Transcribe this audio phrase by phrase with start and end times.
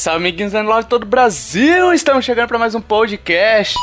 [0.00, 1.92] salve, amiguinhos da de todo o Brasil!
[1.92, 3.76] Estamos chegando para mais um podcast.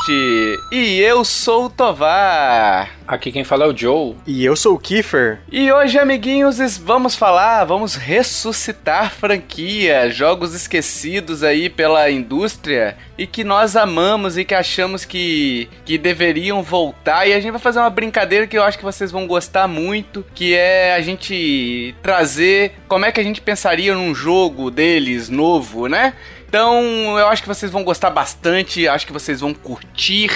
[0.71, 2.96] E eu sou o Tovar.
[3.07, 4.16] Aqui quem fala é o Joe.
[4.28, 5.39] E eu sou o Kiefer.
[5.50, 13.46] E hoje, amiguinhos, vamos falar, vamos ressuscitar franquia, jogos esquecidos aí pela indústria e que
[13.46, 17.25] nós amamos e que achamos que, que deveriam voltar.
[17.25, 20.25] E a gente vai fazer uma brincadeira que eu acho que vocês vão gostar muito,
[20.36, 25.88] que é a gente trazer como é que a gente pensaria num jogo deles novo,
[25.88, 26.14] né?
[26.50, 30.32] Então, eu acho que vocês vão gostar bastante, acho que vocês vão curtir.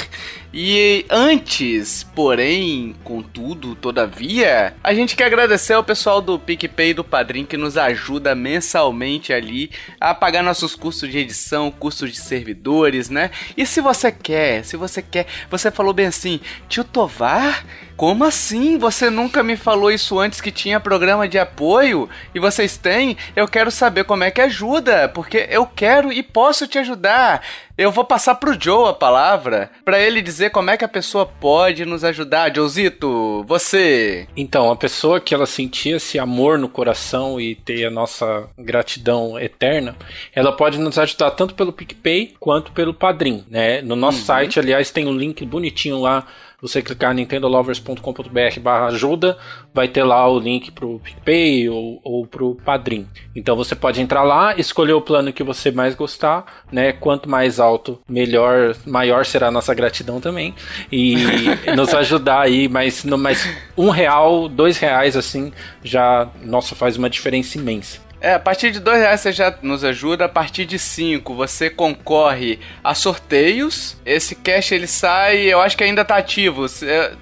[0.54, 7.05] E antes, porém, contudo, todavia, a gente quer agradecer ao pessoal do PicPay e do
[7.05, 13.10] Padrim que nos ajuda mensalmente ali a pagar nossos custos de edição, custos de servidores,
[13.10, 13.32] né?
[13.55, 17.66] E se você quer, se você quer, você falou bem assim, tio Tovar,
[18.02, 18.79] como assim?
[18.79, 22.10] Você nunca me falou isso antes que tinha programa de apoio?
[22.34, 23.16] E vocês têm?
[23.35, 27.41] Eu quero saber como é que ajuda, porque eu quero e posso te ajudar.
[27.82, 31.26] Eu vou passar pro Joe a palavra para ele dizer como é que a pessoa
[31.26, 32.55] pode nos ajudar.
[32.55, 34.27] Joezito, você.
[34.38, 39.40] Então, a pessoa que ela sentia esse amor no coração e ter a nossa gratidão
[39.40, 39.96] eterna,
[40.32, 43.82] ela pode nos ajudar tanto pelo PicPay quanto pelo Padrim, né?
[43.82, 44.26] No nosso uhum.
[44.26, 46.27] site, aliás, tem um link bonitinho lá
[46.62, 49.37] você clicar nintendolovers.com.br barra ajuda,
[49.73, 53.07] vai ter lá o link pro PicPay ou, ou pro Padrim.
[53.35, 56.91] Então você pode entrar lá, escolher o plano que você mais gostar, né?
[56.91, 60.54] Quanto mais alto, melhor, maior será a nossa gratidão também.
[60.91, 61.15] E
[61.76, 65.51] nos ajudar aí, mas, mas um real, dois reais assim,
[65.84, 68.10] já, nossa, faz uma diferença imensa.
[68.21, 70.25] É, a partir de dois reais você já nos ajuda.
[70.25, 73.97] A partir de cinco você concorre a sorteios.
[74.05, 76.67] Esse cash ele sai, eu acho que ainda tá ativo.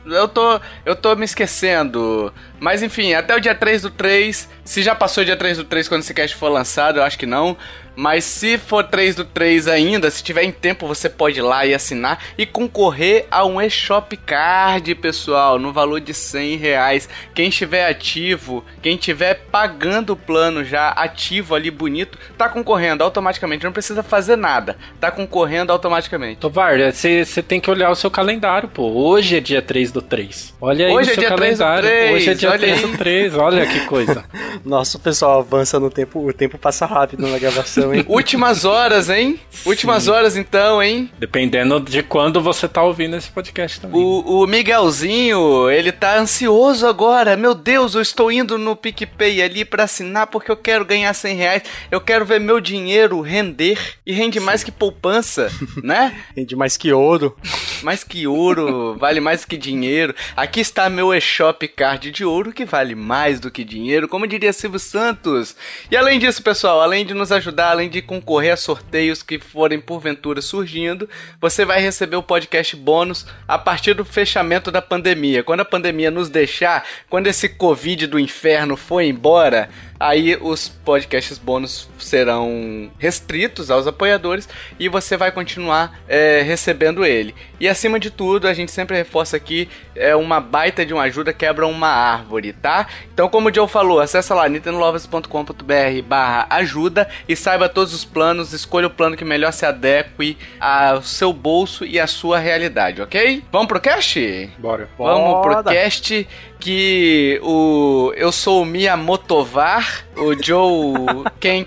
[0.06, 2.34] Eu tô, eu tô me esquecendo.
[2.60, 4.50] Mas enfim, até o dia 3 do 3.
[4.66, 7.18] Se já passou o dia 3 do 3 quando esse cash for lançado, eu acho
[7.18, 7.56] que não.
[8.00, 11.66] Mas se for 3 do 3 ainda, se tiver em tempo, você pode ir lá
[11.66, 17.10] e assinar e concorrer a um eShop Card, pessoal, no valor de 100 reais.
[17.36, 23.66] Quem estiver ativo, quem estiver pagando o plano já ativo ali, bonito, tá concorrendo automaticamente.
[23.66, 26.40] Não precisa fazer nada, tá concorrendo automaticamente.
[26.40, 28.84] Tovar, você tem que olhar o seu calendário, pô.
[28.84, 30.56] Hoje é dia 3 do 3.
[30.62, 31.90] Olha aí Hoje é dia calendário.
[31.90, 32.16] 3 do 3.
[32.16, 34.24] Hoje é dia olha 3 do 3, olha que coisa.
[34.64, 38.06] Nossa, o pessoal avança no tempo, o tempo passa rápido na gravação hein?
[38.10, 39.40] Últimas horas, hein?
[39.50, 39.70] Sim.
[39.70, 41.12] Últimas horas, então, hein?
[41.20, 44.02] Dependendo de quando você tá ouvindo esse podcast também.
[44.02, 47.36] O, o Miguelzinho, ele tá ansioso agora.
[47.36, 51.36] Meu Deus, eu estou indo no PicPay ali para assinar porque eu quero ganhar 100
[51.36, 51.64] reais.
[51.92, 53.78] Eu quero ver meu dinheiro render.
[54.06, 54.46] E rende Sim.
[54.46, 55.52] mais que poupança,
[55.84, 56.16] né?
[56.36, 57.36] Rende mais que ouro.
[57.84, 60.14] Mais que ouro, vale mais que dinheiro.
[60.36, 64.54] Aqui está meu eShop Card de ouro que vale mais do que dinheiro, como diria
[64.54, 65.56] Silvio Santos.
[65.90, 69.80] E além disso, pessoal, além de nos ajudar além de concorrer a sorteios que forem
[69.80, 71.08] porventura surgindo,
[71.40, 75.44] você vai receber o podcast bônus a partir do fechamento da pandemia.
[75.44, 81.38] Quando a pandemia nos deixar, quando esse Covid do inferno for embora, aí os podcasts
[81.38, 84.48] bônus serão restritos aos apoiadores
[84.80, 87.36] e você vai continuar é, recebendo ele.
[87.60, 91.34] E acima de tudo, a gente sempre reforça aqui, é uma baita de uma ajuda
[91.34, 92.88] quebra uma árvore, tá?
[93.14, 98.54] Então, como o Joe falou, acessa lá nintendolovers.com.br barra ajuda e saiba todos os planos,
[98.54, 103.44] escolha o plano que melhor se adeque ao seu bolso e à sua realidade, ok?
[103.52, 104.50] Vamos pro cast?
[104.58, 104.90] Bora.
[104.98, 105.64] Vamos Bora.
[105.64, 106.28] pro cast
[106.60, 111.66] que o eu sou o Miyamotovar, o Joe, quem,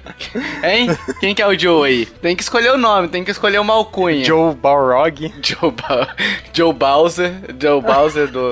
[0.63, 0.89] hein?
[1.19, 2.07] Quem que é o Joe aí?
[2.07, 4.25] Tem que escolher o nome, tem que escolher uma alcunha.
[4.25, 5.33] Joe Balrog.
[5.43, 6.15] Joe, ba
[6.53, 8.51] Joe Bowser, Joe Bowser do,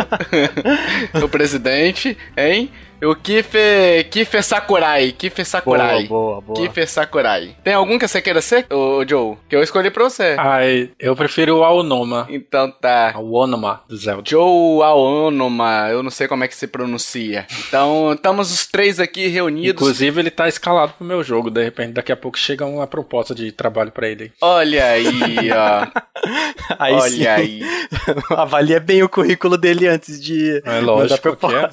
[1.20, 2.70] do presidente, hein?
[3.02, 5.12] O Kife, Kife Sakurai.
[5.12, 6.04] Kife Sakurai.
[6.04, 6.68] Boa, boa, boa.
[6.68, 7.56] Kife Sakurai.
[7.64, 9.36] Tem algum que você queira ser, ô Joe?
[9.48, 10.36] Que eu escolhi pra você.
[10.38, 12.26] Ai, eu prefiro o Aonoma.
[12.28, 13.12] Então tá.
[13.14, 14.22] Aonoma do Zelda.
[14.26, 15.88] Joe Aonoma.
[15.90, 17.46] Eu não sei como é que se pronuncia.
[17.66, 19.80] Então, estamos os três aqui reunidos.
[19.80, 21.50] Inclusive, ele tá escalado pro meu jogo.
[21.50, 24.30] De repente, daqui a pouco chega uma proposta de trabalho pra ele.
[24.42, 25.86] Olha aí, ó.
[26.78, 27.26] aí Olha sim.
[27.26, 27.62] aí.
[28.30, 30.62] Avalia bem o currículo dele antes de.
[30.64, 31.68] É lógico que é.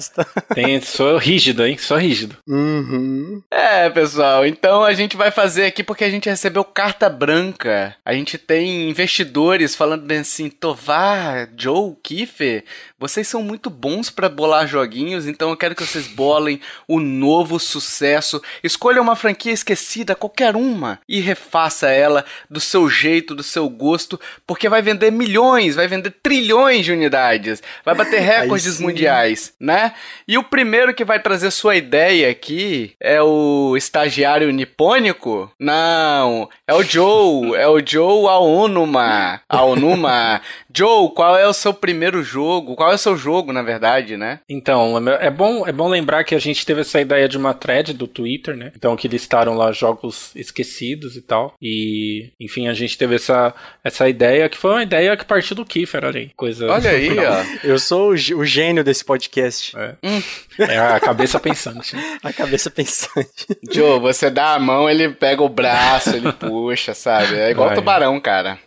[0.54, 1.76] Tem, sou rígido, hein?
[1.78, 2.36] Só rígido.
[2.46, 3.42] Uhum.
[3.50, 4.46] É, pessoal.
[4.46, 7.94] Então a gente vai fazer aqui porque a gente recebeu carta branca.
[8.04, 12.64] A gente tem investidores falando bem assim: Tovar, Joe, Kiffer,
[12.98, 17.58] vocês são muito bons para bolar joguinhos, então eu quero que vocês bolem o novo
[17.58, 18.42] sucesso.
[18.62, 24.20] Escolha uma franquia esquecida, qualquer uma, e refaça ela do seu jeito, do seu gosto,
[24.46, 29.94] porque vai vender milhões, vai vender trilhões de unidades, vai bater recordes mundiais, né?
[30.26, 35.50] E o primeiro que vai trazer sua ideia aqui é o estagiário nipônico?
[35.58, 39.40] Não, é o Joe, é o Joe Aonuma.
[39.48, 40.42] Aonuma.
[40.78, 42.76] Joe, qual é o seu primeiro jogo?
[42.76, 44.38] Qual é o seu jogo, na verdade, né?
[44.48, 47.92] Então, é bom, é bom lembrar que a gente teve essa ideia de uma thread
[47.92, 48.70] do Twitter, né?
[48.76, 51.52] Então, que listaram lá jogos esquecidos e tal.
[51.60, 53.52] E, enfim, a gente teve essa,
[53.82, 56.30] essa ideia, que foi uma ideia que partiu do Kiefer, olha aí.
[56.36, 57.44] Coisa olha aí, ó.
[57.64, 59.76] Eu sou o, o gênio desse podcast.
[59.76, 59.96] É.
[60.04, 60.22] Hum.
[60.60, 61.96] é a cabeça pensante.
[62.22, 63.48] a cabeça pensante.
[63.68, 67.34] Joe, você dá a mão, ele pega o braço, ele puxa, sabe?
[67.34, 67.76] É igual Vai.
[67.76, 68.60] tubarão, cara.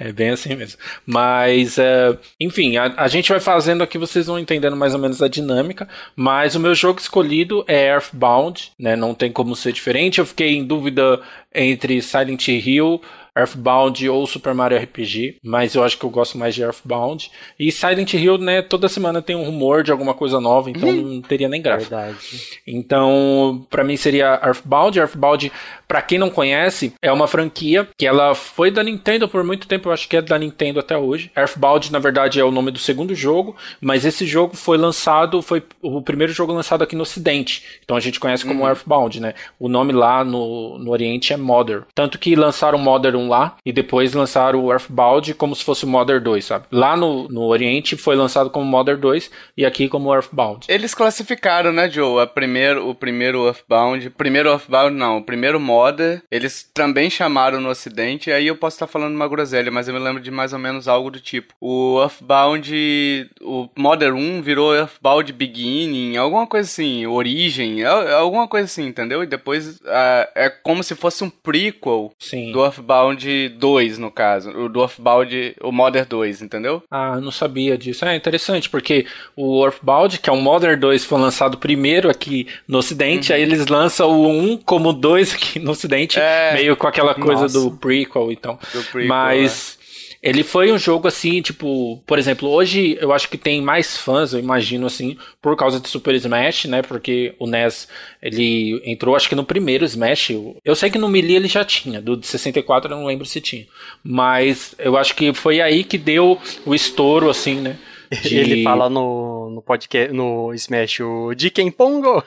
[0.00, 0.76] é bem assim mesmo.
[1.06, 5.22] Mas, é, enfim, a, a, gente vai fazendo aqui, vocês vão entendendo mais ou menos
[5.22, 5.88] a dinâmica.
[6.14, 8.96] Mas o meu jogo escolhido é Earthbound, né?
[8.96, 10.18] Não tem como ser diferente.
[10.18, 11.20] Eu fiquei em dúvida
[11.54, 13.00] entre Silent Hill
[13.36, 17.30] Earthbound ou Super Mario RPG, mas eu acho que eu gosto mais de Earthbound.
[17.58, 21.22] E Silent Hill, né, toda semana tem um rumor de alguma coisa nova, então não
[21.22, 21.88] teria nem graça.
[21.88, 22.18] Verdade.
[22.66, 24.98] Então, para mim seria Earthbound.
[24.98, 25.52] Earthbound,
[25.86, 29.88] para quem não conhece, é uma franquia que ela foi da Nintendo por muito tempo,
[29.88, 31.30] eu acho que é da Nintendo até hoje.
[31.36, 35.62] Earthbound, na verdade, é o nome do segundo jogo, mas esse jogo foi lançado, foi
[35.82, 37.64] o primeiro jogo lançado aqui no Ocidente.
[37.84, 38.68] Então a gente conhece como uhum.
[38.68, 39.34] Earthbound, né?
[39.58, 41.84] O nome lá no, no Oriente é Mother.
[41.94, 45.88] Tanto que lançaram Mother 1 lá e depois lançaram o Earthbound como se fosse o
[45.88, 46.66] Mother 2, sabe?
[46.72, 50.66] Lá no, no Oriente foi lançado como Mother 2 e aqui como Earthbound.
[50.68, 52.22] Eles classificaram, né, Joe?
[52.22, 54.10] A primeiro, o primeiro Earthbound.
[54.10, 55.18] Primeiro Earthbound, não.
[55.18, 56.22] O primeiro Mother.
[56.30, 58.30] Eles também chamaram no Ocidente.
[58.30, 60.88] Aí eu posso estar falando uma groselha, mas eu me lembro de mais ou menos
[60.88, 61.54] algo do tipo.
[61.60, 63.30] O Earthbound.
[63.42, 67.06] O Mother 1 virou Earthbound Beginning, alguma coisa assim.
[67.06, 69.22] Origem, alguma coisa assim, entendeu?
[69.22, 72.52] E depois uh, é como se fosse um prequel Sim.
[72.52, 74.50] do Earthbound 2, no caso.
[74.50, 76.82] O do Earthbound, o Modern 2, entendeu?
[76.90, 78.04] Ah, não sabia disso.
[78.04, 79.06] É interessante, porque
[79.36, 83.36] o Earthbound, que é o Modern 2, foi lançado primeiro aqui no Ocidente, uhum.
[83.36, 86.54] aí eles lançam o 1 como 2 aqui no Ocidente, é...
[86.54, 87.60] meio com aquela coisa Nossa.
[87.60, 88.58] do prequel, então.
[88.72, 89.74] Do prequel, Mas...
[89.74, 89.77] É.
[90.20, 94.32] Ele foi um jogo assim, tipo, por exemplo, hoje eu acho que tem mais fãs,
[94.32, 96.82] eu imagino assim, por causa de Super Smash, né?
[96.82, 97.88] Porque o NES,
[98.20, 100.30] ele entrou acho que no primeiro Smash.
[100.64, 103.40] Eu sei que no Melee ele já tinha, do de 64 eu não lembro se
[103.40, 103.66] tinha.
[104.02, 106.36] Mas eu acho que foi aí que deu
[106.66, 107.76] o estouro assim, né?
[108.22, 108.36] De...
[108.36, 112.22] Ele fala no, no podcast, no Smash, o Diken Pongo.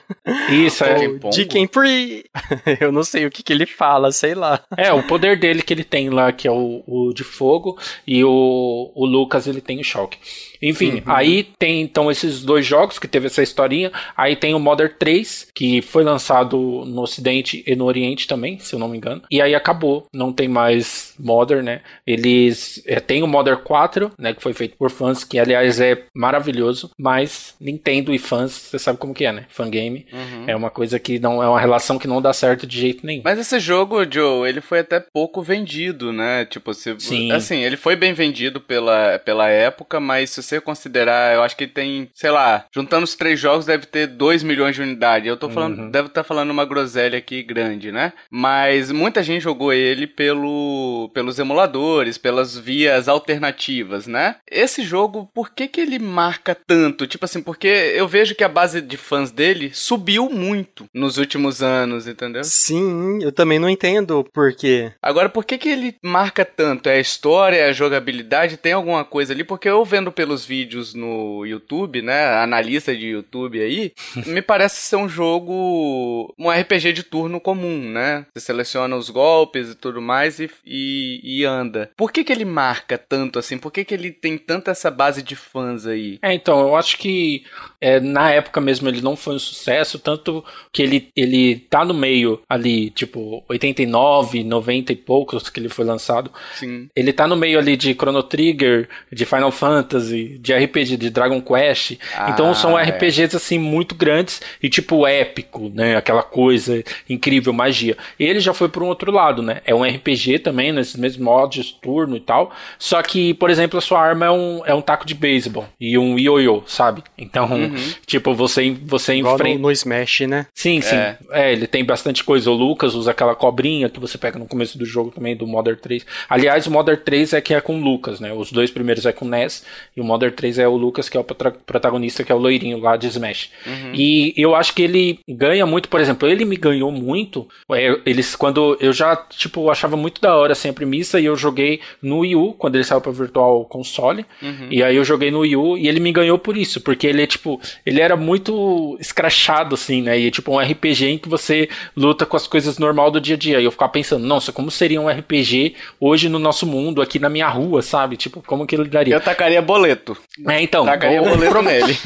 [0.50, 1.07] Isso, é.
[1.31, 2.25] Diken Free.
[2.79, 4.63] Eu não sei o que, que ele fala, sei lá.
[4.77, 8.23] É, o poder dele que ele tem lá, que é o, o de fogo, e
[8.23, 10.18] o, o Lucas ele tem o choque.
[10.62, 11.01] Enfim, uhum.
[11.07, 13.91] aí tem então esses dois jogos que teve essa historinha.
[14.15, 18.73] Aí tem o Modern 3, que foi lançado no Ocidente e no Oriente também, se
[18.73, 19.23] eu não me engano.
[19.31, 21.81] E aí acabou, não tem mais Modern, né?
[22.06, 26.03] Eles é, tem o Modern 4, né, que foi feito por fãs, que aliás é
[26.13, 27.11] maravilhoso, mas
[27.60, 29.46] Nintendo e fãs, você sabe como que é, né?
[29.50, 30.46] Fangame uhum.
[30.48, 33.22] é uma coisa que não é uma relação que não dá certo de jeito nenhum.
[33.24, 36.46] Mas esse jogo, Joe, ele foi até pouco vendido, né?
[36.46, 37.31] Tipo, se, Sim.
[37.31, 41.68] assim, ele foi bem vendido pela, pela época, mas se você considerar, eu acho que
[41.68, 45.28] tem, sei lá, juntando os três jogos deve ter 2 milhões de unidades.
[45.28, 45.92] Eu tô falando, uhum.
[45.92, 48.14] deve estar tá falando uma groselha aqui grande, né?
[48.30, 54.35] Mas muita gente jogou ele pelo, pelos emuladores, pelas vias alternativas, né?
[54.50, 57.01] Esse jogo, por que que ele marca tanto?
[57.08, 61.62] Tipo assim, porque eu vejo que a base de fãs dele subiu muito nos últimos
[61.62, 62.44] anos, entendeu?
[62.44, 64.92] Sim, eu também não entendo por quê.
[65.02, 66.88] Agora, por que que ele marca tanto?
[66.88, 68.58] É a história, é a jogabilidade?
[68.58, 69.44] Tem alguma coisa ali?
[69.44, 72.36] Porque eu vendo pelos vídeos no YouTube, né?
[72.36, 73.94] Analista de YouTube aí,
[74.28, 78.26] me parece ser um jogo, um RPG de turno comum, né?
[78.34, 81.92] Você seleciona os golpes e tudo mais e, e, e anda.
[81.96, 83.58] Por que que ele marca tanto assim?
[83.58, 86.20] Por que que ele tem tanta essa base de fãs aí?
[86.22, 87.44] É, então, eu acho que
[87.81, 91.95] é, na época mesmo ele não foi um sucesso, tanto que ele, ele tá no
[91.95, 96.31] meio ali, tipo, 89, 90 e poucos que ele foi lançado.
[96.54, 96.88] Sim.
[96.95, 101.42] Ele tá no meio ali de Chrono Trigger, de Final Fantasy, de RPG, de Dragon
[101.42, 101.97] Quest.
[102.16, 102.83] Ah, então são é.
[102.83, 105.95] RPGs assim muito grandes e tipo épico, né?
[105.95, 107.97] Aquela coisa incrível, magia.
[108.19, 109.61] Ele já foi por um outro lado, né?
[109.66, 112.54] É um RPG também, nesses mesmos modos, turno e tal.
[112.78, 115.97] Só que, por exemplo, a sua arma é um, é um taco de beisebol e
[115.97, 117.04] um ioiô, sabe?
[117.18, 117.94] Então, uhum.
[118.06, 119.56] tipo, você, você enfrenta.
[119.56, 120.47] No, no Smash, né?
[120.54, 120.95] Sim, sim.
[120.95, 121.18] É.
[121.31, 121.54] é.
[121.54, 122.49] ele tem bastante coisa.
[122.49, 125.78] O Lucas usa aquela cobrinha que você pega no começo do jogo também, do Modern
[125.78, 126.06] 3.
[126.30, 128.33] Aliás, o Modern 3 é que é com o Lucas, né?
[128.33, 129.63] Os dois primeiros é com o Ness
[129.95, 132.80] e o Modern 3 é o Lucas, que é o protagonista, que é o loirinho
[132.80, 133.51] lá de Smash.
[133.66, 133.92] Uhum.
[133.94, 137.47] E eu acho que ele ganha muito, por exemplo, ele me ganhou muito.
[137.71, 141.35] É, eles, quando eu já, tipo, achava muito da hora assim, a premissa e eu
[141.35, 144.25] joguei no Wii U, quando ele saiu para Virtual Console.
[144.42, 144.68] Uhum.
[144.69, 147.07] E aí eu joguei no Wii U e ele me ganhou por isso isso, porque
[147.07, 150.19] ele é tipo, ele era muito escrachado, assim, né?
[150.19, 153.35] E é tipo um RPG em que você luta com as coisas normal do dia
[153.35, 153.59] a dia.
[153.59, 157.30] E eu ficava pensando, nossa, como seria um RPG hoje no nosso mundo, aqui na
[157.30, 158.18] minha rua, sabe?
[158.18, 159.15] Tipo, como que ele daria?
[159.15, 160.18] Eu tacaria boleto.
[160.47, 160.85] É, então.
[160.85, 161.61] Tacaria boleto pro...
[161.61, 161.97] nele.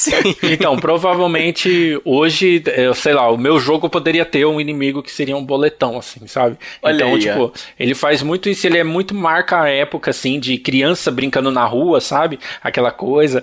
[0.00, 0.12] Sim.
[0.42, 5.36] Então, provavelmente hoje, eu sei lá, o meu jogo poderia ter um inimigo que seria
[5.36, 6.56] um boletão, assim, sabe?
[6.82, 7.82] Olha então, aí, tipo, é.
[7.82, 11.64] ele faz muito isso, ele é muito marca a época, assim, de criança brincando na
[11.64, 12.38] rua, sabe?
[12.62, 13.42] Aquela coisa.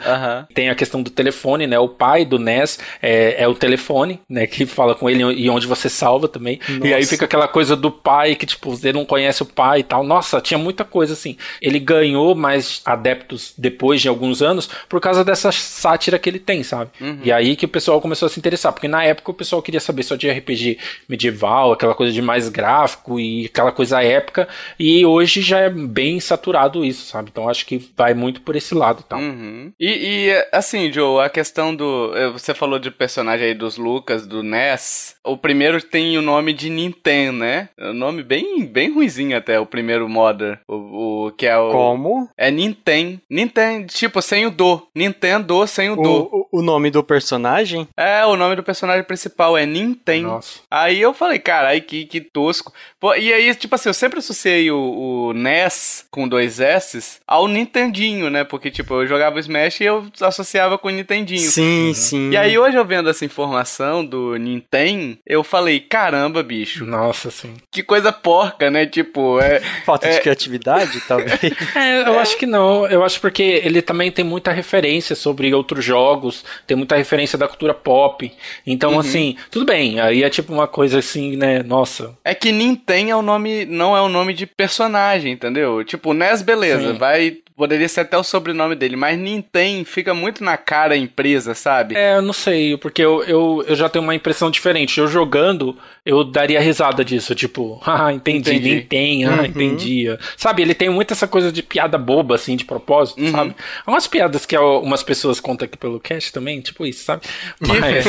[0.53, 1.77] Tem a questão do telefone, né?
[1.79, 4.47] O pai do Ness é, é, o telefone, né?
[4.47, 6.59] Que fala com ele e onde você salva também.
[6.67, 6.87] Nossa.
[6.87, 9.83] E aí fica aquela coisa do pai que, tipo, você não conhece o pai e
[9.83, 10.03] tal.
[10.03, 11.37] Nossa, tinha muita coisa assim.
[11.61, 16.63] Ele ganhou mais adeptos depois de alguns anos por causa dessa sátira que ele tem,
[16.63, 16.89] sabe?
[17.01, 17.19] Uhum.
[17.23, 19.81] E aí que o pessoal começou a se interessar, porque na época o pessoal queria
[19.81, 24.47] saber só de RPG medieval, aquela coisa de mais gráfico e aquela coisa épica,
[24.79, 27.29] e hoje já é bem saturado isso, sabe?
[27.29, 29.19] Então acho que vai muito por esse lado tal.
[29.19, 29.73] Uhum.
[29.77, 32.13] E, e, assim, Joe, a questão do.
[32.15, 35.17] Eh, você falou de personagem aí dos Lucas, do Ness.
[35.23, 37.69] O primeiro tem o nome de Nintendo, né?
[37.77, 40.59] O nome bem, bem ruizinho até, o primeiro Modder.
[40.65, 41.71] O, o, que é o.
[41.71, 42.29] Como?
[42.37, 43.19] É Nintendo.
[43.29, 44.87] Nintendo, tipo, sem o do.
[44.95, 46.36] Nintendo sem o, o do.
[46.37, 47.87] O, o nome do personagem?
[47.97, 50.27] É, o nome do personagem principal é Nintendo.
[50.29, 50.59] Nossa.
[50.69, 52.71] Aí eu falei, cara, aí que, que tosco.
[52.99, 57.47] Pô, e aí, tipo assim, eu sempre associei o, o NES com dois S ao
[57.47, 58.43] Nintendinho, né?
[58.43, 61.47] Porque, tipo, eu jogava Smash e eu associava com o Nintendinho.
[61.47, 61.93] Sim, uhum.
[61.93, 62.29] sim.
[62.31, 66.85] E aí, hoje eu vendo essa informação do Nintendo, eu falei, caramba, bicho.
[66.85, 67.53] Nossa, sim.
[67.71, 68.87] Que coisa porca, né?
[68.87, 69.59] Tipo, é.
[69.85, 70.13] Falta é...
[70.13, 71.39] de criatividade, talvez.
[71.75, 72.19] é, eu é...
[72.19, 72.87] acho que não.
[72.87, 77.47] Eu acho porque ele também tem muita referência sobre outros jogos, tem muita referência da
[77.47, 78.31] cultura pop.
[78.65, 78.99] Então, uhum.
[78.99, 79.99] assim, tudo bem.
[79.99, 81.61] Aí é tipo uma coisa assim, né?
[81.61, 82.17] Nossa.
[82.25, 85.83] É que Nintendo tem é o nome, não é o nome de personagem, entendeu?
[85.83, 86.97] Tipo, Nes, beleza, Sim.
[86.97, 91.55] vai Poderia ser até o sobrenome dele, mas Nintendo fica muito na cara a empresa,
[91.55, 91.95] sabe?
[91.95, 94.99] É, eu não sei, porque eu, eu, eu já tenho uma impressão diferente.
[94.99, 95.75] Eu jogando,
[96.05, 98.75] eu daria risada disso, tipo, ah, entendi, entendi.
[98.75, 99.45] Nintendo, ah, uhum.
[99.45, 100.05] entendi.
[100.37, 103.31] Sabe, ele tem muito essa coisa de piada boba, assim, de propósito, uhum.
[103.31, 103.55] sabe?
[103.87, 107.23] Umas piadas que umas pessoas contam aqui pelo cast também, tipo isso, sabe?
[107.59, 108.05] Mas...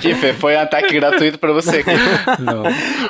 [0.00, 1.84] Kiffer, foi um ataque gratuito pra você.
[2.40, 2.64] Não.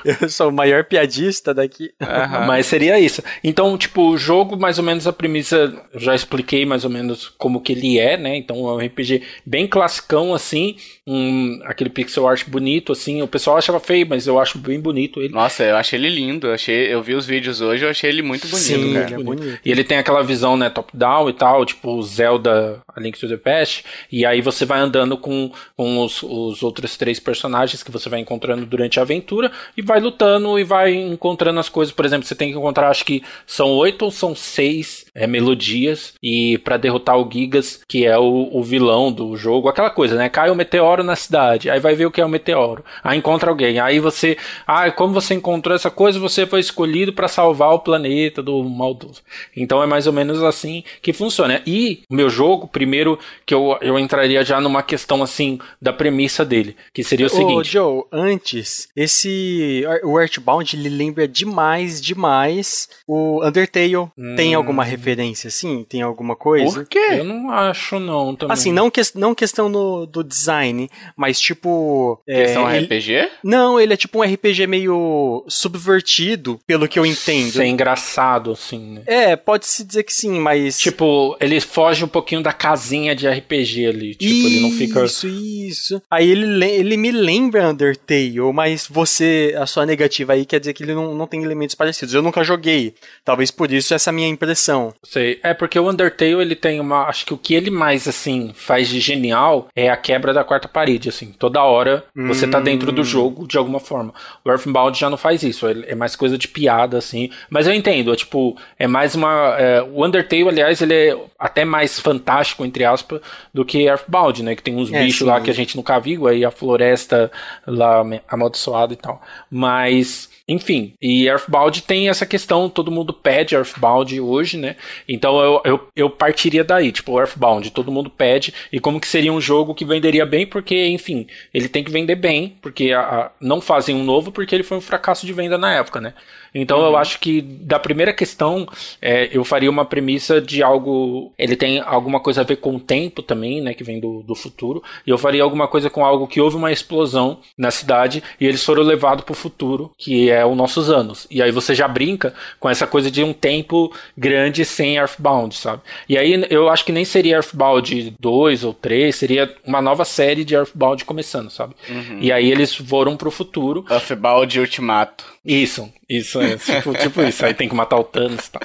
[0.05, 1.06] Eu sou o maior piadista
[1.55, 1.93] daqui.
[2.01, 2.47] Uhum.
[2.47, 3.23] Mas seria isso.
[3.43, 7.29] Então, tipo, o jogo, mais ou menos a premissa eu já expliquei mais ou menos
[7.39, 8.37] como que ele é, né?
[8.37, 13.23] Então é um RPG bem classicão, assim, um, aquele pixel art bonito, assim.
[13.23, 15.33] O pessoal achava feio, mas eu acho bem bonito ele.
[15.33, 16.49] Nossa, eu achei ele lindo.
[16.49, 19.07] Eu, achei, eu vi os vídeos hoje, eu achei ele muito bonito, Sim, cara.
[19.07, 19.61] Ele é bonito.
[19.65, 23.37] E ele tem aquela visão, né, top-down e tal, tipo Zelda A Link to the
[23.37, 23.85] Past.
[24.11, 28.21] E aí você vai andando com, com os, os outros três personagens que você vai
[28.21, 31.95] encontrando durante a aventura e vai lutando e vai encontrando as coisas.
[31.95, 35.77] Por exemplo, você tem que encontrar, acho que são oito ou são seis é, melodias
[35.77, 40.17] dias e para derrotar o Gigas, que é o, o, vilão do jogo, aquela coisa,
[40.17, 40.29] né?
[40.29, 43.19] Cai um meteoro na cidade, aí vai ver o que é o um meteoro, aí
[43.19, 44.37] encontra alguém, aí você,
[44.67, 49.23] ah, como você encontrou essa coisa, você foi escolhido para salvar o planeta do maldoso.
[49.57, 51.63] Então é mais ou menos assim que funciona.
[51.67, 56.45] E o meu jogo, primeiro que eu, eu entraria já numa questão assim da premissa
[56.45, 57.73] dele, que seria o Ô, seguinte.
[57.73, 63.97] Joe, antes, esse o Earthbound ele lembra demais, demais o Undertale.
[63.97, 64.35] Hum.
[64.37, 65.85] Tem alguma referência assim?
[65.85, 66.81] Tem alguma coisa?
[66.81, 67.07] Por quê?
[67.11, 68.35] Eu não acho, não.
[68.35, 68.53] Também.
[68.53, 70.86] Assim, não, que, não questão no, do design,
[71.17, 72.21] mas tipo.
[72.27, 73.13] Questão é, RPG?
[73.13, 77.53] Ele, não, ele é tipo um RPG meio subvertido, pelo que eu entendo.
[77.53, 79.03] Ser engraçado, assim, né?
[79.07, 80.79] É, pode-se dizer que sim, mas.
[80.79, 84.15] Tipo, ele foge um pouquinho da casinha de RPG ali.
[84.15, 85.05] Tipo, isso, ele não fica.
[85.05, 86.03] Isso, isso.
[86.11, 90.83] Aí ele, ele me lembra Undertale, mas você, a sua negativa aí quer dizer que
[90.83, 92.15] ele não, não tem elementos parecidos.
[92.15, 92.95] Eu nunca joguei.
[93.25, 94.95] Talvez por isso essa é minha impressão.
[95.03, 95.39] Sei.
[95.43, 98.89] É porque o Undertale ele tem uma, acho que o que ele mais assim faz
[98.89, 101.33] de genial é a quebra da quarta parede, assim.
[101.39, 103.05] Toda hora você tá dentro do hum.
[103.05, 104.13] jogo de alguma forma.
[104.45, 107.31] O Earthbound já não faz isso, é mais coisa de piada assim.
[107.49, 111.65] Mas eu entendo, é tipo, é mais uma é, o Undertale, aliás, ele é até
[111.65, 113.23] mais fantástico entre aspas
[113.55, 115.25] do que Earthbound, né, que tem uns é, bichos sim.
[115.25, 117.31] lá que a gente nunca viu, aí a floresta
[117.67, 119.23] lá amaldiçoada e tal.
[119.51, 124.77] Mas enfim, e Earthbound tem essa questão, todo mundo pede Earthbound hoje, né?
[125.09, 129.33] Então eu, eu, eu partiria daí, tipo, Earthbound, todo mundo pede, e como que seria
[129.33, 133.31] um jogo que venderia bem, porque, enfim, ele tem que vender bem, porque a, a,
[133.41, 136.15] não fazem um novo porque ele foi um fracasso de venda na época, né?
[136.55, 136.87] Então uhum.
[136.87, 138.67] eu acho que da primeira questão
[139.01, 141.33] é, eu faria uma premissa de algo.
[141.39, 143.75] Ele tem alguma coisa a ver com o tempo também, né?
[143.75, 144.83] Que vem do, do futuro.
[145.07, 148.65] E eu faria alguma coisa com algo que houve uma explosão na cidade e eles
[148.65, 151.27] foram levados para o futuro, que é os nossos anos.
[151.31, 155.83] E aí você já brinca com essa coisa de um tempo grande sem Earthbound, sabe?
[156.09, 160.45] E aí eu acho que nem seria Earthbound 2 ou 3, seria uma nova série
[160.45, 161.75] de Earthbound começando, sabe?
[161.89, 162.19] Uhum.
[162.21, 163.85] E aí eles foram pro futuro.
[163.91, 165.36] Earthbound Ultimato.
[165.47, 167.45] Isso, isso, é, tipo, tipo, isso.
[167.45, 168.63] Aí tem que matar o Thanos e tal.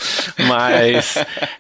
[0.48, 1.18] Mas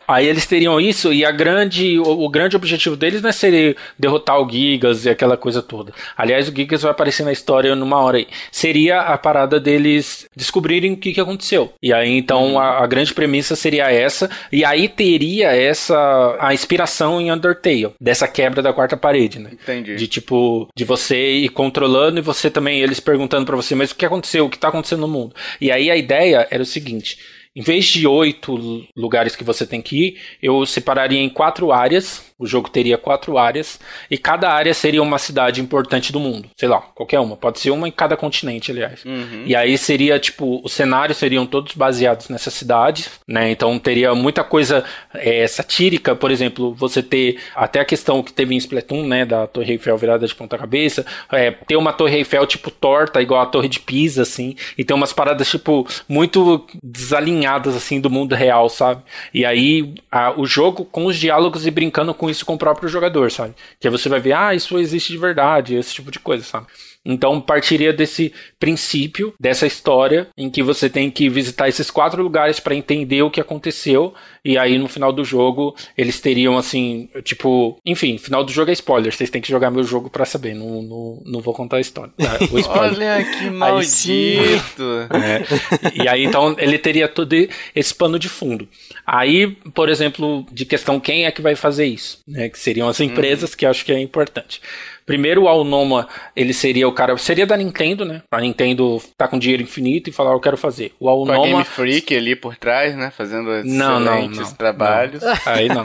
[0.08, 3.76] aí eles teriam isso e a grande, o, o, grande objetivo deles não é ser
[3.98, 5.92] derrotar o Gigas e aquela coisa toda.
[6.16, 8.28] Aliás, o Gigas vai aparecer na história numa hora aí.
[8.52, 11.74] Seria a parada deles descobrirem o que, que aconteceu.
[11.82, 14.30] E aí então a, a grande premissa seria essa.
[14.52, 19.52] E aí teria essa a inspiração em Undertale dessa quebra da quarta parede, né?
[19.54, 19.96] Entendi.
[19.96, 23.96] De tipo de você ir controlando e você também eles perguntando para você, mas o
[23.96, 24.46] que aconteceu?
[24.46, 25.36] O que tá acontecendo no mundo?
[25.60, 27.20] E aí a ideia era o seguinte:
[27.56, 32.32] em vez de oito lugares que você tem que ir, eu separaria em quatro áreas
[32.42, 33.80] o jogo teria quatro áreas
[34.10, 36.50] e cada área seria uma cidade importante do mundo.
[36.58, 37.38] Sei lá, qualquer uma.
[37.38, 39.06] Pode ser uma em cada continente, aliás.
[39.06, 39.44] Uhum.
[39.46, 43.52] E aí seria, tipo, os cenários seriam todos baseados nessa cidade, né?
[43.52, 48.56] Então teria muita coisa é, satírica, por exemplo, você ter até a questão que teve
[48.56, 49.24] em Splatoon, né?
[49.24, 51.06] Da Torre Eiffel virada de ponta cabeça.
[51.32, 54.56] É, ter uma Torre Eiffel, tipo, torta, igual a Torre de Pisa, assim.
[54.76, 57.41] E ter umas paradas, tipo, muito desalinhadas,
[57.76, 59.04] assim, do mundo real, sabe?
[59.34, 62.90] E aí a, o jogo com os diálogos e brincando com isso com o próprio
[62.90, 63.54] jogador, sabe?
[63.80, 66.68] Que aí você vai ver, ah, isso existe de verdade, esse tipo de coisa, sabe?
[67.06, 72.60] Então partiria desse princípio, dessa história, em que você tem que visitar esses quatro lugares
[72.60, 74.14] para entender o que aconteceu,
[74.46, 78.74] e aí no final do jogo eles teriam assim, tipo, enfim, final do jogo é
[78.74, 81.82] spoiler, vocês têm que jogar meu jogo para saber, não, não, não vou contar a
[81.82, 82.14] história.
[82.20, 82.26] É,
[82.70, 84.84] Olha que maldito!
[85.12, 86.04] é.
[86.04, 87.32] E aí então ele teria todo
[87.76, 88.68] esse pano de fundo.
[89.06, 92.50] Aí, por exemplo, de questão quem é que vai fazer isso, né?
[92.50, 93.58] Que seriam as empresas, uhum.
[93.58, 94.62] que acho que é importante.
[95.06, 98.22] Primeiro, o Alnoma, ele seria o cara, seria da Nintendo, né?
[98.32, 100.94] A Nintendo tá com dinheiro infinito e falar, eu quero fazer.
[101.00, 101.36] O Alnoma...
[101.36, 103.12] Com a Game Freak ali por trás, né?
[103.12, 105.22] Fazendo não, excelentes não, não, trabalhos.
[105.22, 105.34] Não.
[105.46, 105.84] Aí não.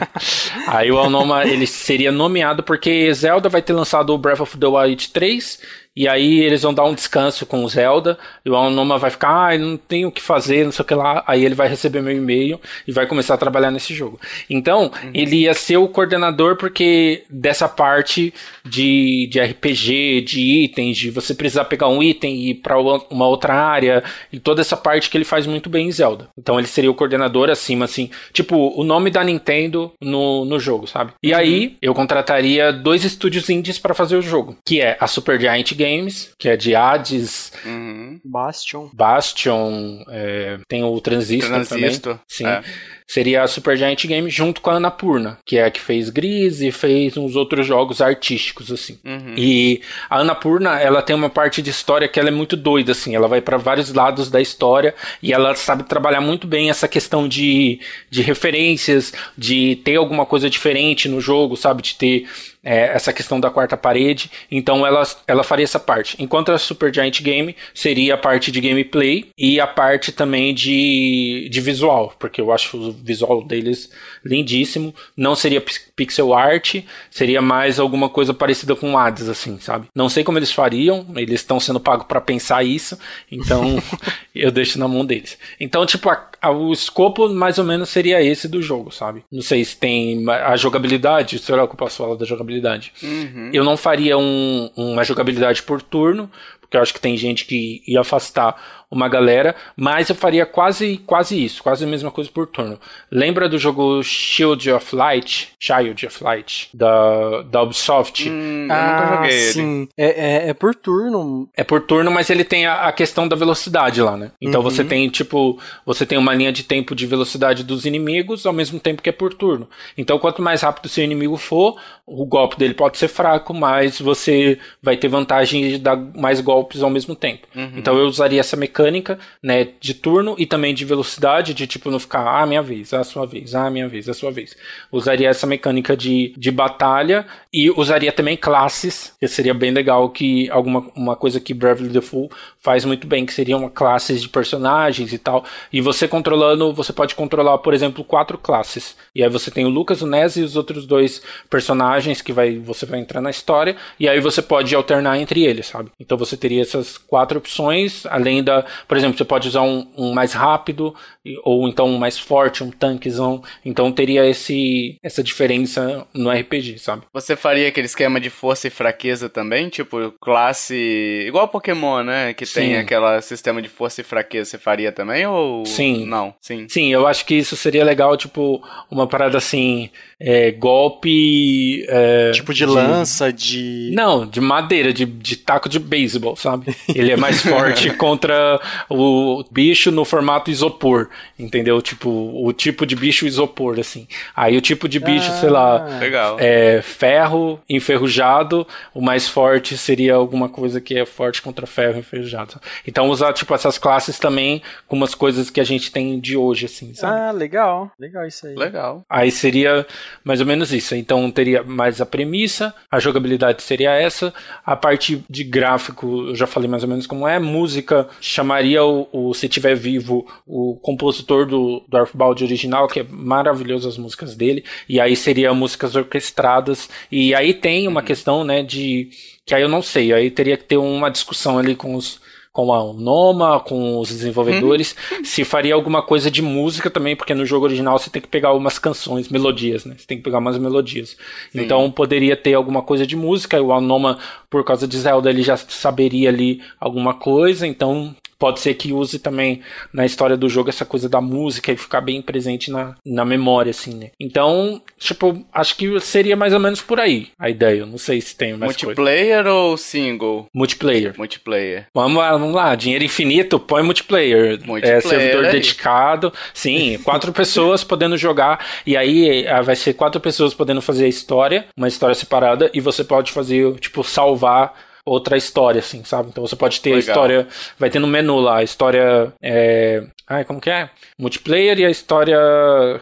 [0.67, 4.67] Aí o Alnoma, ele seria nomeado porque Zelda vai ter lançado o Breath of the
[4.67, 8.99] Wild 3 e aí eles vão dar um descanso com o Zelda, e o Anoma
[8.99, 11.23] vai ficar, ah, não tenho o que fazer, não sei o que lá.
[11.25, 14.19] Aí ele vai receber meu e-mail e vai começar a trabalhar nesse jogo.
[14.47, 15.11] Então, uhum.
[15.11, 18.31] ele ia ser o coordenador porque dessa parte
[18.63, 23.27] de, de RPG, de itens, de você precisar pegar um item e ir para uma
[23.27, 26.29] outra área, e toda essa parte que ele faz muito bem em Zelda.
[26.37, 30.85] Então ele seria o coordenador acima, assim, tipo, o nome da Nintendo no, no jogo,
[30.85, 31.13] sabe?
[31.23, 31.39] E uhum.
[31.39, 35.73] aí eu contrataria dois estúdios indies para fazer o jogo, que é a Super Giant
[35.73, 37.51] Games Games, que é de Hades.
[37.65, 38.19] Uhum.
[38.23, 38.89] Bastion.
[38.93, 40.03] Bastion.
[40.09, 42.25] É, tem o Transistor, Transistor também.
[42.27, 42.45] Sim.
[42.45, 42.63] É
[43.07, 46.71] seria a Supergiant Games junto com a Annapurna, que é a que fez Gris e
[46.71, 48.99] fez uns outros jogos artísticos, assim.
[49.05, 49.33] Uhum.
[49.37, 53.15] E a Annapurna, ela tem uma parte de história que ela é muito doida, assim.
[53.15, 54.93] Ela vai para vários lados da história
[55.23, 60.49] e ela sabe trabalhar muito bem essa questão de, de referências, de ter alguma coisa
[60.49, 61.81] diferente no jogo, sabe?
[61.81, 62.27] De ter
[62.67, 64.29] é, essa questão da quarta parede.
[64.51, 66.21] Então ela, ela faria essa parte.
[66.21, 71.47] Enquanto a Super Giant Game seria a parte de gameplay e a parte também de,
[71.49, 73.89] de visual, porque eu acho visual deles
[74.23, 74.93] lindíssimo.
[75.15, 75.63] Não seria
[75.95, 76.75] pixel art,
[77.09, 79.87] seria mais alguma coisa parecida com Hades, assim, sabe?
[79.95, 82.97] Não sei como eles fariam, eles estão sendo pagos para pensar isso,
[83.31, 83.81] então
[84.35, 85.37] eu deixo na mão deles.
[85.59, 89.23] Então, tipo, a, a, o escopo mais ou menos seria esse do jogo, sabe?
[89.31, 92.93] Não sei se tem a jogabilidade, será que eu posso falar da jogabilidade?
[93.01, 93.49] Uhum.
[93.53, 96.29] Eu não faria um, uma jogabilidade por turno,
[96.67, 100.97] porque eu acho que tem gente que ia afastar uma galera, mas eu faria quase
[101.05, 102.79] quase isso, quase a mesma coisa por turno.
[103.11, 108.29] Lembra do jogo Shield of Light, Child of Light da, da Ubisoft?
[108.29, 109.89] Hum, ah, sim.
[109.97, 111.49] É, é, é, por turno.
[111.55, 114.31] É por turno, mas ele tem a, a questão da velocidade lá, né?
[114.41, 114.69] Então uhum.
[114.69, 118.79] você tem tipo, você tem uma linha de tempo de velocidade dos inimigos ao mesmo
[118.79, 119.67] tempo que é por turno.
[119.97, 124.57] Então quanto mais rápido seu inimigo for, o golpe dele pode ser fraco, mas você
[124.81, 127.47] vai ter vantagem de dar mais golpes ao mesmo tempo.
[127.53, 127.73] Uhum.
[127.75, 131.89] Então eu usaria essa mecânica mecânica, né, de turno e também de velocidade, de tipo
[131.89, 134.55] não ficar, ah, minha vez, a sua vez, ah, minha vez, a sua vez.
[134.91, 140.49] Usaria essa mecânica de, de batalha e usaria também classes, que seria bem legal que
[140.51, 145.17] alguma uma coisa que Bravely Default faz muito bem, que seriam classes de personagens e
[145.17, 145.43] tal.
[145.71, 148.95] E você controlando, você pode controlar, por exemplo, quatro classes.
[149.15, 152.57] E aí você tem o Lucas, o Nez e os outros dois personagens que vai
[152.57, 155.91] você vai entrar na história e aí você pode alternar entre eles, sabe?
[155.99, 160.13] Então você teria essas quatro opções, além da, por exemplo, você pode usar um, um
[160.13, 160.95] mais rápido
[161.43, 163.41] ou então um mais forte, um tanquezão.
[163.65, 167.03] Então teria esse essa diferença no RPG, sabe?
[167.13, 172.45] Você faria aquele esquema de força e fraqueza também, tipo classe igual Pokémon, né, que
[172.45, 172.53] Sim.
[172.53, 174.51] tem aquele sistema de força e fraqueza.
[174.51, 176.05] Você faria também ou Sim.
[176.05, 176.33] Não.
[176.41, 176.67] Sim.
[176.69, 182.53] Sim, eu acho que isso seria legal, tipo uma parada assim, é, golpe é, tipo
[182.53, 186.75] de, de, lança, de não, de madeira, de, de taco de beisebol, sabe?
[186.93, 188.59] Ele é mais forte contra
[188.89, 191.81] o bicho no formato isopor, entendeu?
[191.81, 194.07] Tipo, o tipo de bicho isopor, assim.
[194.35, 196.37] Aí o tipo de bicho, ah, sei lá, legal.
[196.39, 202.59] é ferro enferrujado, o mais forte seria alguma coisa que é forte contra ferro enferrujado.
[202.85, 206.65] Então usar, tipo, essas classes também com umas coisas que a gente tem de hoje,
[206.65, 207.19] assim, sabe?
[207.19, 207.91] Ah, legal.
[207.99, 208.55] Legal isso aí.
[208.55, 209.03] Legal.
[209.09, 209.85] Aí seria
[210.23, 210.95] mais ou menos isso.
[210.95, 214.33] Então teria mais a premissa, a jogabilidade seria essa,
[214.65, 219.07] a parte de gráfico, eu já falei mais ou menos como é, música, chamaria o,
[219.11, 221.06] o se tiver vivo, o compositor
[221.45, 226.89] do, do Earthbound original, que é maravilhoso as músicas dele, e aí seria músicas orquestradas,
[227.11, 228.05] e aí tem uma uhum.
[228.05, 229.09] questão, né, de
[229.45, 232.19] que aí eu não sei, aí teria que ter uma discussão ali com os
[232.57, 235.23] com a Noma, com os desenvolvedores, hum.
[235.23, 238.51] se faria alguma coisa de música também, porque no jogo original você tem que pegar
[238.53, 239.93] umas canções, melodias, né?
[239.95, 241.09] Você tem que pegar umas melodias.
[241.51, 241.61] Sim.
[241.61, 244.17] Então poderia ter alguma coisa de música, e o Anoma,
[244.49, 249.19] por causa de Zelda, ele já saberia ali alguma coisa, então pode ser que use
[249.19, 249.61] também
[249.93, 253.71] na história do jogo essa coisa da música e ficar bem presente na, na memória,
[253.71, 254.11] assim, né?
[254.19, 257.85] Então, tipo, acho que seria mais ou menos por aí a ideia.
[257.85, 259.53] não sei se tem mais Multiplayer coisa.
[259.53, 260.47] ou single?
[260.53, 261.13] Multiplayer.
[261.17, 261.87] Multiplayer.
[261.93, 262.75] Vamos lá, vamos lá.
[262.75, 264.59] Dinheiro infinito, põe multiplayer.
[264.65, 265.51] multiplayer é servidor aí.
[265.51, 266.33] dedicado.
[266.53, 268.65] Sim, quatro pessoas podendo jogar.
[268.85, 272.79] E aí ah, vai ser quatro pessoas podendo fazer a história, uma história separada, e
[272.79, 276.29] você pode fazer, tipo, salvar outra história, assim, sabe?
[276.29, 276.99] Então você pode ter Legal.
[276.99, 277.47] a história.
[277.79, 279.33] Vai ter no menu lá, a história.
[279.41, 280.89] É, ai, como que é?
[281.17, 282.37] Multiplayer e a história.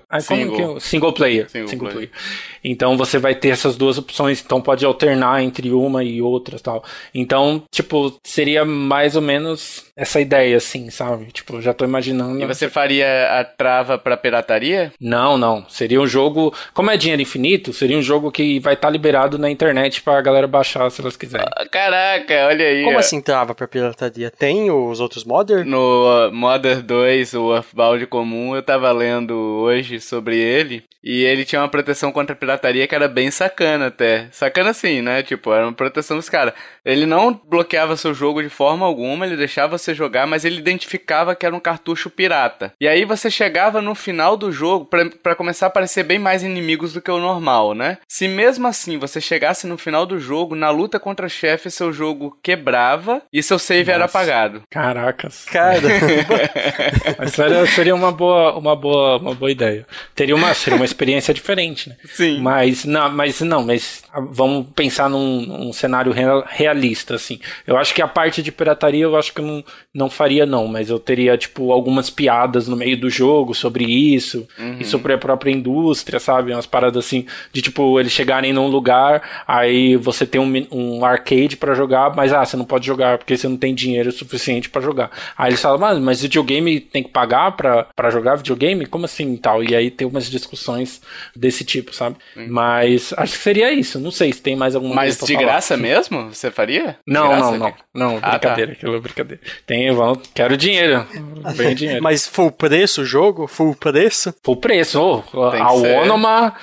[0.09, 0.45] Ai, single.
[0.45, 0.79] como que é?
[0.79, 1.49] Single player.
[1.49, 2.09] Single, Single player.
[2.09, 2.55] player.
[2.63, 6.83] Então você vai ter essas duas opções, então pode alternar entre uma e outra tal.
[7.13, 11.25] Então, tipo, seria mais ou menos essa ideia, assim, sabe?
[11.31, 12.41] Tipo, já tô imaginando.
[12.41, 14.91] E você faria a trava pra pirataria?
[14.99, 15.65] Não, não.
[15.69, 16.53] Seria um jogo.
[16.73, 20.21] Como é dinheiro infinito, seria um jogo que vai estar tá liberado na internet pra
[20.21, 21.47] galera baixar se elas quiserem.
[21.55, 22.83] Ah, caraca, olha aí.
[22.83, 22.99] Como ó.
[22.99, 24.31] assim trava pra pirataria?
[24.31, 25.65] Tem os outros modder?
[25.65, 30.83] No uh, Modder 2, o Earthbound comum, eu tava lendo hoje sobre ele.
[31.03, 34.27] E ele tinha uma proteção contra pirataria pirataria que era bem sacana até.
[34.31, 35.21] Sacana assim, né?
[35.21, 36.53] Tipo, era uma proteção dos caras.
[36.83, 41.35] Ele não bloqueava seu jogo de forma alguma, ele deixava você jogar, mas ele identificava
[41.35, 42.73] que era um cartucho pirata.
[42.79, 44.89] E aí você chegava no final do jogo
[45.21, 47.97] para começar a aparecer bem mais inimigos do que o normal, né?
[48.07, 52.37] Se mesmo assim você chegasse no final do jogo, na luta contra chefe, seu jogo
[52.41, 53.91] quebrava e seu save Nossa.
[53.91, 54.63] era apagado.
[54.69, 55.45] Caracas.
[55.45, 55.81] Cara.
[57.17, 59.85] mas seria, seria uma boa, uma boa, uma boa ideia.
[60.13, 61.95] Teria uma, seria uma experiência diferente, né?
[62.05, 62.39] Sim.
[62.39, 66.13] Mas não, mas não, mas vamos pensar num, num, cenário
[66.47, 67.39] realista, assim.
[67.65, 70.67] Eu acho que a parte de pirataria eu acho que eu não, não faria, não,
[70.67, 74.77] mas eu teria, tipo, algumas piadas no meio do jogo sobre isso uhum.
[74.79, 76.53] e sobre a própria indústria, sabe?
[76.53, 81.57] Umas paradas assim, de tipo, eles chegarem num lugar, aí você tem um, um arcade
[81.65, 84.83] para jogar, mas ah, você não pode jogar porque você não tem dinheiro suficiente para
[84.83, 85.09] jogar.
[85.35, 88.85] Aí eles falam, mas, mas videogame tem que pagar para jogar videogame?
[88.85, 89.63] Como assim e tal?
[89.63, 91.01] E aí tem umas discussões
[91.35, 92.17] desse tipo, sabe?
[92.47, 93.99] Mas acho que seria isso.
[93.99, 95.45] Não sei se tem mais alguma Mas de falar.
[95.45, 96.31] graça mesmo?
[96.31, 96.97] Você faria?
[97.07, 97.73] Não, não, não.
[97.93, 98.77] Não, ah, brincadeira, tá.
[98.77, 99.41] aquilo é brincadeira.
[99.65, 101.07] Tem, vamos, quero dinheiro.
[101.55, 102.03] Bem dinheiro.
[102.03, 103.47] Mas full preço o jogo?
[103.47, 104.35] Full preço?
[104.43, 104.99] Full preço.
[104.99, 106.53] Oh, a Onoma,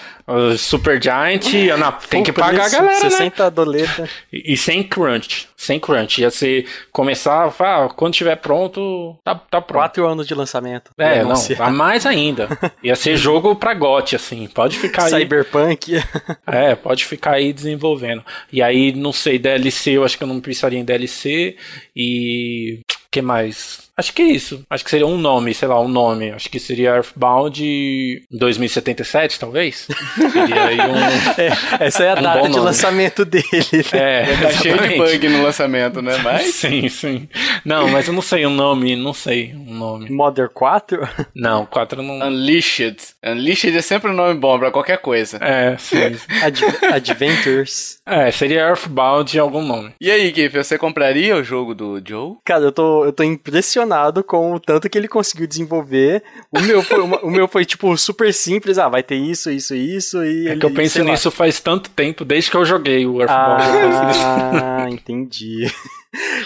[0.56, 1.44] Super Giant,
[2.08, 3.50] tem que pagar a galera, 60 né?
[3.50, 4.08] doleta.
[4.32, 5.48] E, e, sem crunch.
[5.56, 6.20] Sem crunch.
[6.20, 9.80] Ia ser começar, ah, quando estiver pronto, tá, tá pronto.
[9.80, 10.90] Quatro anos de lançamento.
[10.96, 12.48] É, não, a mais ainda.
[12.82, 14.46] Ia ser jogo pra GOT, assim.
[14.48, 15.11] Pode ficar aí.
[15.11, 16.02] Cyberpunk.
[16.46, 18.22] É, pode ficar aí desenvolvendo.
[18.52, 21.56] E aí, não sei, DLC, eu acho que eu não precisaria em DLC.
[21.96, 22.80] E.
[23.11, 23.90] que mais?
[23.94, 24.64] Acho que é isso.
[24.70, 26.31] Acho que seria um nome, sei lá, um nome.
[26.31, 29.87] Acho que seria Earthbound 2077, talvez.
[30.33, 30.96] seria aí um.
[30.96, 33.44] É, essa é a um data de lançamento dele.
[33.92, 36.16] É, tá cheio de bug no lançamento, né?
[36.22, 36.55] Mas...
[36.62, 37.28] Sim, sim.
[37.64, 40.11] Não, mas eu não sei o um nome, não sei um nome.
[40.11, 41.09] Modern 4?
[41.35, 42.26] Não, 4 não.
[42.26, 42.96] Unleashed.
[43.22, 45.38] Unleashed é sempre um nome bom pra qualquer coisa.
[45.38, 45.98] É, sim.
[46.42, 46.61] Ad
[46.92, 47.98] Adventures.
[48.07, 49.92] É, seria Earthbound em algum nome.
[50.00, 52.37] E aí, Kiff, você compraria o jogo do Joe?
[52.44, 56.22] Cara, eu tô, eu tô impressionado impressionado com o tanto que ele conseguiu desenvolver.
[56.50, 59.74] O meu foi, uma, o meu foi tipo super simples, ah, vai ter isso, isso,
[59.74, 61.32] isso e É ele, que eu penso nisso lá.
[61.32, 63.62] faz tanto tempo, desde que eu joguei o Earthbound.
[63.64, 65.70] Ah, entendi.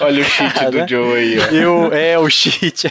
[0.00, 1.46] Olha o cheat Cara, do Joe aí, ó.
[1.52, 2.90] Eu, é, o cheat.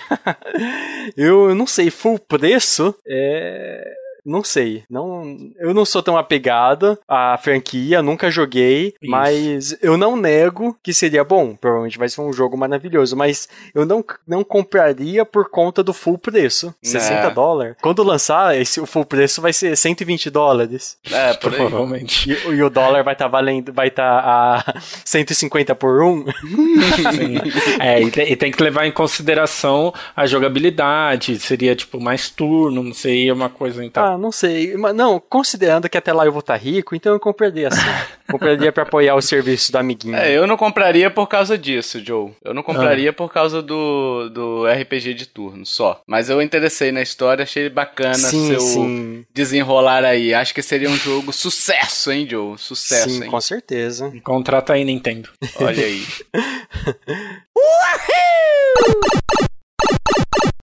[1.15, 3.93] eu não sei, full preço é.
[4.25, 4.83] Não sei.
[4.89, 9.11] Não, eu não sou tão apegado à franquia, nunca joguei, Isso.
[9.11, 11.55] mas eu não nego que seria bom.
[11.55, 16.17] Provavelmente vai ser um jogo maravilhoso, mas eu não, não compraria por conta do full
[16.17, 16.73] preço.
[16.81, 17.29] 60 É.
[17.31, 17.75] dólares.
[17.81, 20.97] Quando lançar, esse, o full preço vai ser 120 dólares.
[21.11, 21.33] É.
[21.35, 22.31] Provavelmente.
[22.31, 24.73] E, e o dólar vai estar valendo, vai estar a
[25.05, 26.25] 150 por um.
[26.25, 27.37] Sim.
[27.79, 31.39] É, e tem, e tem que levar em consideração a jogabilidade.
[31.39, 34.03] Seria, tipo, mais turno, não sei, uma coisa então.
[34.05, 34.75] Ah, não sei.
[34.77, 37.81] Mas não, considerando que até lá eu vou estar rico, então eu compraria assim.
[38.29, 40.15] compraria pra apoiar o serviço do amiguinho.
[40.15, 42.31] É, eu não compraria por causa disso, Joe.
[42.43, 46.01] Eu não compraria por causa do, do RPG de turno, só.
[46.07, 49.25] Mas eu interessei na história, achei bacana sim, seu sim.
[49.33, 50.33] desenrolar aí.
[50.33, 52.57] Acho que seria um jogo sucesso, hein, Joe?
[52.57, 53.29] Sucesso, sim, hein?
[53.29, 54.11] com certeza.
[54.23, 55.29] Contrata aí, Nintendo.
[55.59, 56.03] Olha aí.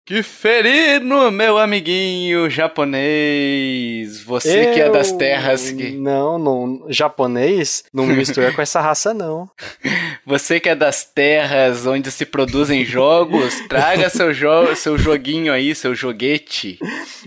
[0.03, 4.21] Que ferido, meu amiguinho japonês.
[4.23, 5.91] Você que é das Eu- terras que.
[5.91, 9.49] Não, não, japonês não me mistura com essa raça, não.
[10.25, 15.73] Você que é das terras onde se produzem jogos, traga seu, jo seu joguinho aí,
[15.75, 16.77] seu joguete.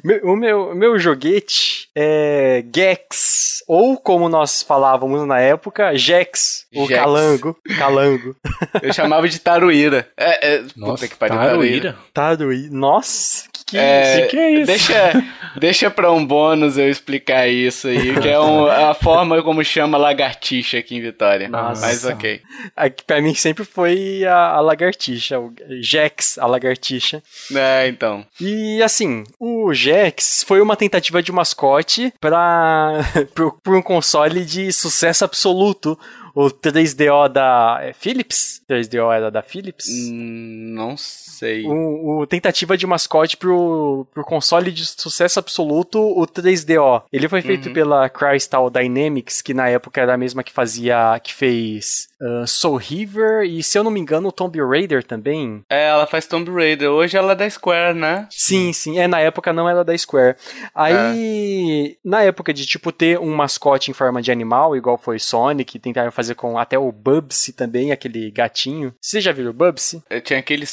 [0.04, 6.86] Meu- o meu, meu joguete é Gex, ou como nós falávamos na época, Jex, o
[6.86, 6.98] Jex.
[7.00, 7.56] calango.
[7.78, 8.36] Calango.
[8.82, 10.08] Eu chamava de Taruíra.
[10.16, 11.96] É, é, puta Nossa, que pariu, Taruíra.
[12.12, 12.63] Taruí.
[12.70, 14.66] Nossa, que que É, Que é isso?
[14.66, 15.24] Deixa,
[15.56, 19.96] deixa pra um bônus eu explicar isso aí, que é um- a forma como chama
[19.98, 21.48] lagartixa aqui em Vitória.
[21.48, 21.80] Nossa.
[21.80, 22.40] Mas ok.
[22.76, 27.22] Aqui pra mim sempre foi a, a lagartixa, o Jex, a lagartixa.
[27.54, 28.24] É, então.
[28.40, 33.00] E assim, o Jex foi uma tentativa de mascote para
[33.66, 35.98] um console de sucesso absoluto.
[36.36, 38.60] O 3DO da é, Philips?
[38.68, 39.86] 3DO era da Philips?
[39.88, 41.23] Hum, Não sei.
[41.66, 47.02] O, o tentativa de mascote pro, pro console de sucesso absoluto, o 3DO.
[47.12, 47.72] Ele foi feito Uhum.
[47.74, 52.76] pela Crystal Dynamics, que na época era a mesma que fazia, que fez ah, Soul
[52.76, 55.62] River e, se eu não me engano, o Tomb Raider também.
[55.70, 56.90] É, ela faz Tomb Raider.
[56.90, 58.26] Hoje ela é da Square, né?
[58.30, 58.98] Sim, sim.
[58.98, 60.36] É, na época não era da Square.
[60.74, 65.78] Aí, na época de, tipo, ter um mascote em forma de animal, igual foi Sonic,
[65.78, 68.94] tentaram fazer com até o Bubsy também, aquele gatinho.
[69.00, 70.02] Você já viu o Bubsy?
[70.10, 70.64] Eu tinha aquele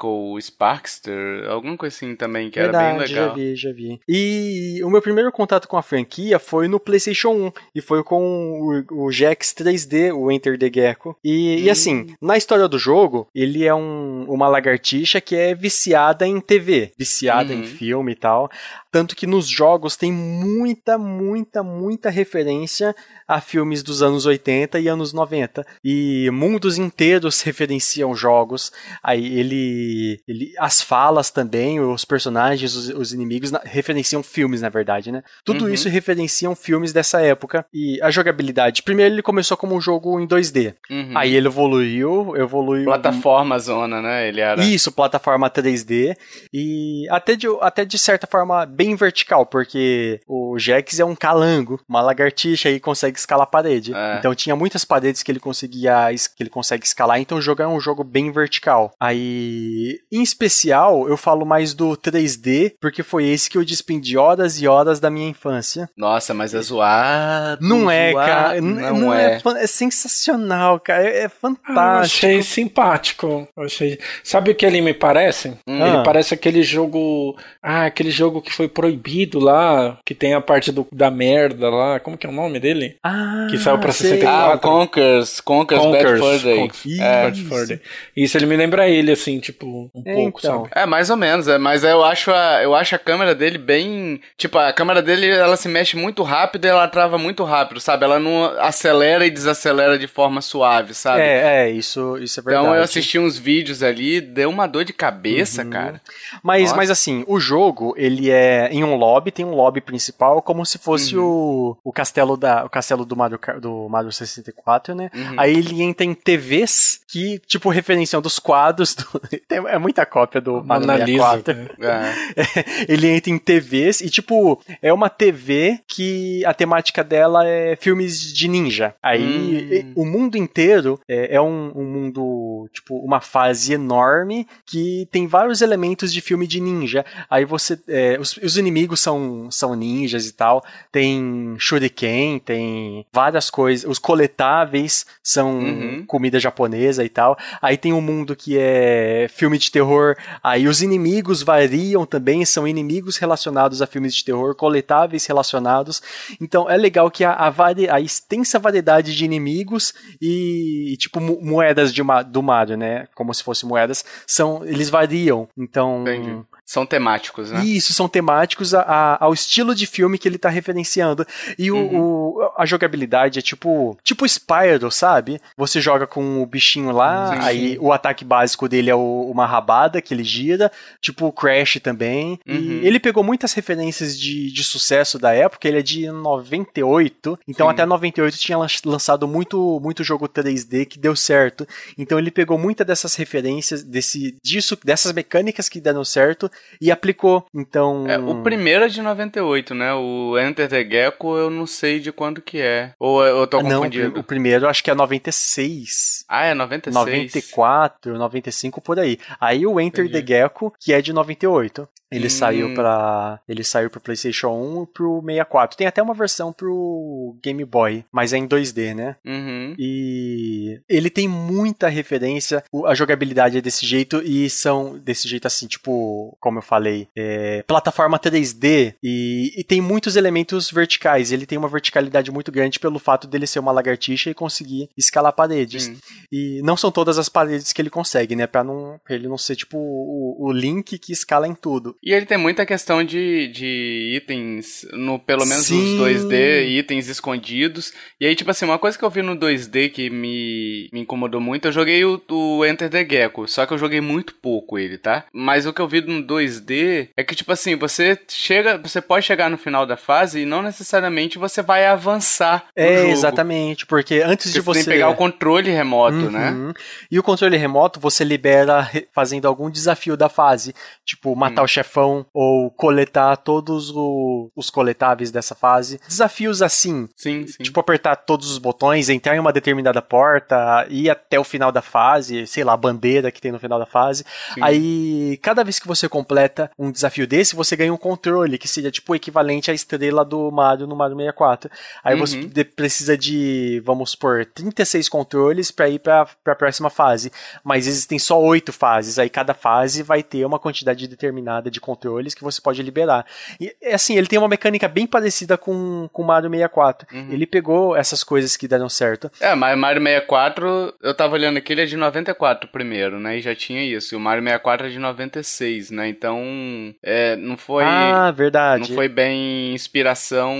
[0.00, 3.28] Sparkle, Sparkster, alguma coisa assim também, que era bem Verdade, legal.
[3.28, 4.00] já vi, já vi.
[4.08, 8.84] E o meu primeiro contato com a franquia foi no PlayStation 1 e foi com
[8.90, 11.16] o, o Jax 3D, o Enter the Gecko.
[11.22, 11.72] E, e Hum.
[11.72, 16.92] assim, na história do jogo, ele é um- uma lagartixa que é viciada em TV,
[16.98, 17.64] viciada em Uhum.
[17.66, 18.50] filme e tal.
[18.90, 22.94] Tanto que nos jogos tem muita, muita, muita referência
[23.28, 25.64] a filmes dos anos 80 e anos 90.
[25.84, 28.72] E mundos inteiros referenciam jogos.
[29.02, 30.20] Aí ele.
[30.26, 35.22] ele as falas também, os personagens, os, os inimigos, na- referenciam filmes, na verdade, né?
[35.44, 35.72] Tudo Uhum.
[35.72, 37.64] isso referenciam filmes dessa época.
[37.72, 38.82] E a jogabilidade.
[38.82, 40.74] Primeiro ele começou como um jogo em 2D.
[40.90, 41.12] Uhum.
[41.16, 42.84] Aí ele evoluiu, evoluiu.
[42.86, 44.26] Plataforma zona, né?
[44.28, 44.62] Ele era.
[44.64, 46.16] Isso, plataforma 3D.
[46.52, 51.78] E até de, até de certa forma bem vertical, porque o Jax é um calango,
[51.88, 53.92] uma lagartixa e consegue escalar a parede.
[53.94, 54.16] É.
[54.18, 57.68] Então tinha muitas paredes que ele conseguia que ele consegue escalar, então o jogo é
[57.68, 58.92] um jogo bem vertical.
[58.98, 64.60] Aí, em especial, eu falo mais do 3D, porque foi esse que eu despendi horas
[64.62, 65.88] e horas da minha infância.
[65.96, 67.66] Nossa, mas é zoado.
[67.66, 68.26] Não é, zoado.
[68.30, 68.56] cara.
[68.60, 69.40] n- Não, é.
[69.40, 71.04] fan- é sensacional, cara.
[71.04, 72.26] É, é Ah, eu fantástico.
[72.26, 73.48] achei simpático.
[73.56, 73.98] Eu achei...
[74.24, 75.48] Sabe o que ele me parece?
[75.66, 75.86] Hum.
[75.86, 76.02] Ele Ah.
[76.02, 77.36] parece aquele jogo.
[77.62, 82.00] Ah, aquele jogo que foi proibido lá, que tem a parte do, da merda lá.
[82.00, 82.96] Como que é o nome dele?
[83.02, 84.10] Ah, que saiu pra sei.
[84.20, 84.52] 64.
[84.54, 86.20] Ah, Conkers, Conkers, Bad Conkers.
[86.20, 86.58] Fur Day.
[86.60, 87.22] Conkers É.
[87.24, 87.80] Bad Fur Day.
[88.16, 90.62] Isso, ele me lembra ele, assim, tipo, um É, pouco, então.
[90.64, 90.70] sabe?
[90.74, 94.20] É, mais ou menos, é, mas eu acho, a, eu acho a câmera dele bem.
[94.36, 98.04] Tipo, a câmera dele ela se mexe muito rápido e ela trava muito rápido, sabe?
[98.04, 101.22] Ela não acelera e desacelera de forma suave, sabe?
[101.22, 102.64] É, é, isso, isso é verdade.
[102.66, 105.70] Então eu assisti uns vídeos ali, deu uma dor de cabeça, Uhum.
[105.70, 106.00] cara.
[106.42, 106.76] Mas, Nossa.
[106.76, 110.78] mas assim, o jogo, ele é em um lobby, tem um lobby principal, como se
[110.78, 111.24] fosse Uhum.
[111.24, 115.10] o, o castelo da o castelo do Mario, do Mario 64, né?
[115.14, 115.34] Uhum.
[115.38, 119.04] Aí ele entra em TVs que, tipo, referenciam dos quadros do,
[119.50, 121.42] é muita cópia do Mona Lisa.
[121.44, 121.76] 64.
[121.80, 122.84] É.
[122.88, 128.32] ele entra em TVs e, tipo, é uma TV que a temática dela é filmes
[128.32, 128.94] de ninja.
[129.02, 129.92] Aí Hum.
[129.96, 135.60] o mundo inteiro é, é um, um mundo, tipo, uma fase enorme que tem vários
[135.60, 137.04] elementos de filme de ninja.
[137.28, 137.78] Aí você.
[137.88, 140.62] é, os, os inimigos são, são ninjas e tal.
[140.92, 143.88] Tem shuriken, tem várias coisas.
[143.88, 146.04] Os coletáveis são uhum.
[146.06, 147.36] comida japonesa e tal.
[147.60, 150.16] Aí tem um mundo que é filme de terror.
[150.42, 156.02] Aí os inimigos variam também, são inimigos relacionados a filmes de terror, coletáveis relacionados.
[156.40, 161.92] Então é legal que a, a, vari, a extensa variedade de inimigos e, tipo, moedas
[161.92, 163.06] de, do Mario, né?
[163.14, 165.48] Como se fossem moedas, são, eles variam.
[165.56, 166.02] Então.
[166.02, 166.49] Entendi.
[166.70, 167.64] São temáticos, né?
[167.64, 171.26] Isso, são temáticos a, a, ao estilo de filme que ele tá referenciando.
[171.58, 172.36] E uhum.
[172.36, 173.98] o, a jogabilidade é tipo.
[174.04, 175.40] Tipo Spyro, sabe?
[175.56, 180.00] Você joga com o bichinho lá, aí o ataque básico dele é o, uma rabada
[180.00, 180.70] que ele gira.
[181.00, 182.38] Tipo o Crash também.
[182.46, 182.54] Uhum.
[182.54, 185.66] E ele pegou muitas referências de, de sucesso da época.
[185.66, 187.36] Ele é de 98.
[187.48, 187.72] Então sim.
[187.72, 191.66] até 98 tinha lançado muito, muito jogo 3D que deu certo.
[191.98, 196.48] Então ele pegou muitas dessas referências, desse, disso, dessas mecânicas que deram certo
[196.80, 197.46] e aplicou.
[197.54, 198.08] Então.
[198.08, 199.92] É, o primeiro é de 98, né?
[199.94, 202.92] O Enter the Gecko eu não sei de quando que é.
[202.98, 204.14] Ou eu tô confundido?
[204.14, 206.24] Não, o primeiro acho que é 96.
[206.28, 206.94] Ah, é 96?
[206.94, 209.18] 94, 95 por aí.
[209.40, 210.24] Aí o Enter Entendi.
[210.24, 211.88] the Gecko, que é de 98.
[212.10, 212.30] Ele hum.
[212.30, 215.76] saiu para ele saiu pro PlayStation 1 e pro 64.
[215.76, 219.16] Tem até uma versão pro Game Boy, mas é em 2D, né?
[219.24, 219.74] Uhum.
[219.78, 225.68] E ele tem muita referência, a jogabilidade é desse jeito e são desse jeito assim,
[225.68, 231.30] tipo, como eu falei, é, plataforma 3D e, e, tem muitos elementos verticais.
[231.30, 235.32] Ele tem uma verticalidade muito grande pelo fato dele ser uma lagartixa e conseguir escalar
[235.32, 235.86] paredes.
[235.86, 235.96] Uhum.
[236.32, 238.48] E não são todas as paredes que ele consegue, né?
[238.48, 241.94] Para não pra ele não ser tipo o, o Link que escala em tudo.
[242.02, 245.98] E ele tem muita questão de, de itens, no pelo menos Sim.
[245.98, 247.92] nos 2D, itens escondidos.
[248.20, 251.40] E aí, tipo assim, uma coisa que eu vi no 2D que me, me incomodou
[251.40, 254.98] muito, eu joguei o, o Enter the Gecko, só que eu joguei muito pouco ele,
[254.98, 255.26] tá?
[255.32, 259.26] Mas o que eu vi no 2D é que, tipo assim, você chega, você pode
[259.26, 262.66] chegar no final da fase e não necessariamente você vai avançar.
[262.74, 264.80] É, exatamente, porque antes porque de você.
[264.80, 266.50] Você tem que pegar o controle remoto, né?
[266.50, 266.68] uhum.
[266.68, 266.74] né?
[267.10, 270.74] E o controle remoto você libera fazendo algum desafio da fase,
[271.04, 271.64] tipo matar hum.
[271.64, 276.00] o chefão ou coletar todos o, os coletáveis dessa fase.
[276.06, 277.08] Desafios assim.
[277.16, 277.62] Sim, sim.
[277.62, 281.82] Tipo, apertar todos os botões, entrar em uma determinada porta, ir até o final da
[281.82, 284.24] fase, sei lá, a bandeira que tem no final da fase.
[284.54, 284.60] Sim.
[284.62, 288.90] Aí, cada vez que você completa um desafio desse, você ganha um controle, que seria
[288.90, 291.70] tipo o equivalente à estrela do Mario no Mario 64.
[292.04, 292.20] Aí uhum.
[292.20, 297.32] você precisa de, vamos supor, 36 controles para ir para a próxima fase.
[297.64, 299.18] Mas existem só oito fases.
[299.18, 303.24] Aí cada fase vai ter uma quantidade determinada de controles que você pode liberar.
[303.58, 307.08] E assim, ele tem uma mecânica bem parecida com o Mario 64.
[307.12, 307.28] Uhum.
[307.30, 309.30] Ele pegou essas coisas que deram certo.
[309.40, 313.38] É, mas Mario 64, eu tava olhando aqui, ele é de 94 primeiro, né?
[313.38, 314.14] E já tinha isso.
[314.14, 316.09] E o Mario 64 é de 96, né?
[316.10, 317.84] Então, é, não foi.
[317.84, 318.88] Ah, verdade.
[318.88, 320.56] Não foi bem inspiração.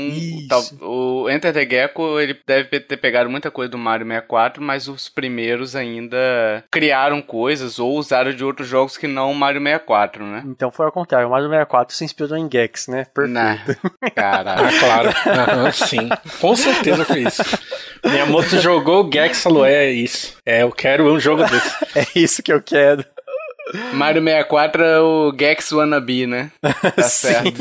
[0.80, 4.88] O, o Enter the Gecko, ele deve ter pegado muita coisa do Mario 64, mas
[4.88, 10.24] os primeiros ainda criaram coisas ou usaram de outros jogos que não o Mario 64,
[10.24, 10.42] né?
[10.46, 13.06] Então foi ao contrário, o Mario 64 se inspirou em Gex, né?
[13.14, 13.30] Perfeito.
[13.30, 13.58] Nah,
[14.14, 15.08] cara, ah, claro.
[15.08, 16.08] Uhum, sim,
[16.40, 17.42] com certeza foi isso.
[18.04, 20.36] Minha moto jogou o Gex e falou: é isso.
[20.44, 21.76] É, eu quero um jogo desse.
[21.96, 23.04] é isso que eu quero.
[23.94, 26.50] Mario 64 é o Gex Wannabe, né?
[26.60, 27.60] Tá certo.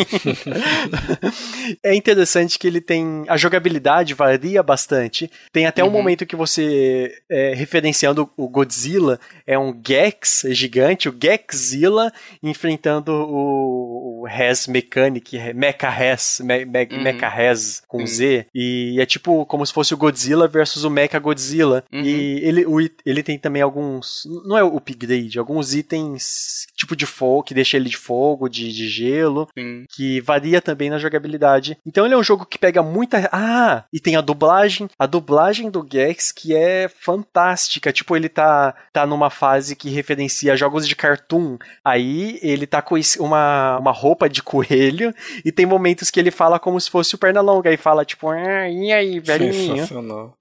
[1.83, 3.23] é interessante que ele tem.
[3.27, 5.29] A jogabilidade varia bastante.
[5.51, 5.89] Tem até uhum.
[5.89, 13.11] um momento que você, é, referenciando o Godzilla, é um Gex gigante, o Gexzilla, enfrentando
[13.11, 17.01] o, o Res Mechanic, Mecha Res, Me, Me, uhum.
[17.01, 18.07] Mecha Res com uhum.
[18.07, 18.45] Z.
[18.53, 21.83] E é tipo como se fosse o Godzilla versus o Mecha Godzilla.
[21.91, 22.01] Uhum.
[22.01, 24.27] E ele, o, ele tem também alguns.
[24.45, 28.47] Não é o upgrade, alguns itens itens tipo de fogo, que deixa ele de fogo,
[28.47, 29.85] de, de gelo, Sim.
[29.89, 31.77] que varia também na jogabilidade.
[31.85, 33.29] Então ele é um jogo que pega muita.
[33.31, 33.83] Ah!
[33.91, 34.89] E tem a dublagem.
[34.97, 37.91] A dublagem do Gex que é fantástica.
[37.91, 41.57] Tipo, ele tá, tá numa fase que referencia jogos de cartoon.
[41.83, 46.59] Aí ele tá com uma, uma roupa de coelho e tem momentos que ele fala
[46.59, 47.71] como se fosse o Pernalonga.
[47.71, 49.77] E fala, tipo, ah, e aí, velhinho?
[49.77, 50.35] Sensacional.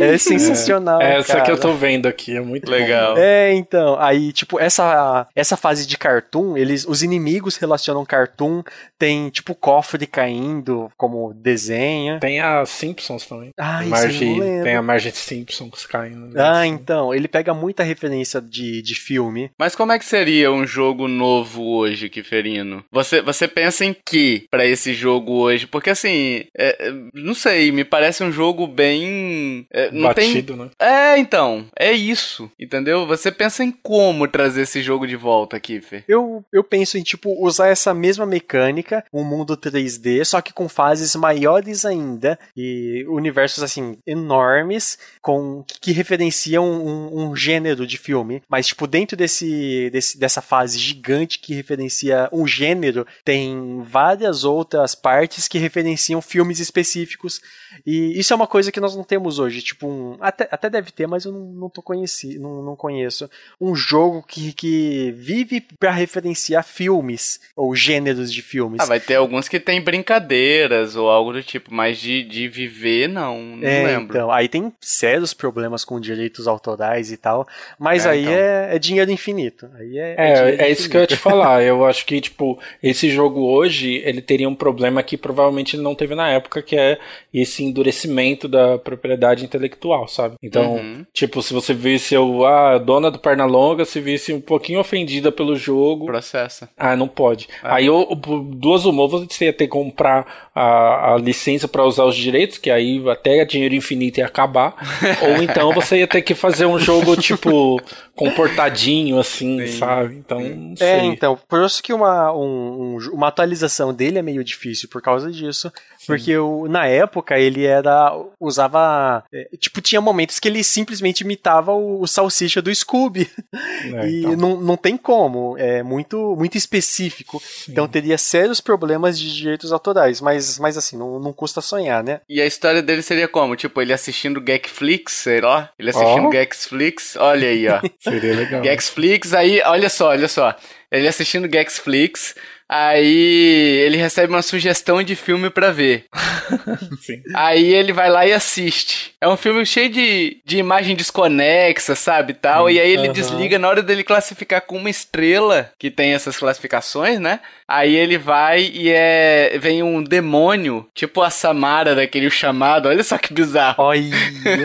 [0.00, 1.02] É sensacional.
[1.02, 1.44] É, essa cara.
[1.44, 3.16] que eu tô vendo aqui, é muito legal.
[3.18, 3.98] É, então.
[3.98, 8.62] Aí, tipo, essa essa fase de cartoon, eles os inimigos relacionam cartoon,
[8.98, 12.20] tem tipo cofre caindo como desenho.
[12.20, 13.50] Tem a Simpsons também.
[13.58, 16.38] Ah, Marge, tem a Marge Simpsons caindo.
[16.38, 16.70] Ah, assim.
[16.70, 19.50] então, ele pega muita referência referência de, de filme.
[19.58, 22.84] Mas como é que seria um jogo novo hoje, Kiferino?
[22.90, 25.66] Você, você pensa em que para esse jogo hoje?
[25.66, 29.66] Porque assim, é, não sei, me parece um jogo bem.
[29.70, 30.64] É, não Batido, tem...
[30.64, 30.70] né?
[30.78, 33.06] É, então, é isso, entendeu?
[33.06, 36.04] Você pensa em como trazer esse jogo de volta, Kiffer?
[36.08, 40.68] Eu, eu penso em, tipo, usar essa mesma mecânica, um mundo 3D, só que com
[40.68, 48.25] fases maiores ainda e universos, assim, enormes, com que referenciam um, um gênero de filme.
[48.48, 54.94] Mas, tipo, dentro desse, desse, dessa fase gigante que referencia um gênero, tem várias outras
[54.94, 57.40] partes que referenciam filmes específicos.
[57.84, 59.62] E isso é uma coisa que nós não temos hoje.
[59.62, 63.28] Tipo, um, até, até deve ter, mas eu não, não tô conheci, não, não conheço.
[63.60, 68.80] Um jogo que, que vive para referenciar filmes ou gêneros de filmes.
[68.80, 73.08] Ah, vai ter alguns que tem brincadeiras ou algo do tipo, mas de, de viver,
[73.08, 73.56] não.
[73.56, 74.16] Não é, lembro.
[74.16, 77.46] Então, aí tem sérios problemas com direitos autorais e tal.
[77.78, 78.34] Mas É, aí então.
[78.34, 79.68] é, é dinheiro infinito.
[79.78, 81.62] Aí é, É, dinheiro é isso que eu ia te falar.
[81.62, 85.94] Eu acho que, tipo, esse jogo hoje, ele teria um problema que provavelmente ele não
[85.94, 86.98] teve na época, que é
[87.32, 90.36] esse endurecimento da propriedade intelectual, sabe?
[90.42, 91.04] Então, Uhum.
[91.12, 95.54] tipo, se você visse o, a dona do Pernalonga, se visse um pouquinho ofendida pelo
[95.56, 96.68] jogo, Processa.
[96.76, 97.48] ah, não pode.
[97.62, 97.76] Ah.
[97.76, 102.16] Aí, o- duas uma, você ia ter que comprar a, a licença para usar os
[102.16, 104.74] direitos, que aí até dinheiro infinito ia acabar.
[105.22, 107.80] ou então você ia ter que fazer um jogo, tipo,
[108.14, 109.78] comportadinho, assim, Sim.
[109.78, 110.16] sabe?
[110.16, 111.00] Então, não É, sei.
[111.06, 115.30] então, por isso que uma, um- um- uma atualização dele é meio difícil por causa
[115.30, 115.72] disso.
[116.06, 118.12] Porque o, na época ele era.
[118.40, 119.24] usava.
[119.32, 123.28] é, tipo, tinha momentos que ele simplesmente imitava o, o salsicha do Scooby.
[123.86, 124.36] É, e então.
[124.36, 125.56] não, não tem como.
[125.58, 127.40] É muito, muito específico.
[127.68, 130.20] Então teria sérios problemas de direitos autorais.
[130.20, 132.20] Mas, mas assim, não, não custa sonhar, né?
[132.28, 133.56] E a história dele seria como?
[133.56, 135.70] Tipo, ele assistindo Gagflix, sei lá.
[135.78, 136.30] Ele assistindo Ó.
[136.30, 137.80] Gagflix, olha aí, ó.
[138.00, 138.62] Seria legal.
[138.62, 140.54] Gagflix, aí, olha só, olha só.
[140.90, 142.34] Ele assistindo Gagflix,
[142.68, 146.06] aí ele recebe uma sugestão de filme pra ver.
[147.00, 147.22] Sim.
[147.34, 149.14] Aí ele vai lá e assiste.
[149.20, 152.70] É um filme cheio de, de imagem desconexa, sabe, tal.
[152.70, 153.12] E aí ele Aham.
[153.12, 157.40] desliga na hora dele classificar com uma estrela, que tem essas classificações, né?
[157.68, 163.18] Aí ele vai e é vem um demônio, tipo a Samara daquele chamado, olha só
[163.18, 163.82] que bizarro.
[163.84, 164.02] Olha.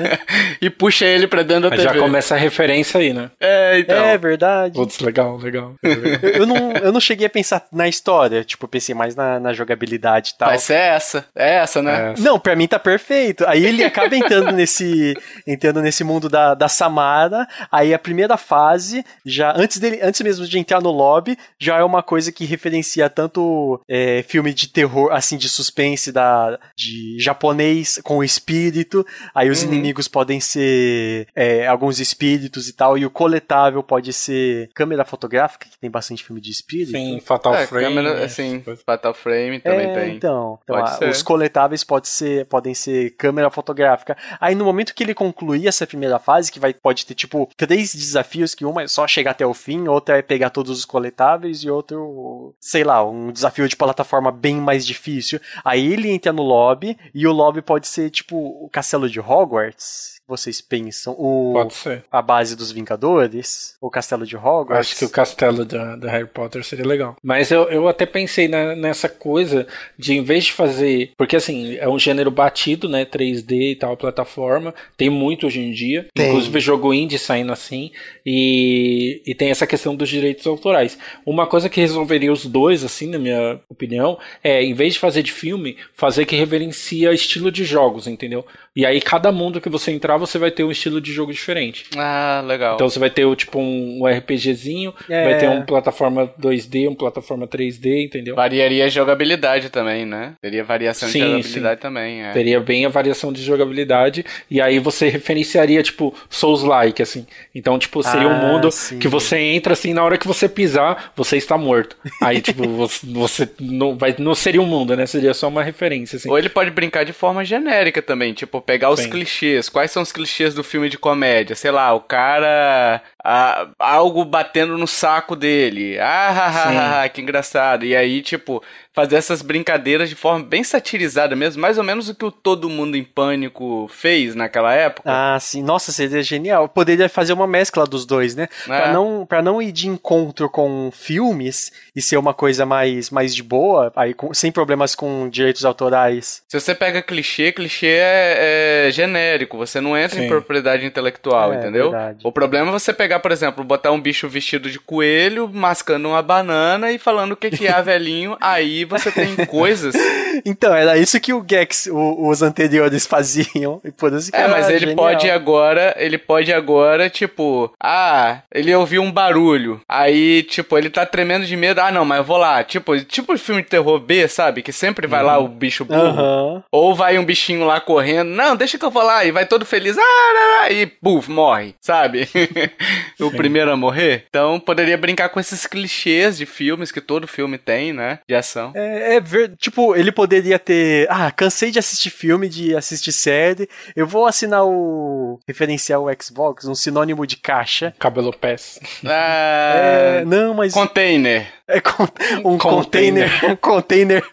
[0.61, 1.99] e puxa ele pra dentro da já TV.
[1.99, 3.31] começa a referência aí, né?
[3.39, 4.05] É, então.
[4.05, 4.75] é verdade.
[4.75, 5.75] Putz, legal, legal.
[5.83, 6.19] legal.
[6.21, 8.43] Eu, eu não, eu não cheguei a pensar na história.
[8.43, 10.49] Tipo, eu pensei mais na, na jogabilidade e tal.
[10.49, 11.25] Vai ser essa.
[11.35, 12.13] É essa, né?
[12.17, 13.45] É, Não, pra mim tá perfeito.
[13.47, 15.15] Aí ele acaba entrando nesse
[15.45, 17.47] entrando nesse mundo da, da Samara.
[17.71, 21.83] Aí a primeira fase, já antes dele, antes mesmo de entrar no lobby, já é
[21.83, 27.99] uma coisa que referencia tanto é, filme de terror, assim, de suspense da de japonês
[28.03, 29.05] com o espírito.
[29.35, 29.67] Aí os Uhum.
[29.73, 32.97] inimigos podem ser é, alguns espíritos e tal.
[32.97, 36.91] E o coletável pode ser câmera fotográfica, que tem bastante filme de espírito.
[36.91, 37.80] Sim, Fatal É, Frame.
[37.81, 38.83] Câmera, né, assim, essas coisas.
[38.83, 40.15] Fatal Frame também é, tem.
[40.15, 41.09] Então, então Pode a- ser.
[41.09, 44.15] os coletáveis pode ser, podem ser câmera fotográfica.
[44.39, 47.93] Aí no momento que ele concluir essa primeira fase, que vai, pode ter tipo três
[47.93, 51.63] desafios, que uma é só chegar até o fim, outra é pegar todos os coletáveis
[51.63, 55.39] e outro, sei lá, um desafio de plataforma bem mais difícil.
[55.63, 60.10] Aí ele entra no lobby e o lobby pode ser tipo o castelo de Hogwarts.
[60.27, 61.13] Vocês pensam?
[61.17, 62.05] O, Pode ser.
[62.11, 63.75] a base dos Vingadores?
[63.81, 64.91] O castelo de Hogwarts?
[64.91, 67.17] Acho que o castelo da, da Harry Potter seria legal.
[67.21, 69.67] Mas eu, eu até pensei na- nessa coisa
[69.97, 71.11] de, em vez de fazer.
[71.17, 73.03] Porque, assim, é um gênero batido, né?
[73.05, 74.73] 3D e tal, plataforma.
[74.95, 76.07] Tem muito hoje em dia.
[76.13, 76.29] Tem.
[76.29, 77.91] Inclusive jogo indie saindo assim.
[78.25, 80.97] E, e tem essa questão dos direitos autorais.
[81.25, 85.23] Uma coisa que resolveria os dois, assim, na minha opinião, é, em vez de fazer
[85.23, 88.45] de filme, fazer que reverencia estilo de jogos, entendeu?
[88.75, 91.85] E aí, cada mundo que você entrar, você vai ter um estilo de jogo diferente.
[91.97, 92.75] Ah, legal.
[92.75, 95.25] Então você vai ter tipo um, um RPGzinho, É.
[95.25, 98.33] vai ter um plataforma 2D, um plataforma 3D, entendeu?
[98.35, 100.35] Variaria a jogabilidade também, né?
[100.41, 102.31] Teria variação Sim, de jogabilidade também, é.
[102.31, 107.25] Teria bem a variação de jogabilidade e aí você referenciaria tipo Souls-like assim.
[107.53, 108.99] Então tipo seria um Ah, mundo sim.
[108.99, 111.97] que você entra assim na hora que você pisar você está morto.
[112.21, 115.05] Aí tipo você, você não vai não seria um mundo, né?
[115.05, 116.29] Seria só uma referência assim.
[116.29, 119.09] Ou ele pode brincar de forma genérica também, tipo, pegar os Sim.
[119.09, 119.69] clichês.
[119.69, 121.55] Quais são os clichês do filme de comédia?
[121.55, 123.01] Sei lá, o cara.
[123.23, 125.99] ah, algo batendo no saco dele.
[125.99, 127.85] Ah, ha, ha, ha, que engraçado.
[127.85, 132.15] E aí, tipo, fazer essas brincadeiras de forma bem satirizada mesmo, mais ou menos o
[132.15, 135.09] que o Todo Mundo em Pânico fez naquela época.
[135.09, 135.63] Ah, sim.
[135.63, 136.67] Nossa, seria genial.
[136.67, 138.47] Poderia fazer uma mescla dos dois, né?
[138.63, 138.65] É.
[138.65, 143.33] Pra, não, pra não ir de encontro com filmes e ser uma coisa mais, mais
[143.33, 146.43] de boa, aí com, sem problemas com direitos autorais.
[146.47, 150.25] Se você pega clichê, clichê é, é genérico, você não entra sim.
[150.25, 151.91] em propriedade intelectual, é, entendeu?
[151.91, 152.19] Verdade.
[152.23, 156.21] O problema é você pegar, por exemplo, botar um bicho vestido de coelho, mascando uma
[156.21, 159.95] banana e falando o que, que é velhinho, aí você tem coisas.
[160.45, 163.81] Então, era isso que o Gex, o, os anteriores faziam.
[163.83, 164.95] E por isso que é, mas ele genial.
[164.95, 169.81] pode agora, ele pode agora, tipo, ah, ele ouviu um barulho.
[169.87, 171.79] Aí, tipo, ele tá tremendo de medo.
[171.79, 172.63] Ah, não, mas eu vou lá.
[172.63, 174.61] Tipo, tipo filme de terror B, sabe?
[174.61, 175.27] Que sempre vai uhum.
[175.27, 176.21] lá o bicho burro.
[176.21, 176.63] Uhum.
[176.71, 178.29] Ou vai um bichinho lá correndo.
[178.29, 179.25] Não, deixa que eu vou lá.
[179.25, 179.97] E vai todo feliz.
[179.97, 182.27] Ah, e puf, morre, sabe?
[183.19, 184.25] o primeiro a morrer.
[184.29, 188.19] Então, poderia brincar com esses clichês de filmes que todo filme tem, né?
[188.27, 188.70] De ação.
[188.73, 191.07] É, é ver, tipo, ele poderia ter.
[191.09, 193.69] Ah, cansei de assistir filme, de assistir série.
[193.95, 197.93] Eu vou assinar o referencial Xbox, um sinônimo de caixa.
[197.99, 198.79] Cabelo Pass.
[199.05, 199.73] Ah,
[200.21, 200.73] é, não, mas.
[200.73, 201.47] Container.
[201.67, 202.07] É con
[202.43, 203.29] um container.
[203.49, 204.23] Um container.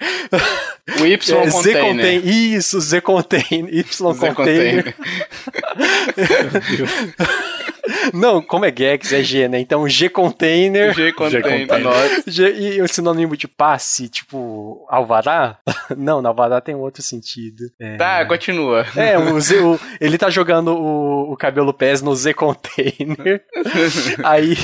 [1.01, 2.27] O Y é, Z container.
[2.27, 3.73] Isso, Z container.
[3.73, 4.95] Y Z container.
[6.17, 6.91] Meu Deus.
[8.13, 9.61] Não, como é Gex, é G, né?
[9.61, 10.95] Então G container.
[10.95, 12.23] G container.
[12.27, 15.59] G, e o sinônimo de passe, tipo, alvará?
[15.97, 17.65] Não, no alvará tem outro sentido.
[17.81, 17.97] É...
[17.97, 18.87] Tá, continua.
[18.97, 23.43] É, o Z, o, ele tá jogando o, o cabelo pés no Z container.
[24.25, 24.57] aí,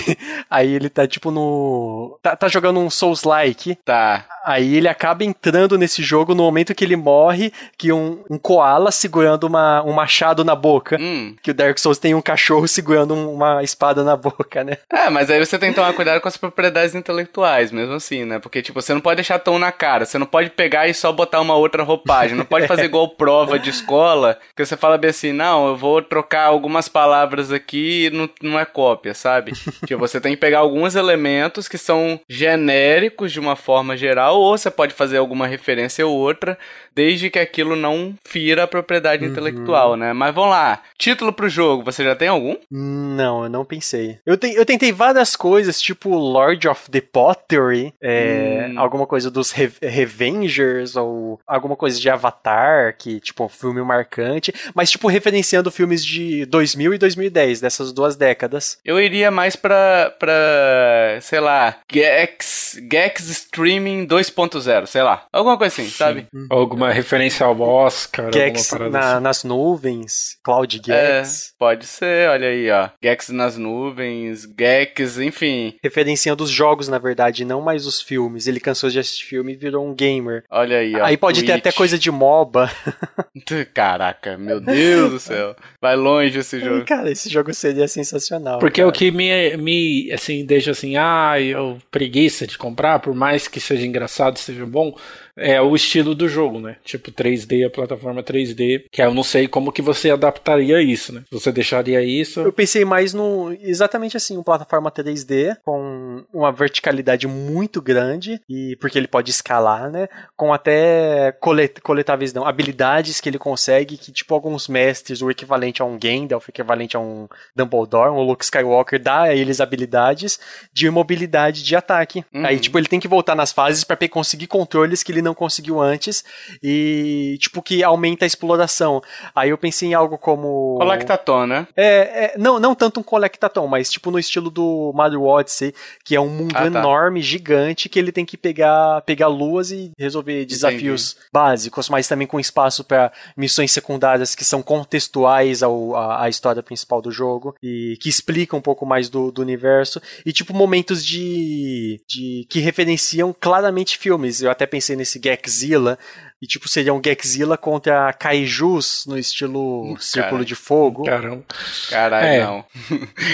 [0.51, 2.19] aí ele tá tipo no.
[2.23, 3.77] Tá, tá jogando um Souls-like.
[3.85, 4.27] Tá.
[4.45, 8.93] Aí ele acaba entrando nesse jogo no momento que ele morre, que um, um koala
[8.93, 10.99] segurando uma, um machado na boca.
[11.01, 11.35] Hum.
[11.43, 14.77] Que o Dark Souls tem um cachorro segurando uma espada na boca, né?
[14.93, 18.39] É, mas aí você tem que tomar cuidado com as propriedades intelectuais, mesmo assim, né?
[18.39, 21.11] Porque, tipo, você não pode deixar tão na cara, você não pode pegar e só
[21.11, 25.11] botar uma outra roupagem, não pode fazer igual prova de escola, que você fala bem
[25.11, 29.53] assim, não, eu vou trocar algumas palavras aqui e não, não é cópia, sabe?
[29.87, 34.57] tipo, você tem que pegar alguns elementos que são genéricos de uma forma geral ou
[34.57, 36.59] você pode fazer alguma referência ou outra,
[36.95, 39.31] desde que aquilo não fira a propriedade uhum.
[39.31, 40.13] intelectual, né?
[40.13, 40.83] Mas vamos lá.
[40.99, 42.57] Título pro jogo, você já tem algum?
[42.71, 44.19] Não, eu não pensei.
[44.25, 48.79] Eu, te, eu tentei várias coisas, tipo Lord of the Pottery, é, hum.
[48.79, 54.53] alguma coisa dos Re Revengers, ou alguma coisa de Avatar, que, tipo, um filme marcante,
[54.75, 58.79] mas, tipo, referenciando filmes de 2000 e 2010, dessas duas décadas.
[58.85, 65.27] Eu iria mais pra, pra sei lá, Gex, Gex Streaming 2.0, sei lá.
[65.33, 65.91] Alguma coisa assim, Sim.
[65.91, 66.27] sabe?
[66.51, 69.23] Alguma referência ao Oscar, Gex na, assim.
[69.23, 71.49] nas nuvens, Cloud é, Gex.
[71.49, 72.89] É, pode ser, olha aí, ó.
[73.03, 75.75] Gex nas nuvens, Gex, enfim.
[75.83, 78.47] Referenciando os jogos, na verdade, não mais os filmes.
[78.47, 80.45] Ele cansou de assistir filme e virou um gamer.
[80.51, 81.05] Olha aí, ó.
[81.05, 81.47] Aí pode Twitch.
[81.47, 82.71] ter até coisa de MOBA.
[83.75, 85.57] Caraca, meu Deus do céu.
[85.81, 86.85] Vai longe esse jogo.
[86.85, 88.61] Cara, esse jogo seria sensacional.
[88.61, 88.89] Porque cara.
[88.89, 93.61] o que me, me, assim, deixa assim, ah, eu preguiça de comprar, por mais que
[93.61, 94.97] seja engraçado, seja bom,
[95.37, 96.77] é o estilo do jogo, né?
[96.85, 101.23] Tipo 3D, a plataforma 3D, que eu não sei como que você adaptaria isso, né?
[101.31, 102.41] Você deixaria isso?
[102.41, 108.77] Eu pensei mais no exatamente assim, uma plataforma 3D com uma verticalidade muito grande e
[108.77, 110.09] porque ele pode escalar, né?
[110.37, 115.83] Com até colet coletáveis não, habilidades que ele consegue que tipo alguns mestres, o equivalente
[115.83, 120.39] a um Gandalf, o equivalente a um Dumbledore, um Luke Skywalker dá a eles habilidades
[120.73, 122.25] de mobilidade de ataque.
[122.33, 122.47] Uhum.
[122.47, 125.81] Aí tipo ele tem que voltar nas fases para conseguir controles que ele não conseguiu
[125.81, 126.25] antes
[126.63, 129.03] e, tipo, que aumenta a exploração.
[129.35, 130.77] Aí eu pensei em algo como.
[130.79, 131.67] Colectaton, né?
[131.77, 136.15] É, é, não, não tanto um Colectaton, mas tipo no estilo do Mario Odyssey, que
[136.15, 136.67] é um mundo ah, tá.
[136.67, 141.29] enorme, gigante, que ele tem que pegar, pegar luas e resolver desafios Entendi.
[141.33, 146.63] básicos, mas também com espaço para missões secundárias que são contextuais ao, à, à, história
[146.63, 150.01] principal do jogo e que explicam um pouco mais do, do universo.
[150.25, 152.47] E tipo, momentos de, de.
[152.51, 154.43] que referenciam claramente filmes.
[154.43, 155.99] Eu até pensei nesse esse.
[156.41, 161.05] E tipo, seria um Gexzilla contra Kaijus no estilo Cara, Círculo de Fogo.
[161.05, 161.45] Caramba.
[161.89, 162.45] Caralho, é.
[162.45, 162.65] não.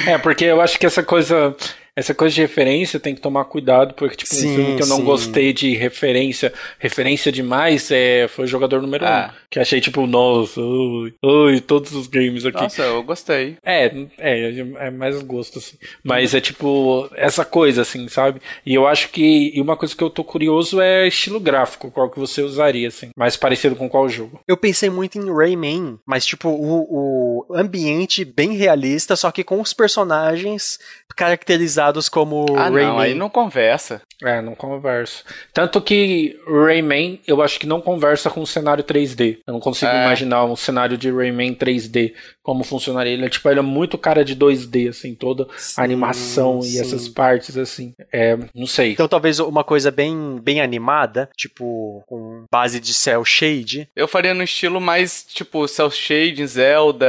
[0.06, 1.56] é, porque eu acho que essa coisa
[2.00, 4.86] essa coisa de referência tem que tomar cuidado, porque, tipo, sim, um filme que eu
[4.86, 5.04] não sim.
[5.04, 9.06] gostei de referência, referência demais, é, foi Jogador Número 1.
[9.06, 9.30] Ah.
[9.30, 12.62] Um, que achei, tipo, nossa, ui, ui, todos os games aqui.
[12.62, 13.58] Nossa, eu gostei.
[13.62, 13.86] É,
[14.16, 15.76] é, é mais gosto, assim.
[16.02, 18.40] Mas é, tipo, essa coisa, assim, sabe?
[18.64, 22.08] E eu acho que, e uma coisa que eu tô curioso é estilo gráfico, qual
[22.08, 24.40] que você usaria, assim, mais parecido com qual jogo.
[24.48, 29.60] Eu pensei muito em Rayman, mas, tipo, o, o ambiente bem realista, só que com
[29.60, 30.78] os personagens
[31.14, 32.86] caracterizados como Ah, Rayman.
[32.86, 34.02] não, aí não conversa.
[34.22, 35.24] É, não conversa.
[35.52, 39.38] Tanto que Rayman, eu acho que não conversa com o cenário 3D.
[39.46, 40.04] Eu não consigo É.
[40.04, 42.12] imaginar um cenário de Rayman 3D,
[42.42, 43.12] como funcionaria.
[43.14, 46.76] Ele é tipo, ele é muito cara de 2D, assim, toda a animação sim.
[46.76, 47.94] e essas partes, assim.
[48.12, 48.92] É, não sei.
[48.92, 53.88] Então talvez uma coisa bem, bem animada, tipo com base de cel shade.
[53.96, 57.06] Eu faria no estilo mais, tipo, Cell Shading, Zelda,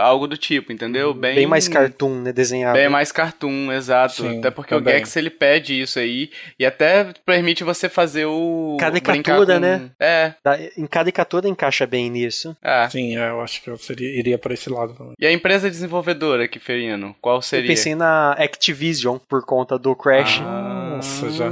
[0.00, 1.12] algo do tipo, entendeu?
[1.14, 2.32] Bem, Bem mais cartoon, né?
[2.32, 2.76] Desenhado.
[2.76, 3.89] Bem mais cartoon, exato.
[4.10, 4.94] Sim, até porque também.
[4.94, 9.90] o Gex ele pede isso aí e até permite você fazer o Caricatura, com- né?
[9.98, 12.56] É, Da- Em caricatura encaixa bem nisso.
[12.62, 12.88] é.
[12.88, 15.14] Sim, é, eu acho que eu seria, iria pra esse lado também.
[15.18, 17.66] E a empresa desenvolvedora, Kiferino, qual Eu seria?
[17.68, 20.40] pensei na Activision por conta do Crash.
[20.42, 21.50] Ah, Nossa, já,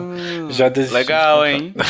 [0.50, 0.94] já desisti.
[0.94, 1.74] Legal, de hein?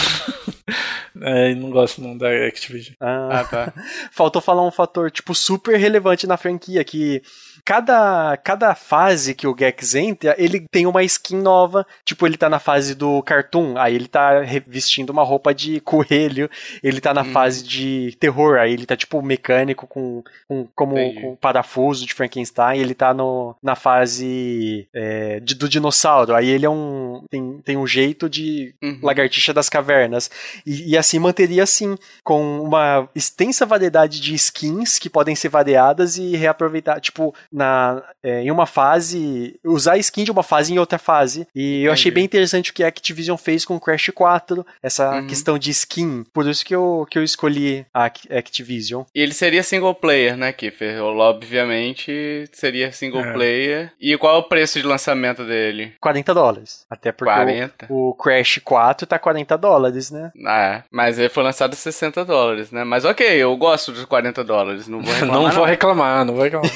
[1.21, 2.95] É, não gosto não da Activision.
[3.01, 3.73] Ah, Ah, tá.
[4.13, 7.23] Faltou falar um fator, tipo, super relevante na franquia, que
[7.69, 11.87] cada, cada fase que o Gex entra, ele tem uma skin nova.
[12.03, 16.49] Tipo, ele tá na fase do cartoon, aí ele tá vestindo uma roupa de coelho.
[16.83, 17.33] Ele tá na Hum.
[17.33, 22.81] fase de terror, aí ele tá, tipo, mecânico com, com como com parafuso de Frankenstein.
[22.81, 27.23] Ele tá no, na fase é, de- do dinossauro, aí ele é um.
[27.31, 28.99] Tem, tem um jeito de Uhum.
[29.03, 30.31] lagartixa das cavernas.
[30.65, 36.17] E, e assim manteria assim, com uma extensa variedade de skins que podem ser variadas
[36.17, 40.99] e reaproveitar, tipo, na, é, em uma fase, usar skin de uma fase em outra
[40.99, 41.47] fase.
[41.55, 45.27] E eu achei bem interessante o que a Activision fez com Crash 4, essa Uhum.
[45.27, 46.25] questão de skin.
[46.33, 49.03] Por isso que eu, que eu escolhi a Ac- Activision.
[49.15, 51.03] E ele seria single player, né, Kiffer?
[51.03, 53.33] Obviamente seria single É.
[53.33, 53.93] player.
[54.01, 55.93] E qual é o preço de lançamento dele?
[56.01, 56.87] 40 dólares.
[56.89, 57.87] Até porque 40?
[57.91, 60.31] o, o Crash 4 tá 40 dólares, né?
[60.47, 60.83] Ah, é.
[60.91, 62.85] mas ele foi lançado a 60 dólares, né?
[62.85, 65.43] Mas ok, eu gosto dos 40 dólares, não vou reclamar.
[65.43, 66.71] Não vou reclamar, não vou reclamar.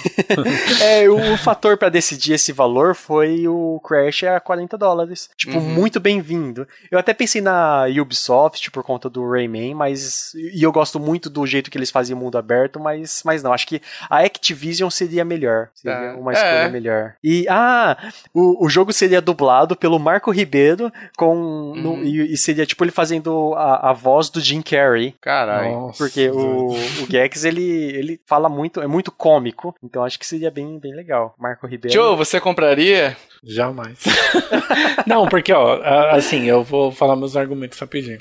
[0.81, 5.29] É, o, o fator pra decidir esse valor foi o Crash a 40 dólares.
[5.37, 5.61] Tipo, Uhum.
[5.75, 6.67] muito bem-vindo.
[6.91, 10.33] Eu até pensei na Ubisoft por conta do Rayman, mas.
[10.35, 13.53] E eu gosto muito do jeito que eles faziam mundo aberto, mas, mas não.
[13.53, 15.69] Acho que a Activision seria melhor.
[15.75, 16.17] Seria Tá.
[16.19, 16.69] uma escolha É.
[16.71, 17.15] melhor.
[17.23, 17.97] E, ah,
[18.33, 21.73] o, o jogo seria dublado pelo Marco Ribeiro com.
[21.77, 22.05] no- Uhum.
[22.05, 25.15] e, e seria tipo ele fazendo a, a voz do Jim Carrey.
[25.21, 25.93] Caralho.
[25.99, 30.51] Porque o, o Gex, ele, ele fala muito, é muito cômico, então acho que seria
[30.51, 31.35] bem, bem legal.
[31.39, 31.95] Marco Ribeiro.
[31.95, 33.17] Joe, você compraria?
[33.45, 33.99] Jamais.
[35.07, 38.19] não, porque, ó, assim, eu vou falar meus argumentos rapidinho.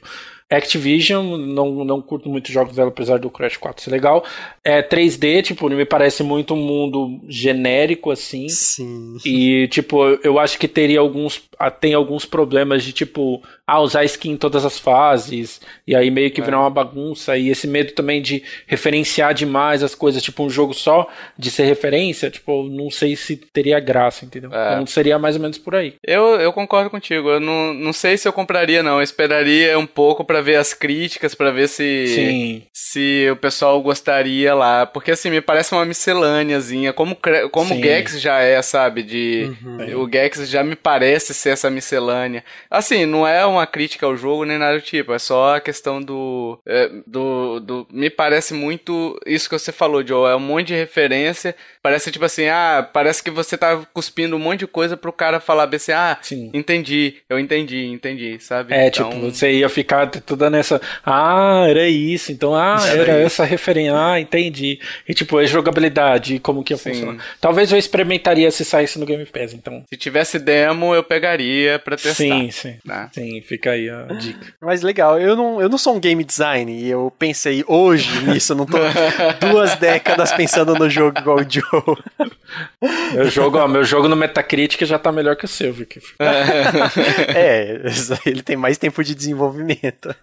[0.49, 4.25] Activision, não, não curto muito jogos dela, apesar do Crash 4 ser legal.
[4.61, 8.49] É 3D, tipo, me parece muito um mundo genérico, assim.
[8.49, 9.15] Sim.
[9.23, 11.41] E, tipo, eu acho que teria alguns.
[11.57, 15.61] ah, Tem alguns problemas de, tipo, ah, usar skin em todas as fases.
[15.87, 16.43] E aí meio que É.
[16.43, 17.37] virar uma bagunça.
[17.37, 21.07] E esse medo também de referenciar demais as coisas, tipo, um jogo só
[21.37, 24.53] de ser referência, tipo, não sei se teria graça, entendeu?
[24.53, 24.73] É.
[24.73, 25.95] Então seria mais ou menos por aí.
[26.05, 27.29] Eu, eu concordo contigo.
[27.29, 28.97] Eu não, não sei se eu compraria, não.
[28.97, 32.07] Eu esperaria um pouco pra ver as críticas, pra ver se.
[32.07, 32.63] Sim.
[32.73, 34.85] Se o pessoal gostaria lá.
[34.85, 36.93] Porque assim, me parece uma miscelâneazinha.
[36.93, 37.17] Como,
[37.51, 37.81] como Sim.
[37.81, 39.03] Gex já é, sabe?
[39.03, 39.51] De.
[39.63, 40.03] Uhum.
[40.03, 42.43] O Gex já me parece ser essa miscelânea.
[42.69, 45.13] Assim, não é uma crítica ao jogo nem nada do tipo.
[45.13, 46.59] É só a questão do.
[46.65, 50.31] é, do, do me parece muito isso que você falou, Joe.
[50.31, 51.55] É um monte de referência.
[51.81, 55.39] Parece tipo assim, ah, parece que você tá cuspindo um monte de coisa pro cara
[55.39, 56.49] falar bem assim, ah, Sim.
[56.53, 58.73] entendi, eu entendi, entendi, sabe?
[58.73, 60.79] É, Então, tipo, você ia ficar toda nessa.
[61.05, 62.31] Ah, era isso.
[62.31, 63.95] Então, ah, Era era, essa referência.
[63.97, 64.79] Ah, entendi.
[65.07, 66.91] E, tipo, a jogabilidade, como que ia Sim.
[66.91, 67.23] funcionar.
[67.39, 69.83] Talvez eu experimentaria se saísse no Game Pass, então.
[69.89, 72.13] Se tivesse demo, eu pegaria pra testar.
[72.13, 72.75] Sim, sim.
[72.85, 73.09] né?
[73.13, 74.53] Sim, fica aí a dica.
[74.61, 78.53] Mas legal, eu não, eu não sou um game design e eu pensei hoje nisso,
[78.53, 78.77] eu não tô
[79.39, 81.63] duas décadas pensando no jogo igual o Joe.
[83.13, 86.01] Meu jogo, ó, meu jogo no Metacritic já tá melhor que o seu, Vicky.
[87.35, 87.81] É,
[88.25, 90.13] ele tem mais tempo de desenvolvimento.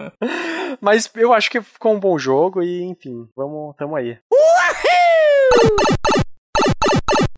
[0.80, 4.18] Mas eu acho que ficou um bom jogo e, enfim, vamos, tamo aí.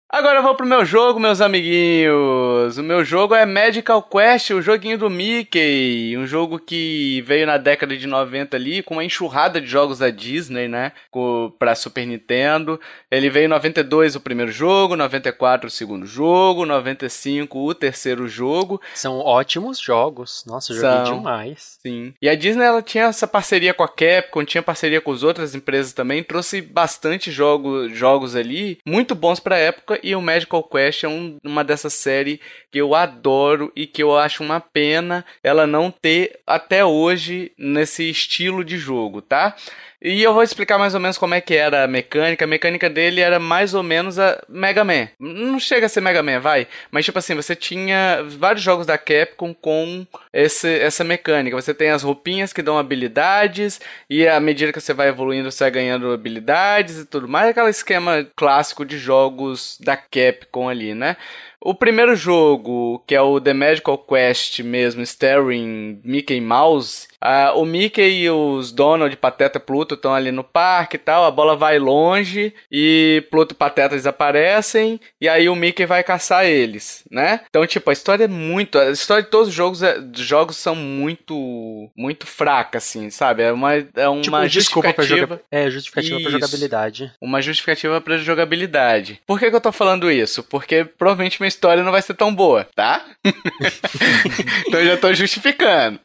[0.08, 2.78] Agora eu vou pro meu jogo, meus amiguinhos.
[2.78, 6.16] O meu jogo é Magical Quest, o joguinho do Mickey.
[6.16, 10.08] Um jogo que veio na década de 90 ali, com uma enxurrada de jogos da
[10.08, 10.92] Disney, né?
[11.58, 12.80] Pra Super Nintendo.
[13.10, 18.80] Ele veio em 92 o primeiro jogo, 94 o segundo jogo, 95 o terceiro jogo.
[18.94, 20.44] São ótimos jogos.
[20.46, 21.18] Nossa, eu joguei São.
[21.18, 21.78] demais.
[21.82, 22.14] Sim.
[22.22, 25.56] E a Disney ela tinha essa parceria com a Capcom, tinha parceria com as outras
[25.56, 31.04] empresas também, trouxe bastante jogo, jogos ali, muito bons pra época e o Magical Quest
[31.04, 32.38] é um, uma dessas séries
[32.70, 38.08] que eu adoro e que eu acho uma pena ela não ter até hoje nesse
[38.08, 39.56] estilo de jogo, tá?
[40.08, 42.44] E eu vou explicar mais ou menos como é que era a mecânica.
[42.44, 45.08] A mecânica dele era mais ou menos a Mega Man.
[45.18, 46.68] Não chega a ser Mega Man, vai.
[46.92, 51.60] Mas tipo assim, você tinha vários jogos da Capcom com esse, essa mecânica.
[51.60, 53.80] Você tem as roupinhas que dão habilidades.
[54.08, 57.48] E à medida que você vai evoluindo, você vai ganhando habilidades e tudo mais.
[57.48, 61.16] Aquele esquema clássico de jogos da Capcom ali, né?
[61.60, 67.64] O primeiro jogo, que é o The Magical Quest mesmo, starring Mickey Mouse, uh, o
[67.64, 71.56] Mickey e os Donald, Pateta e Pluto estão ali no parque e tal, a bola
[71.56, 77.40] vai longe e Pluto e Pateta desaparecem e aí o Mickey vai caçar eles, né?
[77.48, 78.78] Então, tipo, a história é muito...
[78.78, 83.42] A história de todos os jogos, é, jogos são muito muito fraca, assim, sabe?
[83.42, 85.04] É uma, é uma tipo, justificativa...
[85.04, 85.40] Joga...
[85.50, 87.12] É, justificativa isso, pra jogabilidade.
[87.20, 89.20] Uma justificativa pra jogabilidade.
[89.26, 90.42] Por que, que eu tô falando isso?
[90.42, 93.04] Porque provavelmente minha história não vai ser tão boa, tá?
[94.66, 95.98] então eu já tô justificando.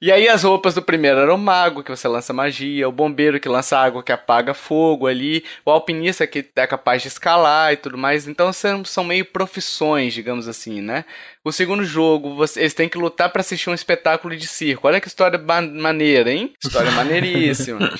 [0.00, 3.40] E aí as roupas do primeiro eram o mago, que você lança magia, o bombeiro
[3.40, 7.76] que lança água que apaga fogo ali, o alpinista que é capaz de escalar e
[7.76, 8.26] tudo mais.
[8.26, 11.04] Então são, são meio profissões, digamos assim, né?
[11.46, 14.88] O segundo jogo, você, eles têm que lutar para assistir um espetáculo de circo.
[14.88, 16.52] Olha que história maneira, hein?
[16.60, 17.92] História maneiríssima.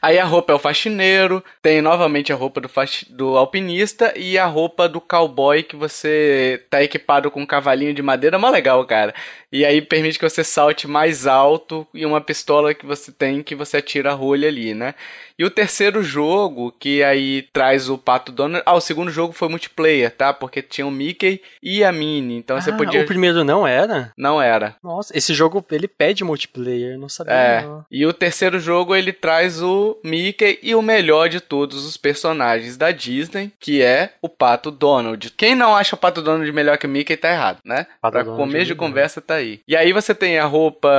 [0.00, 2.70] Aí a roupa é o faxineiro, tem novamente a roupa do,
[3.10, 8.00] do alpinista e a roupa do cowboy que você tá equipado com um cavalinho de
[8.00, 9.12] madeira, mó legal, cara.
[9.50, 13.54] E aí permite que você salte mais alto e uma pistola que você tem que
[13.54, 14.94] você atira a rolha ali, né?
[15.38, 18.62] E o terceiro jogo, que aí traz o Pato Donald.
[18.66, 20.32] Ah, o segundo jogo foi multiplayer, tá?
[20.32, 22.36] Porque tinha o Mickey e a Minnie.
[22.38, 23.02] Então ah, você podia.
[23.02, 24.12] O primeiro não era?
[24.16, 24.76] Não era.
[24.82, 27.34] Nossa, esse jogo ele pede multiplayer, não sabia.
[27.34, 27.62] É.
[27.62, 27.84] Não.
[27.90, 32.76] E o terceiro jogo ele traz o Mickey e o melhor de todos os personagens
[32.76, 35.30] da Disney, que é o Pato Donald.
[35.36, 37.86] Quem não acha o Pato Donald melhor que o Mickey tá errado, né?
[38.00, 39.60] Pato pra Donald começo de é conversa tá aí.
[39.66, 40.90] E aí você tem a roupa,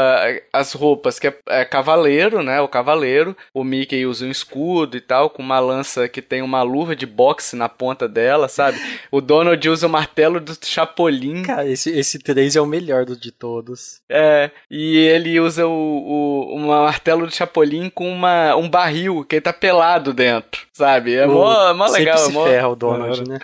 [0.51, 0.84] as roupas
[1.19, 2.61] que é, é cavaleiro, né?
[2.61, 3.35] O cavaleiro.
[3.53, 7.05] O Mickey usa um escudo e tal, com uma lança que tem uma luva de
[7.05, 8.79] boxe na ponta dela, sabe?
[9.11, 11.43] O Donald usa o martelo do Chapolin.
[11.43, 14.01] Cara, esse, esse 3 é o melhor do, de todos.
[14.09, 19.35] É, e ele usa o, o, o martelo do Chapolin com uma, um barril que
[19.35, 21.15] ele tá pelado dentro, sabe?
[21.15, 22.17] É mó, mó legal.
[22.17, 22.45] Sempre é mó...
[22.45, 23.39] ferra o Donald, né?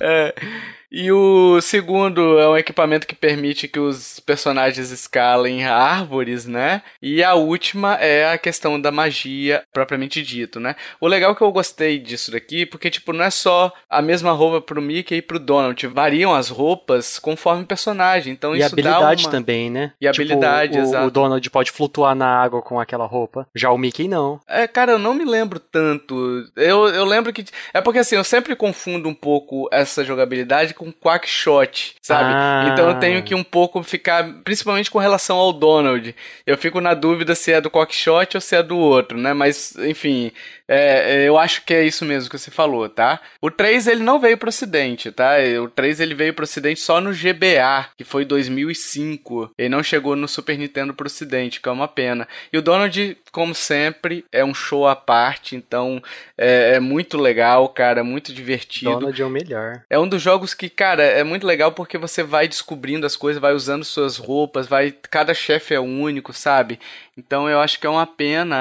[0.00, 0.34] É.
[0.90, 6.82] E o segundo é um equipamento que permite que os personagens escalem árvores, né?
[7.02, 10.74] E a última é a questão da magia propriamente dito, né?
[11.00, 14.32] O legal é que eu gostei disso daqui, porque tipo, não é só a mesma
[14.32, 18.32] roupa pro Mickey e pro Donald, variam as roupas conforme o personagem.
[18.32, 19.32] Então e isso habilidade dá uma...
[19.32, 19.92] também, né?
[20.00, 21.06] E tipo, habilidade, o, exato.
[21.06, 24.40] O Donald pode flutuar na água com aquela roupa, já o Mickey não.
[24.48, 26.48] É, cara, eu não me lembro tanto.
[26.56, 30.92] Eu, eu lembro que é porque assim, eu sempre confundo um pouco essa jogabilidade com
[30.92, 32.30] Quackshot, sabe?
[32.32, 32.70] Ah.
[32.72, 36.14] Então eu tenho que um pouco ficar, principalmente com relação ao Donald.
[36.46, 39.34] Eu fico na dúvida se é do Quackshot ou se é do outro, né?
[39.34, 40.32] Mas, enfim,
[40.70, 43.20] é, eu acho que é isso mesmo que você falou, tá?
[43.40, 45.36] O 3 ele não veio pro ocidente, tá?
[45.62, 49.52] O 3 ele veio pro ocidente só no GBA, que foi 2005.
[49.56, 52.28] Ele não chegou no Super Nintendo pro ocidente, que é uma pena.
[52.52, 56.02] E o Donald, como sempre, é um show à parte, então
[56.36, 58.92] é, é muito legal, cara, muito divertido.
[58.92, 59.82] Donald é o melhor.
[59.88, 63.40] É um dos jogos que, cara, é muito legal porque você vai descobrindo as coisas,
[63.40, 66.78] vai usando suas roupas, vai cada chefe é único, sabe?
[67.16, 68.56] Então eu acho que é uma pena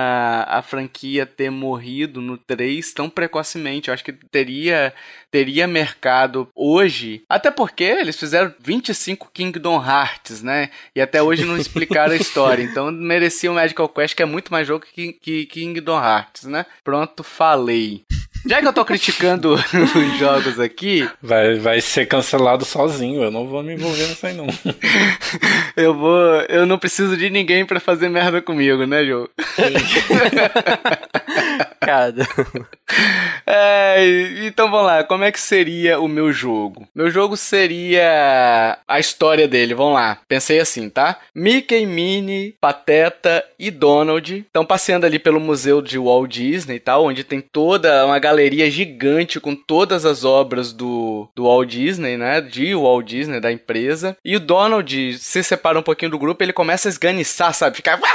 [0.48, 3.88] a, a franquia ter morrido no 3 tão precocemente.
[3.88, 4.94] Eu acho que teria
[5.32, 10.70] teria mercado hoje, até porque eles fizeram 25 Kingdom Hearts, né?
[10.96, 12.68] E até hoje não explicaram a história.
[12.68, 16.66] Então merecia o Magical Quest, que é muito mais jogo que, que Kingdom Hearts, né?
[16.84, 18.04] Pronto, falei.
[18.46, 21.10] Já que eu tô criticando os jogos aqui.
[21.22, 24.48] Vai, vai ser cancelado sozinho, eu não vou me envolver nisso aí, não.
[25.76, 26.42] eu vou.
[26.50, 29.28] Eu não preciso de ninguém para fazer merda comigo, né, Joe?
[31.80, 32.14] Cara.
[33.50, 36.88] É, então vamos lá, como é que seria o meu jogo?
[36.94, 40.20] Meu jogo seria a história dele, vamos lá.
[40.28, 41.18] Pensei assim, tá?
[41.34, 47.06] Mickey, Minnie, Pateta e Donald estão passeando ali pelo museu de Walt Disney e tal,
[47.06, 52.42] onde tem toda uma galeria gigante com todas as obras do, do Walt Disney, né?
[52.42, 54.18] De Walt Disney, da empresa.
[54.24, 57.78] E o Donald se separa um pouquinho do grupo, ele começa a esganiçar, sabe?
[57.78, 57.98] Ficar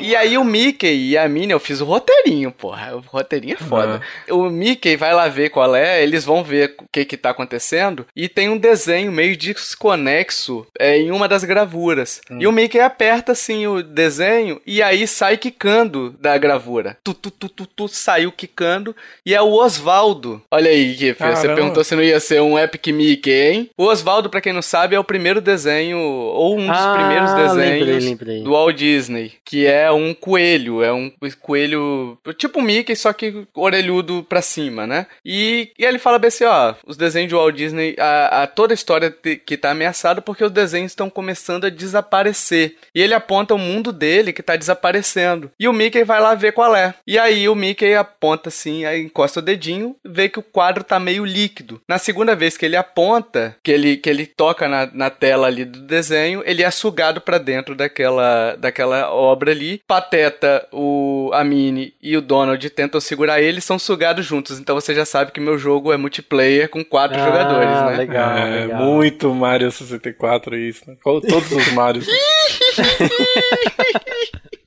[0.00, 2.96] e aí o Mickey e a Minnie, eu fiz o roteirinho, porra.
[2.96, 4.00] O roteirinho é foda.
[4.28, 4.46] Uhum.
[4.46, 8.06] O Mickey vai lá ver qual é, eles vão ver o que que tá acontecendo
[8.16, 12.20] e tem um desenho meio desconexo é, em uma das gravuras.
[12.30, 12.38] Hum.
[12.40, 16.96] E o Mickey aperta assim o desenho e aí sai quicando da gravura.
[17.04, 18.94] Tu, tu, tu, tu, tu saiu quicando
[19.24, 20.42] e é o Osvaldo.
[20.50, 23.70] Olha aí, Kiffer, você perguntou se não ia ser um Epic Mickey, hein?
[23.76, 27.32] O Osvaldo, pra quem não sabe, é o primeiro desenho, ou um dos ah, primeiros
[27.34, 28.42] desenhos lembrei.
[28.42, 34.24] do Walt Disney, que é um coelho, é um coelho tipo Mickey, só que orelhudo
[34.28, 35.06] pra cima, né?
[35.24, 38.72] E, e ele fala bem assim, ó, os desenhos de Walt Disney, a, a toda
[38.72, 42.76] a história que tá ameaçada porque os desenhos estão começando a desaparecer.
[42.94, 45.50] E ele aponta o mundo dele que tá desaparecendo.
[45.58, 46.94] E o Mickey vai lá ver qual é.
[47.06, 51.24] E aí o Mickey aponta assim, encosta o dedinho, vê que o quadro tá meio
[51.24, 51.80] líquido.
[51.88, 55.64] Na segunda vez que ele aponta, que ele, que ele toca na, na tela ali
[55.64, 59.82] do desenho, ele é sugado para dentro daquela, daquela obra ali.
[59.86, 64.58] Pateta, o, a Minnie e o Donald tentam segurar ele, são sugados juntos.
[64.58, 67.96] Então você já sabe que meu jogo é multiplayer com quatro ah, jogadores, né?
[67.96, 68.82] Legal, é, legal.
[68.82, 70.96] Muito Mario 64 isso, né?
[71.02, 72.06] Todos os Marios.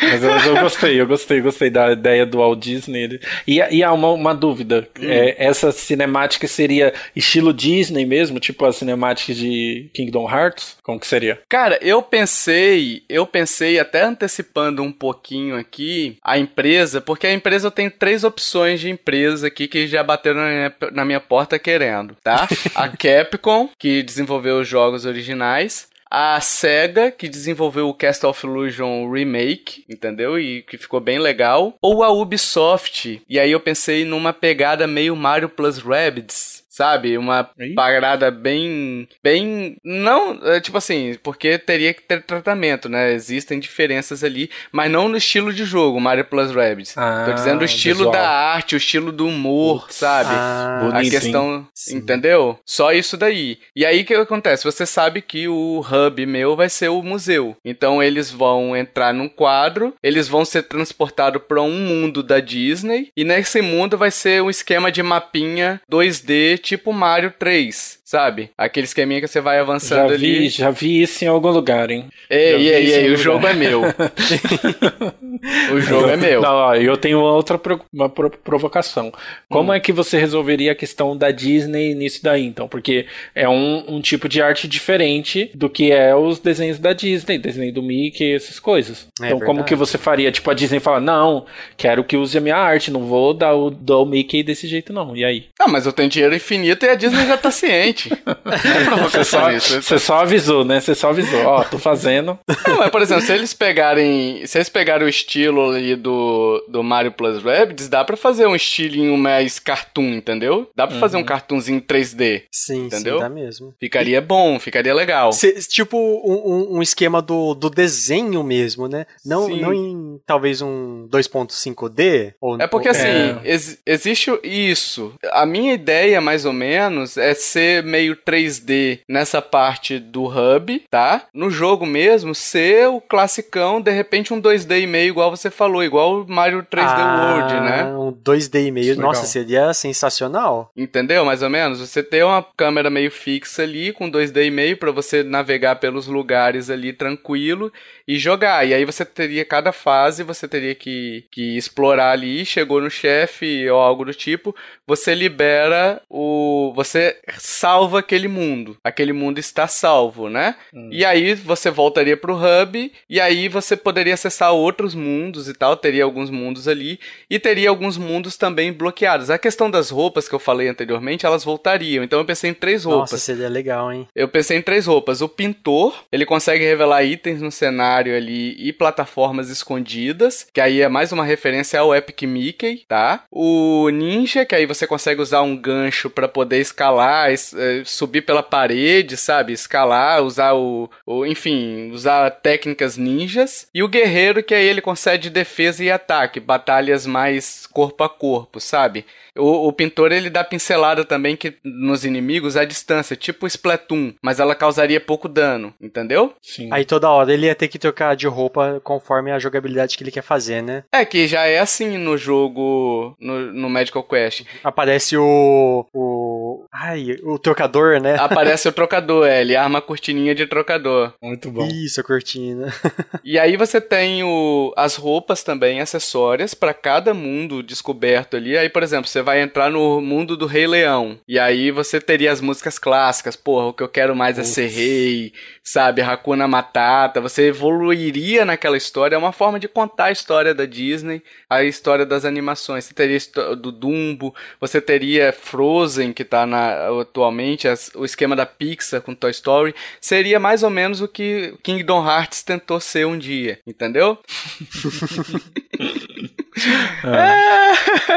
[0.00, 3.20] Mas eu, eu, gostei, eu gostei, gostei da ideia do Walt Disney.
[3.46, 5.04] E, e há uma, uma dúvida: hum.
[5.04, 10.76] é, essa cinemática seria estilo Disney mesmo, tipo a cinemática de Kingdom Hearts?
[10.82, 11.40] Como que seria?
[11.48, 17.70] Cara, eu pensei, eu pensei até antecipando um pouquinho aqui a empresa, porque a empresa
[17.70, 22.16] tem três opções de empresa aqui que já bateram na minha, na minha porta querendo,
[22.22, 22.48] tá?
[22.74, 29.10] a Capcom, que desenvolveu os jogos originais a SEGA, que desenvolveu o Castle of Illusion
[29.10, 30.38] Remake, entendeu?
[30.38, 31.74] E que ficou bem legal.
[31.80, 33.22] Ou a Ubisoft.
[33.28, 37.18] E aí eu pensei numa pegada meio Mario Plus Rabbids sabe?
[37.18, 37.74] Uma Aí?
[37.74, 39.08] parada bem.
[39.20, 39.76] bem.
[39.84, 43.12] Não, é, tipo assim, porque teria que ter tratamento, né?
[43.12, 46.96] Existem diferenças ali, mas não no estilo de jogo, Mario Plus Rabbids.
[46.96, 48.12] Ah, Tô dizendo o estilo visual.
[48.12, 50.30] da arte, o estilo do humor, Putz, sabe?
[50.32, 51.66] Ah, a questão.
[51.74, 51.96] Sim.
[51.96, 52.60] Entendeu?
[52.64, 53.58] Só isso daí.
[53.74, 54.62] E aí o que acontece?
[54.62, 57.56] Você sabe que o hub meu vai ser o museu.
[57.64, 63.10] Então eles vão entrar num quadro, eles vão ser transportados para um mundo da Disney,
[63.16, 68.50] e nesse mundo vai ser um esquema de mapinha 2D tipo Mario 3, sabe?
[68.56, 70.48] Aquele esqueminha que você vai avançando já vi, ali.
[70.48, 72.06] Já vi isso em algum lugar, hein?
[72.30, 73.82] Ei, ei, ei, o jogo é meu.
[75.72, 76.40] o jogo é meu.
[76.40, 77.60] Não, ó, eu tenho outra
[77.92, 79.12] uma provocação.
[79.48, 79.74] Como hum.
[79.74, 82.68] é que você resolveria a questão da Disney nisso daí, então?
[82.68, 87.38] Porque é um, um tipo de arte diferente do que é os desenhos da Disney,
[87.38, 89.08] desenho do Mickey, essas coisas.
[89.20, 89.44] É então, verdade.
[89.44, 90.32] como que você faria?
[90.32, 91.46] Tipo, a Disney fala, não,
[91.76, 94.92] quero que use a minha arte, não vou dar o, dar o Mickey desse jeito,
[94.92, 95.16] não.
[95.16, 95.46] E aí?
[95.58, 97.97] Ah, mas eu tenho dinheiro infinito infinito e a Disney já tá ciente.
[99.02, 100.80] você, só, você só avisou, né?
[100.80, 101.44] Você só avisou.
[101.44, 102.38] Ó, tô fazendo.
[102.66, 104.46] Não, mas por exemplo, se eles pegarem.
[104.46, 108.54] Se eles pegarem o estilo ali do, do Mario Plus Rabbids, dá pra fazer um
[108.54, 110.70] estilinho mais cartoon, entendeu?
[110.74, 111.00] Dá pra uhum.
[111.00, 111.26] fazer um uhum.
[111.26, 112.42] cartoonzinho 3D.
[112.50, 113.16] Sim, entendeu?
[113.16, 113.74] sim, dá mesmo.
[113.80, 115.32] Ficaria bom, ficaria legal.
[115.32, 119.06] Cê, tipo um, um, esquema do, do desenho mesmo, né?
[119.24, 122.34] Não, não em talvez um 2.5D?
[122.40, 122.92] Ou, é porque ou...
[122.92, 123.40] assim, é.
[123.44, 125.12] Ex, existe isso.
[125.32, 131.24] A minha ideia, mais ou menos, é ser meio 3D nessa parte do hub, tá?
[131.34, 135.82] No jogo mesmo, ser o classicão, de repente um 2D e meio, igual você falou,
[135.82, 137.84] igual o Mario 3D ah, World, né?
[137.84, 140.70] Um 2D e meio, nossa, seria sensacional.
[140.76, 141.24] Entendeu?
[141.24, 141.80] Mais ou menos.
[141.80, 146.06] Você ter uma câmera meio fixa ali, com 2D e meio, para você navegar pelos
[146.06, 147.72] lugares ali tranquilo
[148.06, 148.66] e jogar.
[148.66, 153.68] E aí você teria cada fase, você teria que, que explorar ali, chegou no chefe
[153.70, 154.54] ou algo do tipo,
[154.86, 156.72] você libera o.
[156.74, 158.76] Você salva aquele mundo.
[158.82, 160.54] Aquele mundo está salvo, né?
[160.72, 160.88] Hum.
[160.92, 165.76] E aí você voltaria pro hub, e aí você poderia acessar outros mundos e tal,
[165.76, 166.98] teria alguns mundos ali,
[167.28, 169.30] e teria alguns mundos também bloqueados.
[169.30, 172.04] A questão das roupas que eu falei anteriormente, elas voltariam.
[172.04, 173.12] Então eu pensei em três roupas.
[173.12, 174.06] Nossa, seria legal, hein?
[174.14, 175.20] Eu pensei em três roupas.
[175.20, 180.88] O pintor, ele consegue revelar itens no cenário ali e plataformas escondidas, que aí é
[180.88, 183.24] mais uma referência ao Epic Mickey, tá?
[183.30, 187.52] O ninja, que aí você consegue usar um gancho para poder escalar, es,
[187.84, 189.52] subir pela parede, sabe?
[189.52, 193.68] Escalar, usar o, o, enfim, usar técnicas ninjas.
[193.74, 198.60] E o guerreiro, que aí ele concede defesa e ataque, batalhas mais corpo a corpo,
[198.60, 199.04] sabe?
[199.38, 204.40] O, o, pintor ele dá pincelada também que nos inimigos à distância, tipo Splatoon, mas
[204.40, 206.34] ela causaria pouco dano, entendeu?
[206.42, 206.68] Sim.
[206.72, 210.10] Aí toda hora ele ia ter que trocar de roupa conforme a jogabilidade que ele
[210.10, 210.84] quer fazer, né?
[210.92, 214.44] É que já é assim no jogo no, no Medical Quest.
[214.64, 218.16] Aparece o, o Ai, o trocador, né?
[218.20, 221.12] Aparece o trocador, é, ele arma a cortininha de trocador.
[221.22, 221.66] Muito bom.
[221.66, 222.72] Isso, a cortina.
[223.24, 228.56] e aí você tem o, as roupas também, acessórias, para cada mundo descoberto ali.
[228.56, 231.20] Aí, por exemplo, você vai entrar no mundo do Rei Leão.
[231.28, 234.48] E aí você teria as músicas clássicas, porra, o que eu quero mais Ups.
[234.48, 236.00] é ser rei, sabe?
[236.00, 237.20] Hakuna Matata.
[237.20, 239.14] Você evoluiria naquela história.
[239.14, 242.86] É uma forma de contar a história da Disney, a história das animações.
[242.86, 243.18] Você teria
[243.54, 249.14] do Dumbo, você teria Frozen, que tá na, atualmente, as, o esquema da Pixar com
[249.14, 249.74] Toy Story.
[250.00, 254.16] Seria mais ou menos o que Kingdom Hearts tentou ser um dia, entendeu?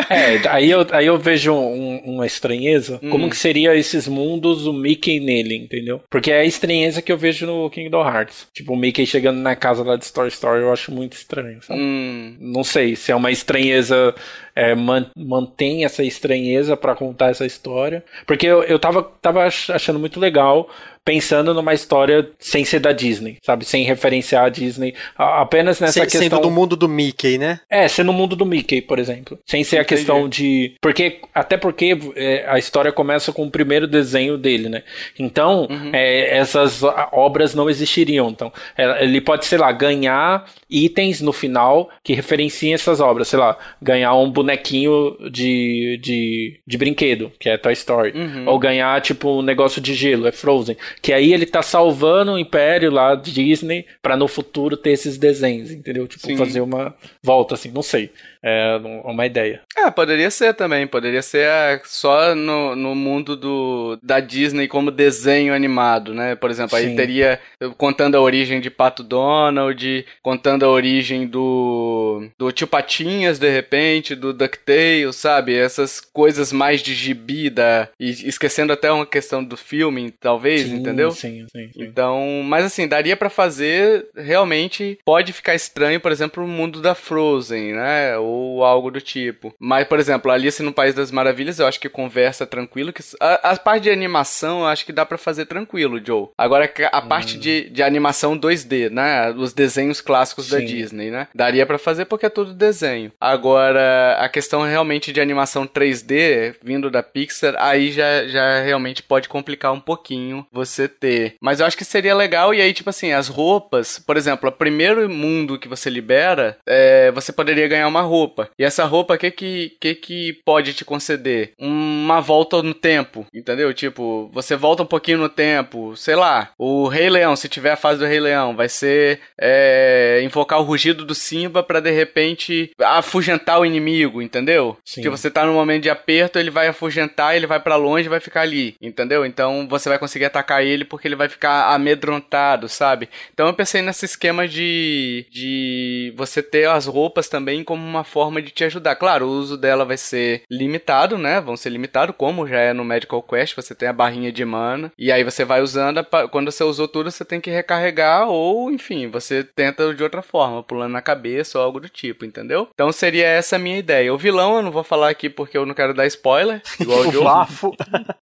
[0.10, 3.00] é, aí eu, aí eu vejo um, uma estranheza.
[3.02, 3.10] Hum.
[3.10, 6.02] Como que seria esses mundos o Mickey nele, entendeu?
[6.10, 8.48] Porque é a estranheza que eu vejo no Kingdom Hearts.
[8.54, 11.80] Tipo, o Mickey chegando na casa lá de Story Story, eu acho muito estranho, sabe?
[11.80, 12.38] Hum.
[12.39, 14.14] Não sei se é uma estranheza
[14.56, 18.04] é, man, mantém essa estranheza para contar essa história.
[18.26, 20.70] Porque eu, eu tava, tava achando muito legal
[21.04, 23.66] pensando numa história sem ser da Disney, sabe?
[23.66, 24.93] Sem referenciar a Disney.
[25.16, 26.22] Apenas nessa sem, questão.
[26.22, 27.60] Sendo do mundo do Mickey, né?
[27.70, 29.39] É, sendo no mundo do Mickey, por exemplo.
[29.45, 29.82] Sem ser Entendi.
[29.82, 30.76] a questão de.
[30.82, 34.84] Porque, até porque é, a história começa com o primeiro desenho dele, né?
[35.18, 35.91] Então, uhum.
[35.93, 36.82] é, essas
[37.12, 38.30] obras não existiriam.
[38.30, 43.28] Então, é, ele pode, sei lá, ganhar itens no final que referenciem essas obras.
[43.30, 48.12] Sei lá, ganhar um bonequinho de, de, de brinquedo, que é Toy Story.
[48.12, 48.47] Uhum.
[48.47, 50.78] Ou ganhar, tipo, um negócio de gelo, é Frozen.
[51.02, 55.18] Que aí ele tá salvando o império lá de Disney para no futuro ter esses
[55.18, 56.08] desenhos, entendeu?
[56.08, 56.38] Tipo, Sim.
[56.38, 58.12] fazer uma volta assim, não sei.
[58.44, 59.62] É uma ideia.
[59.78, 60.88] É, poderia ser também.
[60.88, 66.36] Poderia ser é, só no, no mundo do, da Disney como desenho animado, né?
[66.36, 66.88] Por exemplo, Sim.
[66.88, 67.39] aí teria
[67.78, 74.16] contando a origem de Pato Donald, contando a origem do, do Tio Patinhas, de repente,
[74.16, 75.56] do DuckTales, sabe?
[75.56, 80.76] Essas coisas mais de gibi, da, e esquecendo até uma questão do filme, talvez, sim,
[80.76, 81.12] entendeu?
[81.12, 81.84] Sim, sim, sim.
[81.84, 86.96] Então, mas assim, daria para fazer, realmente, pode ficar estranho, por exemplo, o mundo da
[86.96, 88.18] Frozen, né?
[88.18, 88.31] ou
[88.64, 89.54] algo do tipo.
[89.60, 92.94] Mas, por exemplo, Alice no País das Maravilhas, eu acho que conversa tranquilo.
[92.94, 96.30] Que a, a parte de animação eu acho que dá para fazer tranquilo, Joe.
[96.38, 97.08] Agora, a hum.
[97.08, 99.32] parte de, de animação 2D, né?
[99.32, 100.52] Os desenhos clássicos Sim.
[100.52, 101.28] da Disney, né?
[101.34, 103.12] Daria para fazer porque é tudo desenho.
[103.20, 109.28] Agora, a questão realmente de animação 3D, vindo da Pixar, aí já, já realmente pode
[109.28, 111.36] complicar um pouquinho você ter.
[111.42, 114.52] Mas eu acho que seria legal, e aí, tipo assim, as roupas, por exemplo, o
[114.52, 118.49] primeiro mundo que você libera, é, você poderia ganhar uma roupa roupa.
[118.57, 121.53] E essa roupa, o que que, que que pode te conceder?
[121.59, 123.74] Uma volta no tempo, entendeu?
[123.74, 127.76] Tipo, você volta um pouquinho no tempo, sei lá, o Rei Leão, se tiver a
[127.76, 132.72] fase do Rei Leão, vai ser é, invocar o rugido do Simba para de repente
[132.80, 134.78] afugentar o inimigo, entendeu?
[134.86, 135.01] Sim.
[135.01, 138.09] Que você tá num momento de aperto, ele vai afugentar, ele vai para longe e
[138.09, 139.26] vai ficar ali, entendeu?
[139.26, 143.09] Então você vai conseguir atacar ele porque ele vai ficar amedrontado, sabe?
[143.34, 148.41] Então eu pensei nesse esquema de, de você ter as roupas também como uma forma
[148.41, 148.95] de te ajudar.
[148.95, 151.39] Claro, o uso dela vai ser limitado, né?
[151.39, 154.91] Vão ser limitados, como já é no Medical Quest, você tem a barrinha de mana,
[154.97, 159.07] e aí você vai usando, quando você usou tudo, você tem que recarregar, ou enfim,
[159.07, 162.68] você tenta de outra forma, pulando na cabeça ou algo do tipo, entendeu?
[162.74, 164.14] Então seria essa a minha ideia.
[164.14, 167.07] O vilão eu não vou falar aqui porque eu não quero dar spoiler, igual o,
[167.18, 167.76] o Bafo.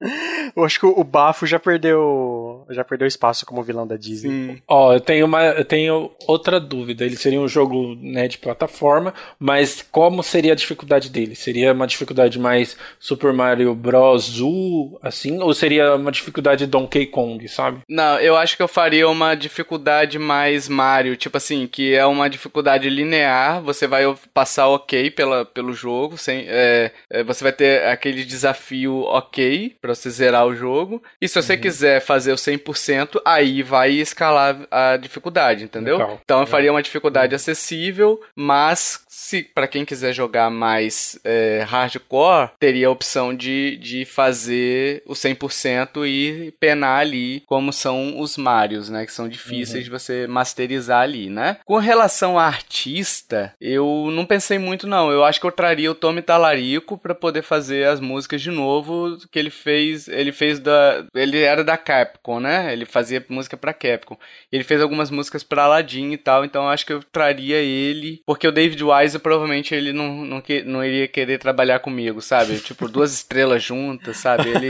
[0.55, 4.61] eu acho que o Bafo já perdeu já perdeu espaço como vilão da Disney.
[4.67, 7.05] Ó, oh, eu tenho uma eu tenho outra dúvida.
[7.05, 11.35] Ele seria um jogo né, de plataforma, mas como seria a dificuldade dele?
[11.35, 14.39] Seria uma dificuldade mais Super Mario Bros.
[14.41, 15.41] U, assim?
[15.41, 17.81] Ou seria uma dificuldade Donkey Kong, sabe?
[17.89, 22.29] Não, eu acho que eu faria uma dificuldade mais Mario, tipo assim, que é uma
[22.29, 24.03] dificuldade linear, você vai
[24.33, 29.95] passar ok pela, pelo jogo, sem, é, é, você vai ter aquele desafio ok pra
[29.95, 31.61] você zerar o jogo, e se você uhum.
[31.61, 35.97] quiser fazer o 100%, aí vai escalar a dificuldade, entendeu?
[35.97, 36.21] Legal.
[36.23, 37.35] Então eu faria uma dificuldade uhum.
[37.35, 44.05] acessível, mas se para quem quiser jogar mais é, hardcore, teria a opção de, de
[44.05, 49.07] fazer o 100% e penar ali, como são os Marios, né?
[49.07, 49.83] Que são difíceis uhum.
[49.85, 51.57] de você masterizar ali, né?
[51.65, 55.11] Com relação a artista, eu não pensei muito, não.
[55.11, 59.17] Eu acho que eu traria o Tommy Talarico para poder fazer as músicas de novo
[59.31, 60.07] que ele fez.
[60.07, 61.03] Ele fez da.
[61.15, 62.71] Ele era da Capcom, né?
[62.71, 64.17] Ele fazia música pra Capcom.
[64.51, 68.47] Ele fez algumas músicas pra Aladdin e tal, então acho que eu traria ele, porque
[68.47, 72.57] o David Wise provavelmente ele não, não, que, não iria querer trabalhar comigo, sabe?
[72.59, 74.49] Tipo, duas estrelas juntas, sabe?
[74.49, 74.69] Ele,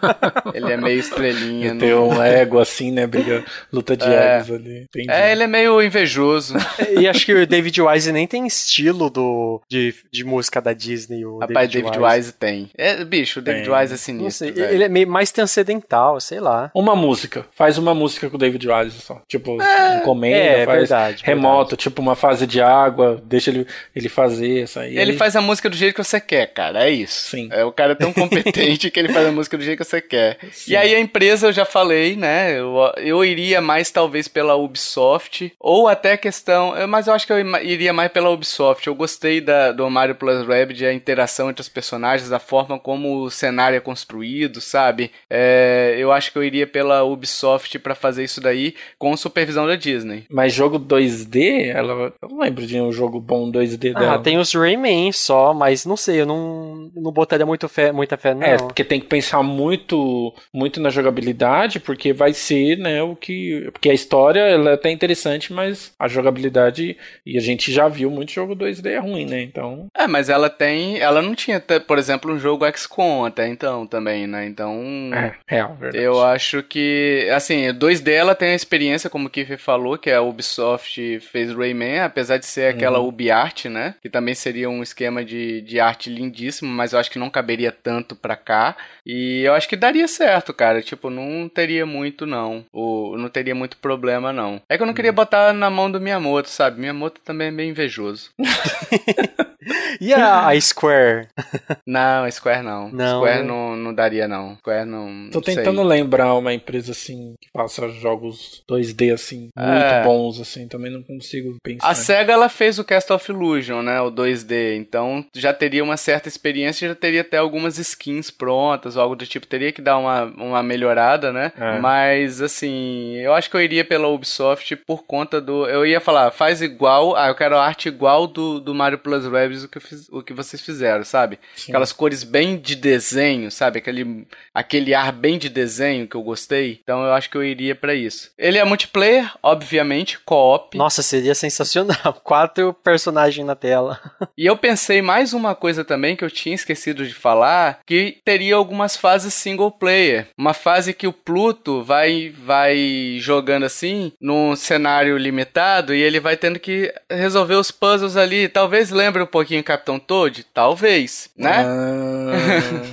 [0.54, 1.74] ele é meio estrelinha.
[1.76, 3.06] Tem um ego assim, né?
[3.06, 4.38] Briga, luta de é.
[4.38, 4.82] egos ali.
[4.82, 5.10] Entendi.
[5.10, 6.54] É, ele é meio invejoso.
[6.98, 11.24] e acho que o David Wise nem tem estilo do, de, de música da Disney.
[11.24, 12.16] O Rapaz, David, David Wise.
[12.16, 12.70] Wise tem.
[12.76, 13.74] É, bicho, o David tem.
[13.74, 14.48] Wise é sinistro.
[14.48, 16.70] ele é meio mais transcendental, sei lá.
[16.74, 17.46] Uma música.
[17.52, 19.22] Faz uma música com o David Wise só.
[19.28, 21.82] Tipo, é, encomenda, é, faz verdade, remoto, verdade.
[21.82, 24.98] tipo uma fase de água, deixa ele, ele fazer isso aí.
[24.98, 26.86] Ele faz a música do jeito que você quer, cara.
[26.86, 27.30] É isso.
[27.30, 27.48] Sim.
[27.52, 30.00] É, o cara é tão competente que ele faz a música do jeito que você
[30.00, 30.38] quer.
[30.52, 30.72] Sim.
[30.72, 32.58] E aí a empresa, eu já falei, né?
[32.58, 36.74] Eu, eu iria mais talvez pela Ubisoft, ou até questão.
[36.88, 38.86] Mas eu acho que eu iria mais pela Ubisoft.
[38.86, 43.22] Eu gostei da, do Mario Plus Rabbids, a interação entre os personagens, a forma como
[43.22, 45.10] o cenário é construído, sabe?
[45.28, 49.76] É, eu acho que eu iria pela Ubisoft para fazer isso daí com supervisão da
[49.76, 50.24] Disney.
[50.30, 54.14] Mas jogo 2D, ela, eu não lembro de um jogo bom 2D ah, dela.
[54.14, 58.16] Ah, tem os Rayman só, mas não sei, eu não, não botaria muito fé, muita
[58.16, 58.42] fé não.
[58.42, 63.68] É, porque tem que pensar muito, muito na jogabilidade, porque vai ser, né, o que...
[63.72, 68.10] Porque a história, ela é até interessante, mas a jogabilidade, e a gente já viu
[68.10, 69.86] muito jogo 2D é ruim, né, então...
[69.96, 74.26] É, mas ela tem, ela não tinha, por exemplo, um jogo XCOM até então também,
[74.26, 74.80] né, então...
[75.12, 76.04] É, real, verdade.
[76.04, 80.22] Eu acho que, assim, 2D ela tem a experiência, como o Kiffer falou, que a
[80.22, 83.08] Ubisoft fez Rayman, apesar de ser aquela uhum.
[83.40, 87.18] UbiArt, né, que também seria um esquema de, de arte lindíssimo, mas eu acho que
[87.18, 91.86] não caberia tanto pra cá, e eu acho que daria certo, cara, tipo, não teria
[91.86, 94.60] muito não, ou não teria muito problema não.
[94.68, 95.16] É que eu não queria uhum.
[95.16, 98.30] botar na mão do Miyamoto, sabe, Miyamoto também é meio invejoso.
[100.00, 101.28] e a, a, Square?
[101.86, 102.90] Não, a Square não.
[102.90, 103.46] não Square né?
[103.46, 104.56] não, não daria, não.
[104.56, 105.30] Square não.
[105.30, 105.86] Tô tentando sei.
[105.86, 109.66] lembrar uma empresa assim que faça jogos 2D assim, é.
[109.66, 111.88] muito bons, assim, também não consigo pensar.
[111.88, 114.00] A SEGA ela fez o Cast of Illusion, né?
[114.00, 114.76] O 2D.
[114.76, 119.26] Então já teria uma certa experiência, já teria até algumas skins prontas ou algo do
[119.26, 119.46] tipo.
[119.46, 121.52] Teria que dar uma, uma melhorada, né?
[121.58, 121.78] É.
[121.78, 125.66] Mas assim, eu acho que eu iria pela Ubisoft por conta do.
[125.66, 127.16] Eu ia falar, faz igual.
[127.16, 130.22] Ah, eu quero a arte igual do, do Mario Plus Rabbids, o que, fiz, o
[130.22, 131.38] que vocês fizeram, sabe?
[131.54, 131.72] Sim.
[131.72, 133.78] Aquelas cores bem de desenho, sabe?
[133.78, 136.80] Aquele, aquele ar bem de desenho que eu gostei.
[136.82, 138.30] Então eu acho que eu iria para isso.
[138.38, 140.76] Ele é multiplayer, obviamente, co-op.
[140.76, 142.20] Nossa, seria sensacional.
[142.24, 144.00] Quatro personagens na tela.
[144.36, 148.54] e eu pensei mais uma coisa também que eu tinha esquecido de falar, que teria
[148.56, 150.28] algumas fases single player.
[150.36, 156.36] Uma fase que o Pluto vai, vai jogando assim, num cenário limitado, e ele vai
[156.36, 158.48] tendo que resolver os puzzles ali.
[158.48, 160.44] Talvez lembre um pouquinho Capitão Toad?
[160.52, 161.64] Talvez, né?
[161.64, 162.90] Ah.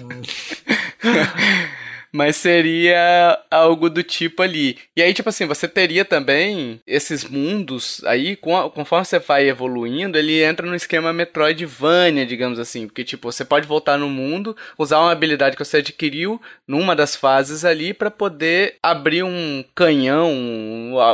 [2.18, 4.80] mas seria algo do tipo ali.
[4.95, 10.41] E aí, tipo assim, você teria também esses mundos aí, conforme você vai evoluindo, ele
[10.41, 12.88] entra no esquema Metroidvania, digamos assim.
[12.88, 17.15] Porque, tipo, você pode voltar no mundo, usar uma habilidade que você adquiriu numa das
[17.15, 20.34] fases ali para poder abrir um canhão,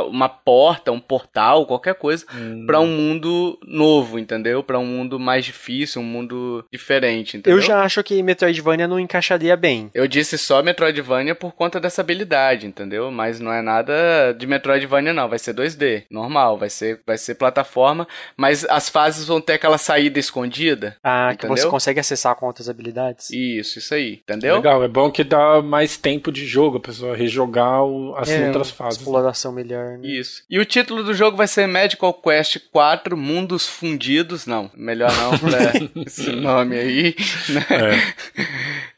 [0.08, 2.64] uma porta, um portal, qualquer coisa, hum.
[2.66, 4.62] para um mundo novo, entendeu?
[4.62, 7.58] Para um mundo mais difícil, um mundo diferente, entendeu?
[7.58, 9.90] Eu já acho que Metroidvania não encaixaria bem.
[9.92, 13.10] Eu disse só Metroidvania Metroidvania por conta dessa habilidade, entendeu?
[13.10, 17.34] Mas não é nada de Metroidvania não, vai ser 2D, normal, vai ser, vai ser
[17.34, 20.96] plataforma, mas as fases vão ter aquela saída escondida.
[21.02, 21.54] Ah, entendeu?
[21.54, 23.30] que você consegue acessar com outras habilidades.
[23.30, 24.56] Isso, isso aí, entendeu?
[24.56, 27.80] Legal, é bom que dá mais tempo de jogo, a pessoa rejogar
[28.16, 29.00] as é, outras fases.
[29.00, 29.98] Exploração melhor.
[29.98, 30.08] Né?
[30.08, 30.44] Isso.
[30.48, 35.38] E o título do jogo vai ser Magical Quest 4 Mundos Fundidos, não, melhor não
[35.38, 37.16] pra esse nome aí,
[37.48, 37.66] né?
[37.70, 38.44] É.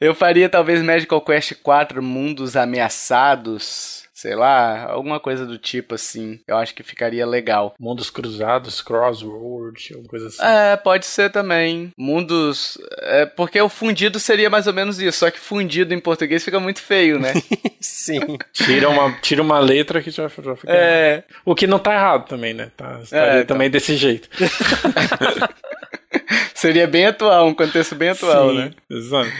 [0.01, 5.95] Eu faria talvez Magical Quest 4 quatro mundos ameaçados sei lá, alguma coisa do tipo
[5.95, 6.41] assim.
[6.49, 7.75] Eu acho que ficaria legal.
[7.79, 10.43] Mundos cruzados, crossword, alguma coisa assim.
[10.43, 11.93] É, pode ser também.
[11.99, 12.79] Mundos.
[13.03, 16.59] É, porque o fundido seria mais ou menos isso, só que fundido em português fica
[16.59, 17.35] muito feio, né?
[17.79, 18.39] Sim.
[18.55, 20.73] Tira uma, tira uma letra que já, já fica.
[20.73, 21.23] É.
[21.45, 22.71] O que não tá errado também, né?
[22.75, 23.49] Tá, é, então.
[23.49, 24.31] também desse jeito.
[26.55, 28.71] seria bem atual, um contexto bem atual, Sim, né?
[28.91, 29.31] Exato.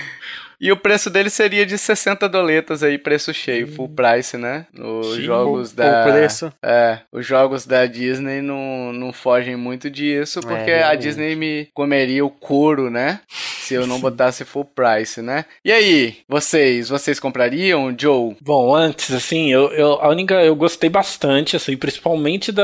[0.61, 4.67] E o preço dele seria de 60 doletas aí, preço cheio, full price, né?
[4.79, 6.01] Os Sim, jogos o, da.
[6.01, 6.53] O preço.
[6.63, 11.37] É, os jogos da Disney não, não fogem muito disso, é, porque é, a Disney
[11.37, 13.21] me comeria o couro, né?
[13.29, 15.45] Se eu não botasse full price, né?
[15.65, 18.37] E aí, vocês, vocês comprariam, Joe?
[18.41, 22.63] Bom, antes, assim, eu, eu, a única, eu gostei bastante, assim, principalmente da,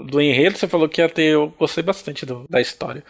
[0.00, 3.02] do enredo, você falou que ia ter, eu gostei bastante do, da história.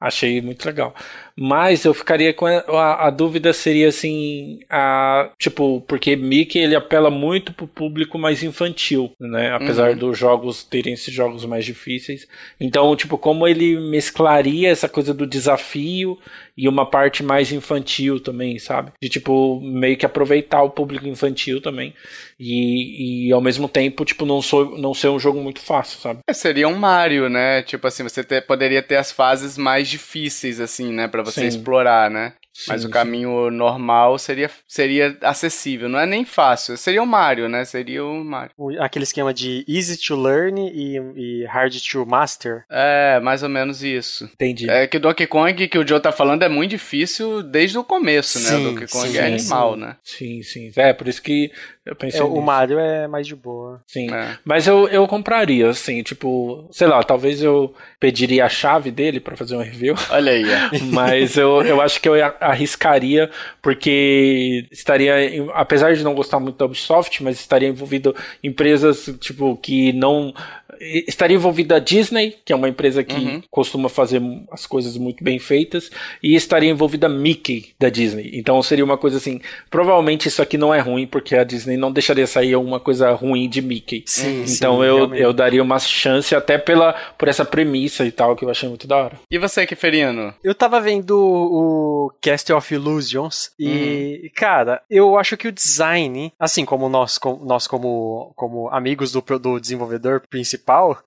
[0.00, 0.94] Achei muito legal.
[1.36, 7.10] Mas eu ficaria com a, a, dúvida seria assim, a, tipo, porque Mickey ele apela
[7.10, 9.52] muito pro público mais infantil, né?
[9.52, 9.96] Apesar uhum.
[9.98, 12.26] dos jogos terem esses jogos mais difíceis.
[12.58, 16.18] Então, tipo, como ele mesclaria essa coisa do desafio
[16.56, 18.92] e uma parte mais infantil também, sabe?
[19.00, 21.94] De tipo, meio que aproveitar o público infantil também.
[22.38, 26.20] E, e ao mesmo tempo, tipo, não, sou, não ser um jogo muito fácil, sabe?
[26.26, 27.62] É, seria um Mario, né?
[27.62, 31.08] Tipo assim, você ter, poderia ter as fases mais difíceis, assim, né?
[31.08, 31.46] Pra você Sim.
[31.46, 32.34] explorar, né?
[32.52, 33.56] Sim, Mas o caminho sim.
[33.56, 35.88] normal seria, seria acessível.
[35.88, 36.76] Não é nem fácil.
[36.76, 37.64] Seria o Mario, né?
[37.64, 38.52] Seria o Mario.
[38.80, 42.64] Aquele esquema de easy to learn e, e hard to master.
[42.68, 44.24] É, mais ou menos isso.
[44.24, 44.68] Entendi.
[44.68, 47.84] É que o Donkey Kong que o Joe tá falando é muito difícil desde o
[47.84, 48.56] começo, sim, né?
[48.56, 49.96] O Donkey Kong é animal, né?
[50.02, 50.72] Sim, sim.
[50.76, 51.52] É, por isso que
[51.84, 52.20] eu pensei.
[52.20, 53.82] É, o Mario é mais de boa.
[53.86, 54.12] Sim.
[54.12, 54.36] É.
[54.44, 59.36] Mas eu, eu compraria, assim, tipo, sei lá, talvez eu pediria a chave dele para
[59.36, 59.94] fazer um review.
[60.10, 60.44] Olha aí.
[60.44, 60.78] É.
[60.92, 63.30] Mas eu, eu acho que eu arriscaria,
[63.62, 65.14] porque estaria,
[65.54, 70.34] apesar de não gostar muito da Ubisoft, mas estaria envolvido empresas, tipo, que não
[70.80, 73.42] estaria envolvida a Disney, que é uma empresa que uhum.
[73.50, 75.90] costuma fazer as coisas muito bem feitas,
[76.22, 78.30] e estaria envolvida a Mickey da Disney.
[78.34, 79.40] Então seria uma coisa assim,
[79.70, 83.48] provavelmente isso aqui não é ruim, porque a Disney não deixaria sair uma coisa ruim
[83.48, 84.04] de Mickey.
[84.06, 88.36] Sim, então sim, eu, eu daria uma chance até pela por essa premissa e tal,
[88.36, 89.18] que eu achei muito da hora.
[89.30, 90.34] E você, Keferiano?
[90.42, 94.30] Eu tava vendo o Cast of Illusions e, uhum.
[94.34, 99.22] cara, eu acho que o design, assim como nós, como, nós como, como amigos do,
[99.38, 101.02] do desenvolvedor principal, principal,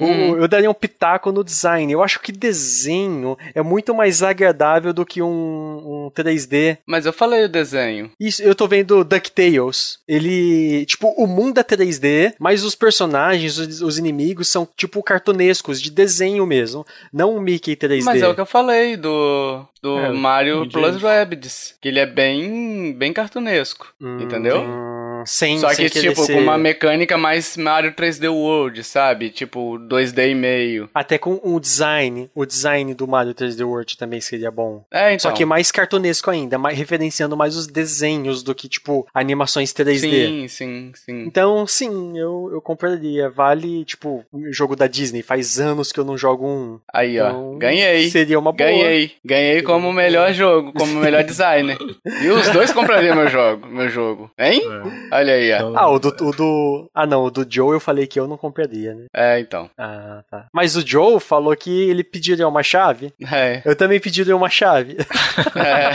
[0.00, 0.36] hum.
[0.36, 1.92] eu daria um pitaco no design.
[1.92, 6.78] Eu acho que desenho é muito mais agradável do que um, um 3D.
[6.86, 8.10] Mas eu falei o desenho.
[8.18, 9.98] Isso, eu tô vendo DuckTales.
[10.08, 15.80] Ele, tipo, o mundo é 3D, mas os personagens, os, os inimigos são, tipo, cartunescos,
[15.80, 16.86] de desenho mesmo.
[17.12, 18.02] Não um Mickey 3D.
[18.04, 21.76] Mas é o que eu falei do, do é, Mario Plus Rabbids.
[21.80, 23.92] Que ele é bem, bem cartunesco.
[24.00, 24.60] Hum, entendeu?
[24.60, 24.97] Hum.
[25.26, 26.34] Sem, Só sem que, tipo, ser...
[26.34, 29.30] com uma mecânica mais Mario 3D World, sabe?
[29.30, 30.90] Tipo, 2D e meio.
[30.94, 32.30] Até com o design.
[32.34, 34.84] O design do Mario 3D World também seria bom.
[34.92, 35.30] É, então.
[35.30, 39.98] Só que mais cartunesco ainda, mais, referenciando mais os desenhos do que, tipo, animações 3D.
[39.98, 41.24] Sim, sim, sim.
[41.24, 43.28] Então, sim, eu, eu compraria.
[43.30, 45.22] Vale, tipo, o jogo da Disney.
[45.22, 46.80] Faz anos que eu não jogo um.
[46.92, 47.58] Aí, então, ó.
[47.58, 48.10] Ganhei.
[48.10, 48.68] Seria uma boa.
[48.68, 49.12] Ganhei.
[49.24, 51.78] Ganhei como o melhor jogo, como o melhor designer.
[52.22, 54.30] e os dois comprariam meu jogo, meu jogo.
[54.38, 54.62] Hein?
[55.07, 55.07] É.
[55.10, 55.56] Olha aí, ó.
[55.56, 56.90] Então, ah, o do, o do.
[56.94, 59.06] Ah, não, o do Joe eu falei que eu não compraria, né?
[59.14, 59.70] É, então.
[59.76, 60.46] Ah, tá.
[60.52, 63.12] Mas o Joe falou que ele pediria uma chave.
[63.32, 63.62] É.
[63.64, 64.96] Eu também pediria uma chave.
[65.54, 65.90] É.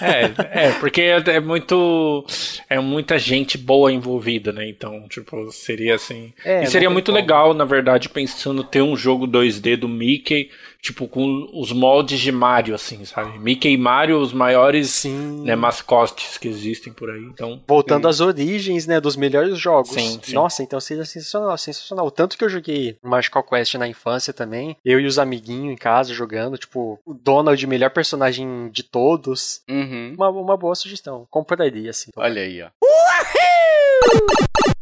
[0.00, 2.24] é, é, porque é muito.
[2.68, 4.68] É muita gente boa envolvida, né?
[4.68, 6.32] Então, tipo, seria assim.
[6.44, 10.50] É, e seria muito legal, na verdade, pensando ter um jogo 2D do Mickey
[10.84, 13.38] tipo, com os moldes de Mario, assim, sabe?
[13.38, 15.42] Mickey e Mario, os maiores sim.
[15.42, 17.22] Né, mascotes que existem por aí.
[17.22, 19.92] Então, Voltando às origens, né, dos melhores jogos.
[19.92, 20.34] Sim, sim.
[20.34, 22.10] Nossa, então seria sensacional, sensacional.
[22.10, 26.12] Tanto que eu joguei Magical Quest na infância também, eu e os amiguinhos em casa
[26.12, 29.62] jogando, tipo, o Donald, melhor personagem de todos.
[29.66, 30.12] Uhum.
[30.18, 31.26] Uma, uma boa sugestão.
[31.30, 32.10] Compraria, assim.
[32.14, 32.68] Olha aí, ó.
[32.82, 34.73] Uhul!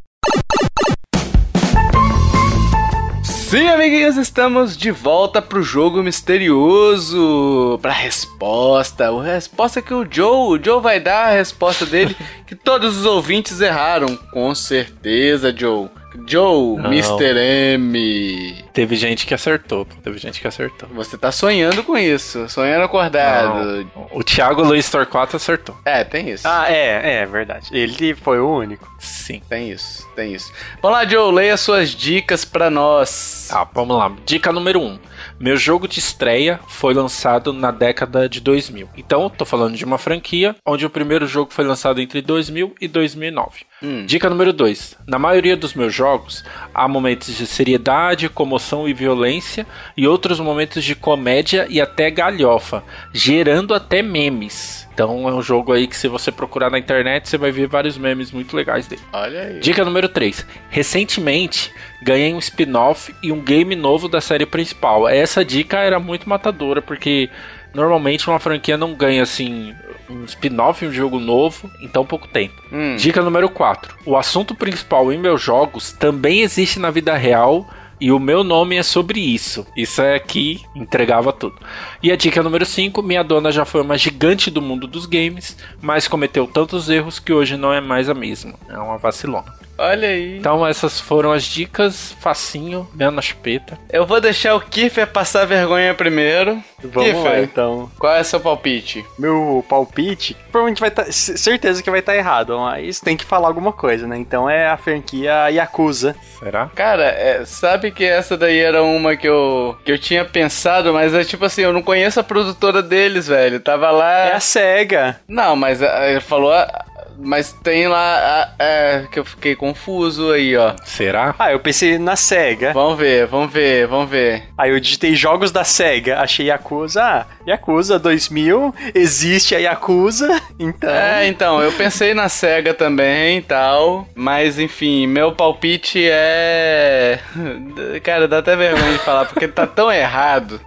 [3.52, 9.10] Sim, amiguinhos, estamos de volta pro jogo misterioso, pra resposta.
[9.10, 12.16] A resposta que o Joe, o Joe vai dar a resposta dele
[12.48, 14.16] que todos os ouvintes erraram.
[14.32, 15.90] Com certeza, Joe.
[16.26, 16.92] Joe, Não.
[16.92, 17.38] Mr.
[17.76, 18.64] M.
[18.72, 20.88] Teve gente que acertou, teve gente que acertou.
[20.90, 23.86] Você tá sonhando com isso, sonhando acordado.
[23.94, 24.08] Não.
[24.12, 25.76] O Thiago Luiz Torquato acertou.
[25.84, 26.46] É, tem isso.
[26.46, 27.68] Ah, é, é verdade.
[27.72, 28.90] Ele foi o único.
[28.98, 29.42] Sim.
[29.48, 30.52] Tem isso, tem isso.
[30.80, 33.48] Vamos lá, Joe, leia suas dicas pra nós.
[33.52, 34.12] Ah, vamos lá.
[34.24, 34.84] Dica número 1.
[34.84, 34.98] Um.
[35.38, 38.88] Meu jogo de estreia foi lançado na década de 2000.
[38.96, 42.88] Então, tô falando de uma franquia onde o primeiro jogo foi lançado entre 2000 e
[42.88, 43.64] 2009.
[43.82, 44.06] Hum.
[44.06, 44.98] Dica número 2.
[45.06, 49.66] Na maioria dos meus jogos, há momentos de seriedade, comoção e violência,
[49.96, 52.82] e outros momentos de comédia e até galhofa,
[53.12, 54.88] gerando até memes.
[54.94, 57.96] Então é um jogo aí que se você procurar na internet, você vai ver vários
[57.96, 59.02] memes muito legais dele.
[59.12, 59.60] Olha aí.
[59.60, 60.46] Dica número 3.
[60.68, 61.72] Recentemente,
[62.02, 65.08] ganhei um spin-off e um game novo da série principal.
[65.08, 67.30] Essa dica era muito matadora, porque
[67.72, 69.74] normalmente uma franquia não ganha assim
[70.10, 72.62] um spin-off, um jogo novo em tão pouco tempo.
[72.72, 72.96] Hum.
[72.96, 73.96] Dica número 4.
[74.04, 77.68] O assunto principal em meus jogos também existe na vida real
[78.02, 79.64] e o meu nome é sobre isso.
[79.76, 81.54] Isso é que entregava tudo.
[82.02, 85.56] E a dica número 5: minha dona já foi uma gigante do mundo dos games,
[85.80, 88.54] mas cometeu tantos erros que hoje não é mais a mesma.
[88.68, 89.54] É uma vacilona.
[89.78, 90.38] Olha aí.
[90.38, 93.78] Então essas foram as dicas, facinho, menos chupeta.
[93.90, 96.62] Eu vou deixar o Kiffer passar vergonha primeiro.
[96.82, 97.90] Vamos Kiffer, lá então.
[97.98, 99.04] Qual é seu palpite?
[99.18, 101.10] Meu palpite, provavelmente vai estar.
[101.12, 104.16] certeza que vai estar errado, mas tem que falar alguma coisa, né?
[104.18, 106.14] Então é a franquia Yakuza.
[106.38, 106.70] Será?
[106.74, 111.14] Cara, é, sabe que essa daí era uma que eu, que eu tinha pensado, mas
[111.14, 113.60] é tipo assim, eu não conheço a produtora deles, velho.
[113.60, 114.28] Tava lá.
[114.28, 115.20] É a SEGA.
[115.28, 116.52] Não, mas ele falou.
[116.52, 116.84] ah,
[117.18, 118.54] Mas tem lá.
[118.58, 120.74] É, que eu fiquei confuso aí, ó.
[120.84, 121.34] Será?
[121.38, 122.72] Ah, eu pensei na SEGA.
[122.72, 124.44] Vamos ver, vamos ver, vamos ver.
[124.56, 127.02] Aí eu digitei jogos da SEGA, achei Yakuza.
[127.02, 130.90] Ah, Yakuza 2000, existe a Yakuza, então.
[130.90, 137.18] É, então, eu pensei na SEGA também e tal, mas enfim, meu palpite é.
[138.02, 140.60] Cara, dá até vergonha de falar, porque tá tão errado.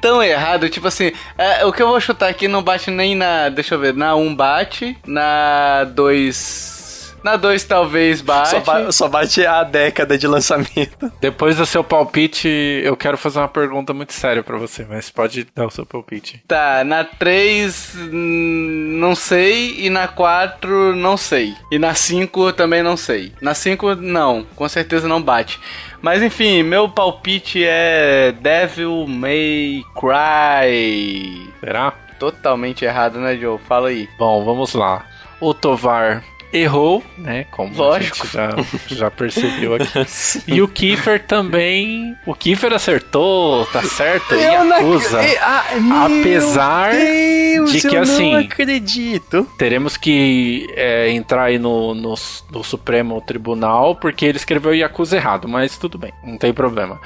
[0.00, 3.48] Tão errado, tipo assim, é, o que eu vou chutar aqui não bate nem na.
[3.48, 6.78] Deixa eu ver, na 1 bate, na 2.
[7.22, 8.48] Na 2 talvez bate.
[8.48, 11.12] Só, ba- só bate a década de lançamento.
[11.20, 12.48] Depois do seu palpite,
[12.82, 16.42] eu quero fazer uma pergunta muito séria pra você, mas pode dar o seu palpite.
[16.48, 21.54] Tá, na 3 não sei, e na 4 não sei.
[21.70, 23.34] E na 5 também não sei.
[23.42, 25.60] Na 5 não, com certeza não bate.
[26.02, 31.52] Mas enfim, meu palpite é Devil May Cry.
[31.60, 31.92] Será?
[32.18, 33.58] Totalmente errado, né, Joe?
[33.58, 34.08] Fala aí.
[34.18, 35.04] Bom, vamos lá.
[35.40, 36.22] O Tovar
[36.52, 37.46] errou, né?
[37.50, 38.26] Como Lógico.
[38.26, 38.50] já,
[38.86, 39.90] já percebeu aqui.
[40.46, 42.16] E o Kiefer também.
[42.26, 44.34] O Kiefer acertou, tá certo?
[44.34, 45.20] E acusa.
[45.40, 49.48] Ah, meu Apesar Deus, de que, eu assim, não acredito.
[49.58, 52.14] Teremos que é, entrar aí no, no,
[52.50, 57.00] no Supremo Tribunal, porque ele escreveu Yakuza errado, mas tudo bem, não tem problema.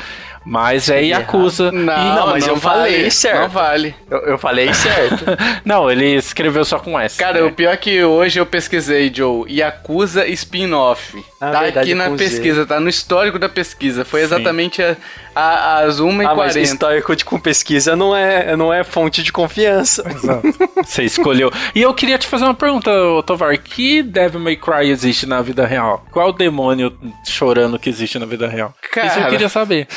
[0.44, 1.72] Mas é Yakuza.
[1.72, 3.40] Não, e- não, mas eu falei vale, certo.
[3.40, 3.94] Não vale.
[4.10, 5.24] Eu, eu falei certo.
[5.64, 7.16] não, ele escreveu só com S.
[7.18, 7.46] Cara, né?
[7.46, 11.24] o pior é que hoje eu pesquisei, Joe, Yakuza spin-off.
[11.40, 12.16] Ah, tá verdade, aqui na Z.
[12.16, 14.04] pesquisa, tá no histórico da pesquisa.
[14.04, 14.26] Foi Sim.
[14.26, 14.96] exatamente a,
[15.34, 16.26] às 1h40.
[16.28, 20.04] ah, mas histórico de com pesquisa não é, não é fonte de confiança.
[20.08, 20.48] Exato.
[20.84, 21.50] Você escolheu.
[21.74, 22.90] E eu queria te fazer uma pergunta,
[23.26, 23.56] Tovar.
[23.58, 26.04] Que Devil May Cry existe na vida real?
[26.10, 28.74] Qual demônio chorando que existe na vida real?
[28.82, 29.30] Isso eu Cara.
[29.30, 29.88] queria saber.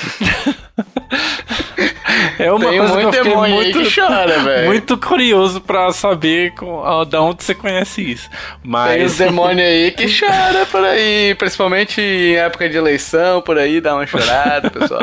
[2.40, 6.52] é uma Tem coisa que muito eu fiquei muito, que chora, muito curioso pra saber
[6.54, 8.30] com, ah, da onde você conhece isso.
[8.30, 13.58] Tem os Mas demônios aí que choram por aí, principalmente em época de eleição, por
[13.58, 15.02] aí, dá uma chorada, pessoal,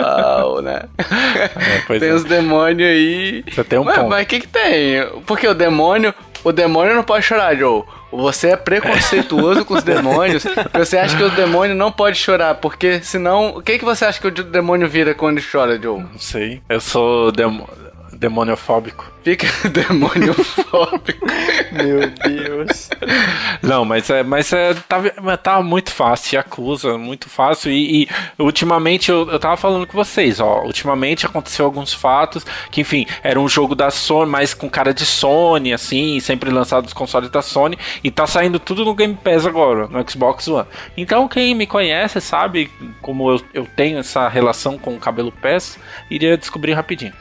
[0.62, 0.82] né?
[1.86, 2.12] pois tem é.
[2.12, 3.44] os demônios aí.
[3.51, 4.09] Você tem um Ué, ponto.
[4.09, 5.06] mas o que que tem?
[5.26, 7.82] Porque o demônio, o demônio não pode chorar, Joe.
[8.12, 13.01] Você é preconceituoso com os demônios, você acha que o demônio não pode chorar, porque
[13.02, 16.01] senão, o que que você acha que o demônio vira quando chora, Joe?
[16.01, 16.62] não sei.
[16.68, 17.68] Eu sou demo,
[18.15, 19.12] demoniofóbico.
[19.23, 21.27] Fica demoniofóbico.
[21.73, 22.91] Meu Deus.
[23.62, 27.73] Não, mas é, mas é, tava, mas tava muito fácil, acusa, muito fácil.
[27.73, 28.09] E, e
[28.39, 30.62] ultimamente eu, eu tava falando com vocês, ó.
[30.62, 35.07] Ultimamente aconteceu alguns fatos que, enfim, era um jogo da Sony, mas com cara de
[35.07, 37.78] Sony, assim, sempre lançado nos consoles da Sony.
[38.03, 40.66] E tá saindo tudo no Game Pass agora, no Xbox One.
[40.97, 42.70] Então, quem me conhece sabe
[43.01, 45.78] como eu, eu tenho essa relação com o cabelo Pass,
[46.11, 47.12] iria descobrir rapidinho.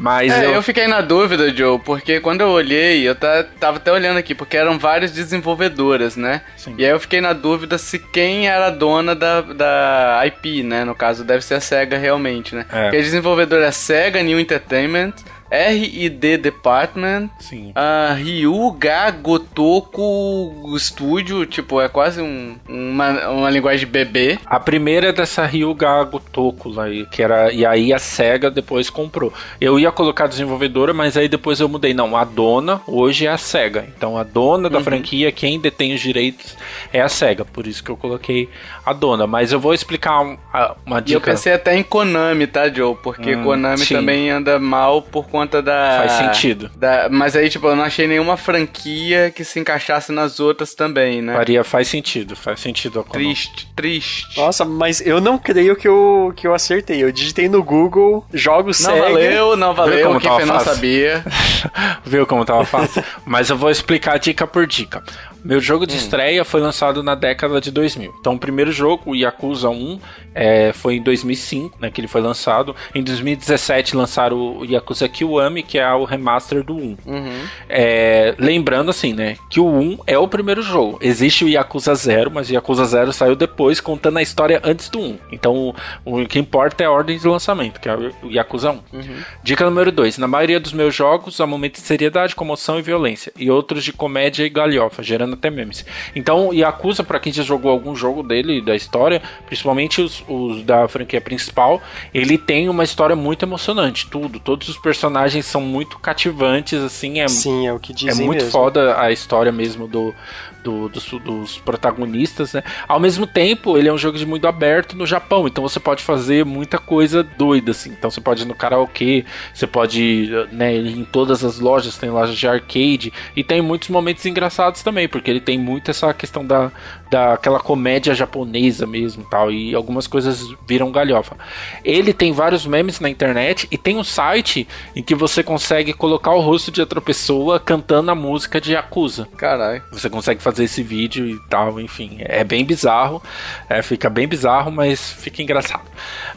[0.00, 3.76] Mas É, eu, eu fiquei na dúvida, Joe, porque quando eu olhei, eu ta- tava
[3.76, 6.40] até olhando aqui, porque eram várias desenvolvedoras, né?
[6.56, 6.74] Sim.
[6.78, 10.84] E aí eu fiquei na dúvida se quem era a dona da, da IP, né?
[10.84, 12.64] No caso, deve ser a SEGA realmente, né?
[12.72, 12.82] É.
[12.84, 15.12] Porque a desenvolvedora é SEGA New Entertainment,
[15.50, 17.72] R&D Department, Sim.
[17.74, 24.38] a Ryuga Gotoku Studio, tipo, é quase um, uma, uma linguagem bebê.
[24.46, 29.32] A primeira é dessa Ryuga Gotoku lá, que era e aí a Sega depois comprou.
[29.60, 31.92] Eu ia colocar desenvolvedora, mas aí depois eu mudei.
[31.94, 33.86] Não, a dona hoje é a Sega.
[33.96, 36.56] Então a dona da franquia, quem detém os direitos
[36.92, 37.44] é a Sega.
[37.44, 38.48] Por isso que eu coloquei
[38.84, 39.26] a dona.
[39.26, 41.30] Mas eu vou explicar um- a- uma E eu dica.
[41.30, 42.94] pensei até em Konami, tá, Joe?
[43.02, 43.94] Porque Hum, Konami sim.
[43.94, 46.04] também anda mal por conta da.
[46.06, 46.70] Faz sentido.
[46.76, 51.20] da- mas aí, tipo, eu não achei nenhuma franquia que se encaixasse nas outras também,
[51.22, 51.34] né?
[51.34, 53.04] Faria, faz sentido, faz sentido.
[53.12, 54.38] Triste, triste.
[54.38, 57.02] Nossa, mas eu não creio que eu, que eu acertei.
[57.02, 59.02] Eu digitei no Google jogos não SEGA.
[59.08, 61.24] valeu, não valeu, como quem tava não sabia.
[62.04, 63.02] Viu como tava fácil?
[63.24, 65.02] Mas eu vou explicar dica por dica.
[65.44, 65.98] Meu jogo de hum.
[65.98, 68.14] estreia foi lançado na década de 2000.
[68.20, 70.00] Então, o primeiro jogo, o Yakuza 1,
[70.34, 72.74] é, foi em 2005, né, que ele foi lançado.
[72.94, 76.96] Em 2017 lançaram o Yakuza Kiwami, que é o remaster do 1.
[77.06, 77.42] Uhum.
[77.68, 80.98] É, lembrando assim, né, que o 1 é o primeiro jogo.
[81.00, 85.00] Existe o Yakuza 0, mas o Yakuza 0 saiu depois, contando a história antes do
[85.00, 85.18] 1.
[85.32, 88.74] Então, o, o que importa é a ordem de lançamento, que é o Yakuza 1.
[88.92, 89.16] Uhum.
[89.42, 90.18] Dica número 2.
[90.18, 93.32] Na maioria dos meus jogos, há momentos de seriedade, comoção e violência.
[93.36, 95.84] E outros de comédia e galhofa, gerando até memes.
[96.14, 100.86] Então, Yakuza, para quem já jogou algum jogo dele, da história, principalmente os, os da
[100.88, 101.80] franquia principal,
[102.12, 104.06] ele tem uma história muito emocionante.
[104.08, 104.40] Tudo.
[104.40, 107.20] Todos os personagens são muito cativantes, assim.
[107.20, 108.50] É, Sim, é o que dizem É muito mesmo.
[108.50, 110.14] foda a história mesmo do,
[110.62, 112.62] do, dos, dos, protagonistas, né?
[112.86, 116.02] Ao mesmo tempo, ele é um jogo de mundo aberto no Japão, então você pode
[116.02, 117.90] fazer muita coisa doida, assim.
[117.90, 122.10] Então você pode ir no karaokê, você pode né, ir em todas as lojas, tem
[122.10, 126.44] lojas de arcade, e tem muitos momentos engraçados também, porque ele tem muito essa questão
[126.44, 126.70] da,
[127.10, 131.36] daquela comédia japonesa mesmo tal, e algumas coisas viram galhofa.
[131.84, 136.32] Ele tem vários memes na internet e tem um site em que você consegue colocar
[136.32, 139.28] o rosto de outra pessoa cantando a música de Yakuza.
[139.36, 139.82] Caralho.
[139.90, 142.18] Você consegue fazer esse vídeo e tal, enfim.
[142.20, 143.22] É bem bizarro,
[143.68, 145.84] é, fica bem bizarro, mas fica engraçado.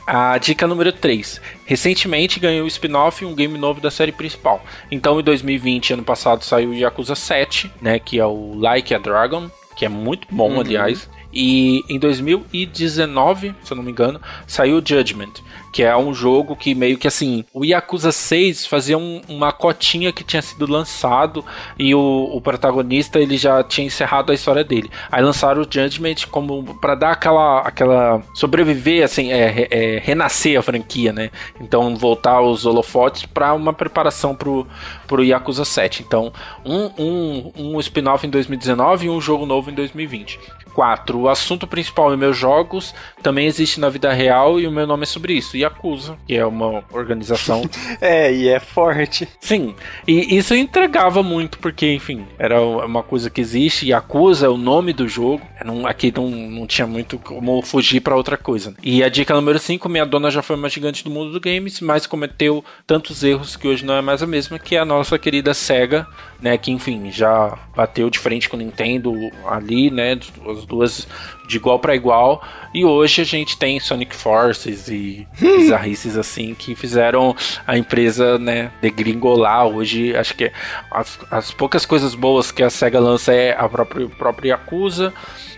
[0.08, 1.40] A dica número 3.
[1.66, 4.64] Recentemente ganhou o spin-off e um game novo da série principal.
[4.92, 8.98] Então, em 2020, ano passado, saiu o Yakuza 7, né, que é o Like a
[8.98, 10.60] Dragon, que é muito bom, uhum.
[10.62, 11.10] aliás.
[11.34, 15.34] E em 2019, se eu não me engano, saiu o Judgment,
[15.74, 20.14] que é um jogo que meio que assim, o Yakuza 6 fazia um, uma cotinha
[20.14, 21.44] que tinha sido lançado
[21.80, 24.92] e o, o, protagonista ele já tinha encerrado a história dele.
[25.12, 30.62] Aí lançaram o Judgment como para dar aquela aquela sobreviver assim, é, é, renascer a
[30.62, 31.32] franquia, né?
[31.60, 34.68] Então voltar os holofotes para uma preparação pro
[35.08, 36.04] pro Yakuza 7.
[36.04, 36.32] Então,
[36.64, 40.40] um, um, um spin-off em 2019 e um jogo novo em 2020.
[40.74, 41.18] 4.
[41.20, 45.04] O assunto principal em meus jogos também existe na vida real e o meu nome
[45.04, 45.56] é sobre isso.
[45.64, 47.64] Yakuza, que é uma organização.
[48.00, 49.28] é, e é forte.
[49.40, 49.76] Sim.
[50.08, 53.90] E isso entregava muito, porque, enfim, era uma coisa que existe.
[53.90, 55.42] Yakuza é o nome do jogo.
[55.64, 58.74] Não, aqui não, não tinha muito como fugir para outra coisa.
[58.84, 61.80] E a dica número 5: minha dona já foi uma gigante do mundo do games,
[61.80, 65.18] mas cometeu tantos erros que hoje não é mais a mesma, que é a nossa
[65.18, 66.08] querida SEGA,
[66.42, 66.58] né?
[66.58, 69.14] Que, enfim, já bateu de frente com o Nintendo
[69.46, 70.18] ali, né?
[70.50, 71.08] As duas
[71.48, 72.42] de igual para igual.
[72.74, 78.72] E hoje a gente tem Sonic Forces e bizarrices assim que fizeram a empresa, né,
[78.82, 79.68] degringolar.
[79.68, 80.52] Hoje acho que
[80.92, 85.14] as, as poucas coisas boas que a SEGA lança é a própria, própria Yakuza.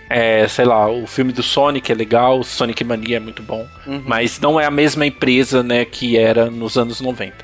[0.07, 4.03] É, sei lá, o filme do Sonic é legal, Sonic Mania é muito bom, uhum.
[4.05, 7.43] mas não é a mesma empresa, né, que era nos anos 90.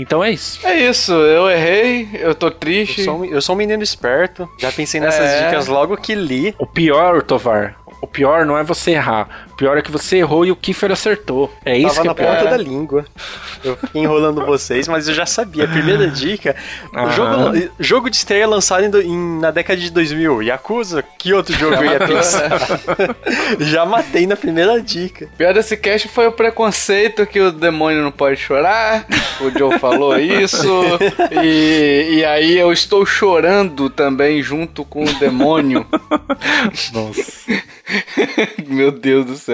[0.00, 0.64] Então é isso.
[0.64, 3.00] É isso, eu errei, eu tô triste.
[3.00, 5.44] Eu sou, eu sou um menino esperto, já pensei nessas é...
[5.44, 6.54] dicas logo que li.
[6.56, 9.47] O pior, Tovar, o pior não é você errar.
[9.58, 11.52] Pior é que você errou e o Kiefer acertou.
[11.64, 13.04] É isso Tava que na é ponta da língua.
[13.64, 15.64] Eu fiquei enrolando vocês, mas eu já sabia.
[15.64, 16.54] A primeira dica:
[16.94, 20.44] o jogo, jogo de estreia lançado em, em, na década de 2000.
[20.44, 21.02] Yakuza?
[21.18, 22.50] Que outro jogo eu ia pensar?
[23.58, 25.28] já matei na primeira dica.
[25.36, 29.06] pior desse cast foi o preconceito que o demônio não pode chorar.
[29.40, 30.68] O Joe falou isso.
[31.42, 35.84] E, e aí eu estou chorando também junto com o demônio.
[36.94, 37.38] Nossa.
[38.68, 39.47] Meu Deus do céu.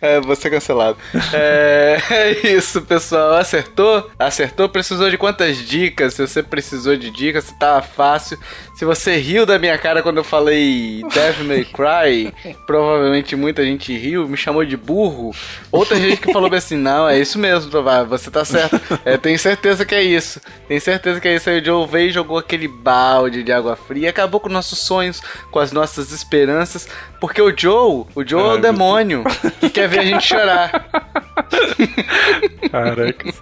[0.00, 0.98] É, vou ser cancelado.
[1.32, 3.34] É, é, isso, pessoal.
[3.34, 4.10] Acertou?
[4.18, 4.68] Acertou?
[4.68, 6.14] Precisou de quantas dicas?
[6.14, 8.38] Se você precisou de dicas, se tava fácil.
[8.74, 12.32] Se você riu da minha cara quando eu falei Devil May Cry,
[12.66, 15.34] provavelmente muita gente riu, me chamou de burro.
[15.72, 17.70] Outra gente que falou assim: não, é isso mesmo,
[18.08, 18.80] você tá certo.
[19.04, 20.40] É, tenho certeza que é isso.
[20.66, 21.50] Tenho certeza que é isso.
[21.50, 25.20] Aí o Joe veio e jogou aquele balde de água fria, acabou com nossos sonhos,
[25.50, 26.88] com as nossas esperanças,
[27.20, 29.24] porque o Joe, o Joe Ai, é o demônio
[29.60, 30.88] que quer ver a gente chorar.
[32.70, 33.32] Caraca.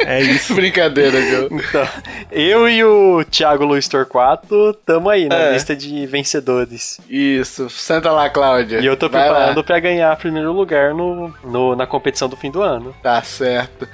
[0.00, 0.54] É isso.
[0.54, 1.48] Brincadeira, Joe.
[1.50, 1.88] Então,
[2.30, 5.52] eu e o Thiago Luiz Torquato tamo aí na é.
[5.52, 7.00] lista de vencedores.
[7.08, 7.68] Isso.
[7.68, 8.80] Senta lá, Cláudia.
[8.80, 12.62] E eu tô preparando para ganhar primeiro lugar no, no, na competição do fim do
[12.62, 12.94] ano.
[13.02, 13.88] Tá certo.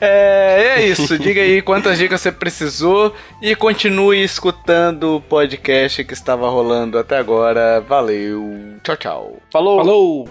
[0.00, 1.16] É, é isso.
[1.18, 7.16] Diga aí quantas dicas você precisou e continue escutando o podcast que estava rolando até
[7.18, 7.80] agora.
[7.80, 8.78] Valeu.
[8.82, 9.36] Tchau, tchau.
[9.50, 9.78] Falou.
[9.78, 10.28] Falou.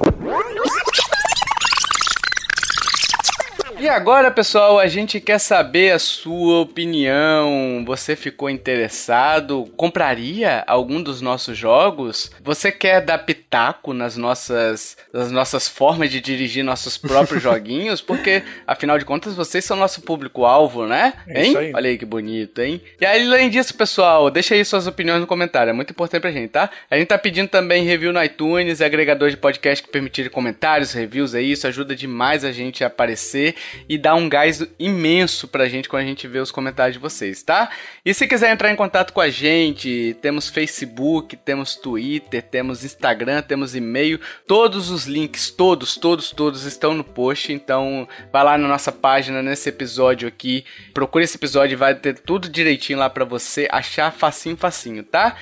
[3.85, 7.83] E agora, pessoal, a gente quer saber a sua opinião.
[7.85, 9.71] Você ficou interessado?
[9.77, 12.31] Compraria algum dos nossos jogos?
[12.43, 18.01] Você quer dar pitaco nas nossas, nas nossas formas de dirigir nossos próprios joguinhos?
[18.01, 21.13] Porque, afinal de contas, vocês são nosso público-alvo, né?
[21.27, 21.49] É hein?
[21.49, 21.71] isso aí.
[21.75, 22.81] Olha aí que bonito, hein?
[22.99, 25.69] E aí, além disso, pessoal, deixa aí suas opiniões no comentário.
[25.69, 26.71] É muito importante pra gente, tá?
[26.89, 31.35] A gente tá pedindo também review no iTunes, agregador de podcast que permitirem comentários, reviews
[31.35, 31.51] aí.
[31.51, 33.53] Isso ajuda demais a gente a aparecer
[33.87, 37.43] e dá um gás imenso pra gente quando a gente vê os comentários de vocês,
[37.43, 37.69] tá?
[38.03, 43.41] E se quiser entrar em contato com a gente, temos Facebook, temos Twitter, temos Instagram,
[43.41, 44.19] temos e-mail.
[44.47, 47.51] Todos os links, todos, todos, todos estão no post.
[47.51, 50.65] Então, vai lá na nossa página, nesse episódio aqui.
[50.93, 55.35] Procure esse episódio e vai ter tudo direitinho lá pra você achar facinho, facinho, tá?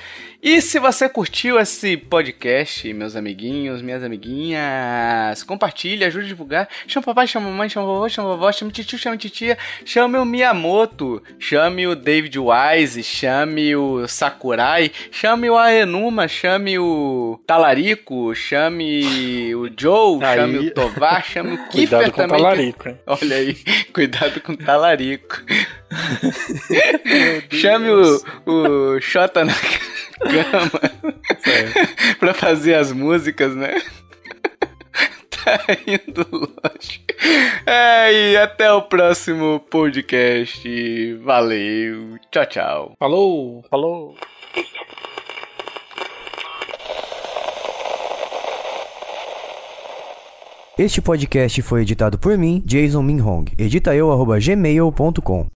[0.46, 6.68] E se você curtiu esse podcast, meus amiguinhos, minhas amiguinhas, compartilhe, ajude a divulgar.
[6.86, 9.16] Chama o papai, chama a mamãe, chama vovó, chama a vovó, chame o tio, chame
[9.16, 9.56] a titia,
[9.86, 17.40] chame o Miyamoto, chame o David Wise, chame o Sakurai, chame o Aenuma, chame o
[17.46, 20.36] Talarico, chame o Joe, Aí.
[20.38, 22.42] chame o Tovar, chame o Kiffer Cuidado com o também.
[22.42, 22.88] talarico.
[22.90, 22.98] hein?
[23.06, 23.54] Olha aí,
[23.94, 25.42] cuidado com o talarico.
[27.50, 30.80] Chame o, o Xota na cama
[32.18, 33.80] pra fazer as músicas, né?
[35.44, 37.02] tá indo longe.
[37.66, 41.14] É, e até o próximo podcast.
[41.22, 42.18] Valeu.
[42.30, 42.92] Tchau, tchau.
[42.98, 43.64] Falou!
[43.70, 44.16] Falou.
[50.76, 53.44] Este podcast foi editado por mim, Jason Minhong.
[53.56, 55.46] Edita eu, arroba gmail.com.